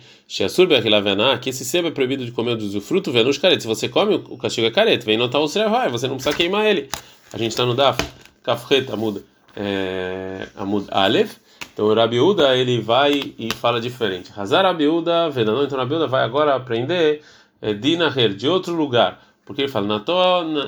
Que 1.39 1.49
esse 1.49 1.65
sebo 1.65 1.87
é 1.87 1.91
proibido 1.91 2.23
de 2.23 2.31
comer 2.31 2.55
do 2.55 2.65
usufruto, 2.65 3.11
nos 3.23 3.39
careta. 3.39 3.61
Se 3.61 3.67
você 3.67 3.89
come, 3.89 4.15
o 4.15 4.37
castigo 4.37 4.67
é 4.67 4.71
careta. 4.71 5.03
Vem 5.03 5.17
notar 5.17 5.41
o 5.41 5.47
vai, 5.67 5.89
você 5.89 6.07
não 6.07 6.15
precisa 6.15 6.35
queimar 6.35 6.67
ele. 6.67 6.89
A 7.33 7.37
gente 7.37 7.51
está 7.51 7.65
no 7.65 7.73
Daf, 7.73 7.99
Kafret, 8.43 8.91
Amud, 8.91 9.23
é, 9.55 10.47
Amud 10.55 10.85
Aleph. 10.91 11.37
Então 11.73 11.85
o 11.85 11.93
Rabiuda 11.93 12.55
ele 12.55 12.79
vai 12.79 13.33
e 13.37 13.49
fala 13.53 13.81
diferente. 13.81 14.31
Hazar 14.35 14.63
Rabiuda, 14.63 15.29
Vedanon, 15.29 15.63
então 15.63 15.77
Rabiuda 15.77 16.07
vai 16.07 16.23
agora 16.23 16.53
aprender 16.55 17.21
é, 17.61 17.73
Dinaher, 17.73 18.35
de 18.35 18.47
outro 18.47 18.75
lugar. 18.75 19.23
Porque 19.43 19.61
ele 19.63 19.71
fala, 19.71 19.87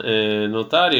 é, 0.03 0.47
notar, 0.47 0.93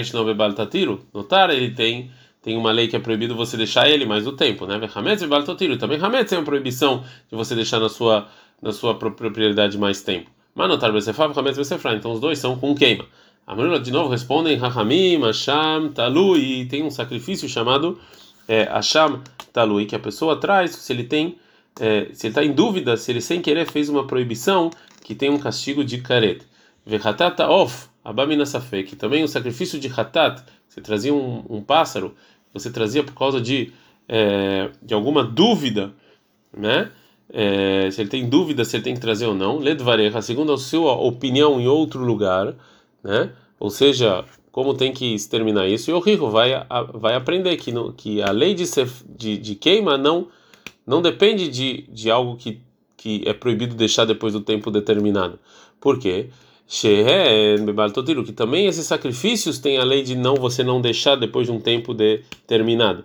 notar 1.14 1.50
ele 1.50 1.72
tem 1.72 2.12
tem 2.42 2.58
uma 2.58 2.72
lei 2.72 2.88
que 2.88 2.96
é 2.96 3.00
proibido 3.00 3.36
você 3.36 3.58
deixar 3.58 3.90
ele 3.90 4.06
mais 4.06 4.26
o 4.26 4.32
tempo, 4.32 4.66
né? 4.66 4.80
Hametz 4.96 5.22
e 5.22 5.78
Também 5.78 6.00
Hametz 6.00 6.32
é 6.32 6.38
uma 6.38 6.46
proibição 6.46 7.04
de 7.30 7.36
você 7.36 7.54
deixar 7.54 7.80
na 7.80 7.90
sua, 7.90 8.28
na 8.62 8.72
sua 8.72 8.96
propriedade 8.96 9.78
mais 9.78 10.02
tempo. 10.02 10.30
Manotar 10.56 10.92
Besefá, 10.92 11.26
Hametz 11.26 11.58
Besefra. 11.58 11.96
Então 11.96 12.12
os 12.12 12.20
dois 12.20 12.40
são 12.40 12.58
com 12.58 12.74
queima. 12.74 13.06
A 13.46 13.56
Marula 13.56 13.80
de 13.80 13.92
novo 13.92 14.10
respondem 14.10 14.56
Rahamim, 14.58 15.24
Asham, 15.24 15.90
Talui. 15.90 16.66
Tem 16.66 16.84
um 16.84 16.92
sacrifício 16.92 17.50
chamado 17.50 18.00
é, 18.48 18.64
Asham, 18.72 19.22
Talui, 19.52 19.86
que 19.86 19.96
a 19.96 20.00
pessoa 20.00 20.40
traz 20.40 20.72
se 20.72 20.94
ele 20.94 21.04
tem. 21.04 21.38
É, 21.80 22.10
se 22.14 22.28
ele 22.28 22.32
está 22.32 22.44
em 22.44 22.52
dúvida 22.52 22.98
se 22.98 23.12
ele 23.12 23.22
sem 23.22 23.42
querer 23.42 23.66
fez 23.66 23.90
uma 23.90 24.06
proibição 24.06 24.70
que 25.04 25.16
tem 25.16 25.30
um 25.30 25.40
castigo 25.40 25.84
de 25.84 26.00
caret. 26.00 26.42
Vehatata 26.86 27.50
of, 27.50 27.90
Abamina 28.04 28.46
Safek. 28.46 28.96
Também 28.96 29.24
o 29.24 29.28
sacrifício 29.28 29.80
de 29.80 29.88
Hatat, 29.88 30.44
você 30.68 30.82
trazia 30.82 31.14
um, 31.14 31.44
um 31.50 31.62
pássaro 31.62 32.16
você 32.54 32.72
trazia 32.72 33.04
por 33.04 33.14
causa 33.14 33.40
de, 33.40 33.72
é, 34.08 34.70
de 34.82 34.94
alguma 34.94 35.24
dúvida, 35.24 35.94
né? 36.56 36.92
É, 37.32 37.92
se 37.92 38.02
ele 38.02 38.10
tem 38.10 38.28
dúvida 38.28 38.66
se 38.66 38.76
ele 38.76 38.84
tem 38.84 38.96
que 38.96 39.00
trazer 39.00 39.28
ou 39.28 39.36
não, 39.36 39.60
ledvareja, 39.60 40.20
segundo 40.20 40.52
a 40.52 40.58
sua 40.58 40.94
opinião 40.94 41.62
em 41.62 41.68
outro 41.68 42.04
lugar, 42.04 42.56
né? 43.04 43.32
Ou 43.60 43.70
seja, 43.70 44.26
como 44.52 44.74
tem 44.74 44.92
que 44.92 45.14
exterminar 45.14 45.68
isso, 45.68 45.92
e 45.92 45.94
o 45.94 46.00
rico 46.00 46.30
vai, 46.30 46.52
vai 46.96 47.14
aprender 47.14 47.56
que, 47.58 47.72
no, 47.72 47.94
que 47.94 48.22
a 48.22 48.32
lei 48.32 48.56
de, 48.56 48.64
de, 49.16 49.38
de 49.38 49.56
queima 49.56 49.96
não, 49.96 50.28
não 50.88 51.04
depende 51.04 51.48
de, 51.50 51.84
de 51.90 52.10
algo 52.10 52.36
que, 52.36 52.62
que 52.98 53.22
é 53.28 53.34
proibido 53.34 53.76
deixar 53.76 54.06
depois 54.06 54.34
do 54.34 54.42
tempo 54.42 54.72
determinado. 54.72 55.38
Por 55.80 56.00
quê? 56.00 56.30
Que 58.24 58.32
também 58.32 58.68
esses 58.68 58.86
sacrifícios 58.86 59.58
têm 59.58 59.80
a 59.80 59.84
lei 59.84 60.04
de 60.04 60.16
não 60.16 60.36
você 60.36 60.64
não 60.64 60.80
deixar 60.80 61.16
depois 61.16 61.48
de 61.48 61.52
um 61.52 61.60
tempo 61.60 61.96
determinado. 61.96 63.04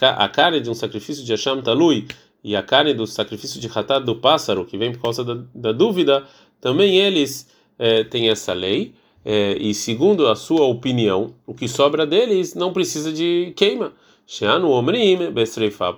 A 0.00 0.28
carne 0.28 0.60
de 0.60 0.70
um 0.70 0.74
sacrifício 0.74 1.24
de 1.24 1.32
Hashem 1.32 1.60
Talui 1.60 2.06
e 2.44 2.54
a 2.54 2.62
carne 2.62 2.94
do 2.94 3.08
sacrifício 3.08 3.60
de 3.60 3.66
Hatat 3.66 4.04
do 4.04 4.14
pássaro, 4.14 4.64
que 4.64 4.78
vem 4.78 4.92
por 4.92 5.02
causa 5.02 5.24
da, 5.24 5.38
da 5.52 5.72
dúvida, 5.72 6.24
também 6.60 6.98
eles 6.98 7.48
é, 7.76 8.04
têm 8.04 8.28
essa 8.28 8.52
lei. 8.52 8.94
É, 9.24 9.56
e 9.58 9.74
segundo 9.74 10.28
a 10.28 10.36
sua 10.36 10.64
opinião, 10.64 11.34
o 11.44 11.52
que 11.52 11.66
sobra 11.66 12.06
deles 12.06 12.54
não 12.54 12.72
precisa 12.72 13.12
de 13.12 13.52
queima. 13.56 13.92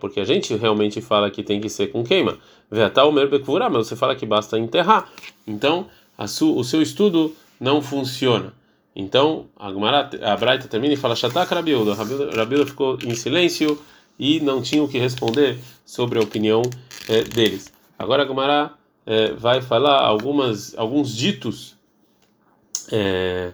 Porque 0.00 0.18
a 0.18 0.24
gente 0.24 0.56
realmente 0.56 1.02
fala 1.02 1.30
que 1.30 1.42
tem 1.42 1.60
que 1.60 1.68
ser 1.68 1.88
com 1.88 2.02
queima. 2.02 2.38
Mas 2.70 3.86
você 3.86 3.94
fala 3.94 4.16
que 4.16 4.24
basta 4.24 4.58
enterrar. 4.58 5.12
Então, 5.46 5.86
su, 6.26 6.56
o 6.56 6.64
seu 6.64 6.82
estudo 6.82 7.34
não 7.60 7.80
funciona. 7.80 8.52
Então, 8.94 9.46
a, 9.56 10.36
Braita 10.36 10.68
termina 10.68 10.94
e 10.94 10.96
fala: 10.96 11.16
Shatak 11.16 11.52
Rabiuda. 11.54 11.94
Rabiuda 11.94 12.66
ficou 12.66 12.98
em 13.02 13.14
silêncio 13.14 13.80
e 14.18 14.40
não 14.40 14.60
tinha 14.60 14.82
o 14.82 14.88
que 14.88 14.98
responder 14.98 15.58
sobre 15.84 16.18
a 16.18 16.22
opinião 16.22 16.62
é, 17.08 17.22
deles. 17.22 17.72
Agora 17.98 18.24
a 18.24 18.26
Gemara 18.26 18.72
é, 19.06 19.32
vai 19.32 19.62
falar 19.62 20.00
algumas, 20.00 20.76
alguns 20.76 21.16
ditos 21.16 21.74
é, 22.90 23.52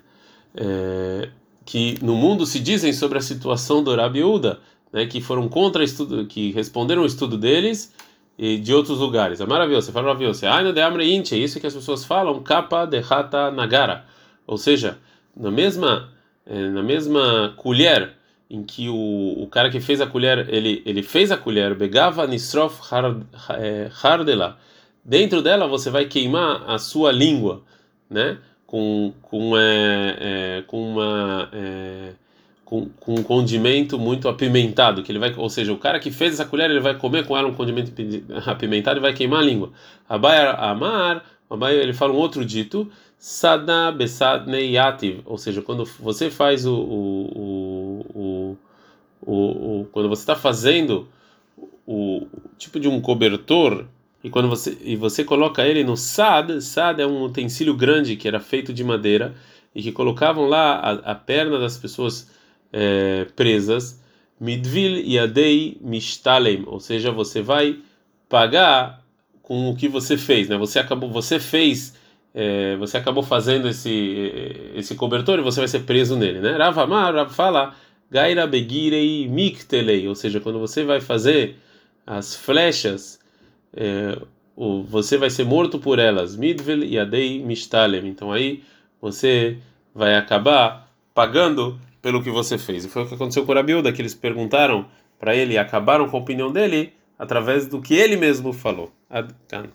que 1.65 1.99
no 2.03 2.17
mundo 2.17 2.45
se 2.47 2.59
dizem 2.59 2.93
sobre 2.93 3.19
a 3.19 3.21
situação 3.21 3.85
do 3.85 3.95
Rabiuda, 3.95 4.59
né, 4.93 5.07
que 5.07 5.21
foram 5.21 5.49
contra 5.49 5.85
estudo, 5.85 6.27
que 6.27 6.51
responderam 6.53 7.03
o 7.03 7.07
estudo 7.07 7.39
deles 7.39 7.93
e 8.39 8.57
de 8.57 8.73
outros 8.73 8.99
lugares. 9.01 9.41
É 9.41 9.47
maravilhoso. 9.47 9.87
Você 9.87 9.93
fala 9.93 10.07
maravilhoso. 10.07 10.47
Ai, 10.47 10.63
no 10.63 10.73
de 10.73 10.81
amre 10.81 11.13
inche, 11.13 11.35
é 11.35 11.39
isso 11.39 11.59
que 11.59 11.67
as 11.67 11.75
pessoas 11.75 12.05
falam, 12.05 12.41
capa 12.41 12.87
de 12.87 13.01
rata 13.01 13.51
nagara. 13.51 14.05
Ou 14.47 14.57
seja, 14.57 14.99
na 15.37 15.51
mesma, 15.51 16.11
eh, 16.47 16.69
na 16.69 16.83
mesma 16.83 17.53
colher 17.57 18.13
em 18.49 18.63
que 18.63 18.89
o, 18.89 19.43
o 19.43 19.47
cara 19.49 19.69
que 19.71 19.81
fez 19.81 20.01
a 20.01 20.07
colher, 20.07 20.49
ele, 20.49 20.83
ele 20.87 21.03
fez 21.03 21.31
a 21.31 21.37
colher, 21.37 21.75
begava 21.75 22.27
nisrof 22.27 22.81
eh, 23.51 23.91
hardela. 23.93 24.59
Dentro 25.05 25.43
dela 25.43 25.67
você 25.67 25.91
vai 25.91 26.05
queimar 26.07 26.65
a 26.69 26.79
sua 26.79 27.11
língua, 27.13 27.63
né? 28.09 28.39
Com, 28.67 29.13
com, 29.23 29.57
é, 29.57 30.17
é, 30.59 30.63
com 30.67 30.93
uma. 30.93 31.49
É, 31.53 32.13
com, 32.69 32.87
com, 33.01 33.15
um 33.15 33.23
condimento 33.23 33.99
muito 33.99 34.29
apimentado, 34.29 35.03
que 35.03 35.11
ele 35.11 35.19
vai, 35.19 35.33
ou 35.35 35.49
seja, 35.49 35.73
o 35.73 35.79
cara 35.79 35.99
que 35.99 36.11
fez 36.11 36.35
essa 36.35 36.45
colher, 36.45 36.71
ele 36.71 36.81
vai 36.81 36.95
comer 36.95 37.25
com 37.25 37.35
ela 37.35 37.49
um 37.49 37.55
condimento 37.55 37.91
apimentado 38.45 38.99
e 38.99 39.01
vai 39.01 39.15
queimar 39.15 39.41
a 39.41 39.43
língua. 39.43 39.71
Abai 40.07 40.47
amar, 40.55 41.25
Abai 41.49 41.77
ele 41.77 41.95
fala 41.95 42.13
um 42.13 42.17
outro 42.17 42.45
dito, 42.45 42.87
sada 43.17 43.91
besadnei 43.91 44.73
yativ, 44.73 45.23
ou 45.25 45.39
seja, 45.39 45.63
quando 45.63 45.87
você 45.99 46.31
faz 46.31 46.67
o, 46.67 46.75
o, 46.75 48.07
o, 48.15 48.57
o, 49.23 49.81
o 49.81 49.85
quando 49.91 50.11
você 50.11 50.21
está 50.21 50.37
fazendo 50.37 51.09
o, 51.87 52.25
o 52.25 52.29
tipo 52.59 52.79
de 52.79 52.87
um 52.87 53.01
cobertor 53.01 53.87
e 54.23 54.29
quando 54.29 54.47
você 54.47 54.77
e 54.83 54.95
você 54.95 55.25
coloca 55.25 55.67
ele 55.67 55.83
no 55.85 55.97
sad, 55.97 56.61
sad 56.61 57.01
é 57.01 57.07
um 57.07 57.23
utensílio 57.23 57.75
grande 57.75 58.15
que 58.15 58.29
era 58.29 58.41
feito 58.41 58.75
de 58.75 58.85
madeira 58.85 59.35
e 59.75 59.83
que 59.83 59.91
colocavam 59.91 60.47
lá 60.47 60.75
a, 60.75 61.13
a 61.13 61.15
perna 61.15 61.59
das 61.59 61.79
pessoas 61.79 62.37
é, 62.73 63.27
presas, 63.37 64.03
midvil 64.41 64.99
yadei 64.99 65.79
mishtalem, 65.81 66.65
ou 66.67 66.81
seja, 66.81 67.11
você 67.11 67.43
vai 67.43 67.79
pagar 68.29 69.03
com 69.43 69.71
o 69.71 69.77
que 69.77 69.89
você 69.89 70.17
fez, 70.17 70.49
né? 70.49 70.57
Você 70.59 70.79
acabou, 70.79 71.11
você 71.11 71.41
fez, 71.41 71.95
é, 72.35 72.77
você 72.77 72.99
acabou 72.99 73.23
fazendo 73.23 73.69
esse 73.69 74.73
esse 74.77 74.95
cobertor 74.95 75.39
e 75.39 75.43
você 75.43 75.61
vai 75.61 75.69
ser 75.69 75.81
preso 75.81 76.17
nele, 76.17 76.41
né? 76.41 76.53
Ravamar, 76.57 77.15
Rav 77.15 77.33
fala, 77.33 77.75
gaira 78.11 78.47
begirei 78.47 79.27
miktelei, 79.29 80.07
ou 80.07 80.15
seja, 80.15 80.41
quando 80.41 80.59
você 80.59 80.85
vai 80.85 81.01
fazer 81.01 81.57
as 82.07 82.35
flechas, 82.35 83.19
é, 83.75 84.19
você 84.89 85.17
vai 85.17 85.31
ser 85.31 85.45
morto 85.45 85.79
por 85.79 85.99
elas, 85.99 86.37
midvel 86.37 86.83
yadei 86.85 87.43
mishtalem. 87.43 88.07
Então 88.07 88.33
aí 88.33 88.63
você 89.01 89.59
vai 89.95 90.17
acabar 90.17 90.91
pagando 91.15 91.79
pelo 92.01 92.23
que 92.23 92.31
você 92.31 92.59
fez. 92.59 92.85
E 92.85 92.89
foi 92.89 93.03
o 93.03 93.09
que 93.09 93.15
aconteceu 93.15 93.45
com 93.45 93.53
Rabiuda, 93.53 93.93
que 93.93 94.01
eles 94.01 94.15
perguntaram 94.15 94.87
para 95.19 95.35
ele 95.35 95.55
e 95.55 95.59
acabaram 95.59 96.09
com 96.09 96.17
a 96.17 96.21
opinião 96.21 96.53
dele 96.53 96.93
através 97.19 97.67
do 97.67 97.81
que 97.81 97.95
ele 97.95 98.17
mesmo 98.17 98.53
falou. 98.53 98.93
Adkan. 99.11 99.71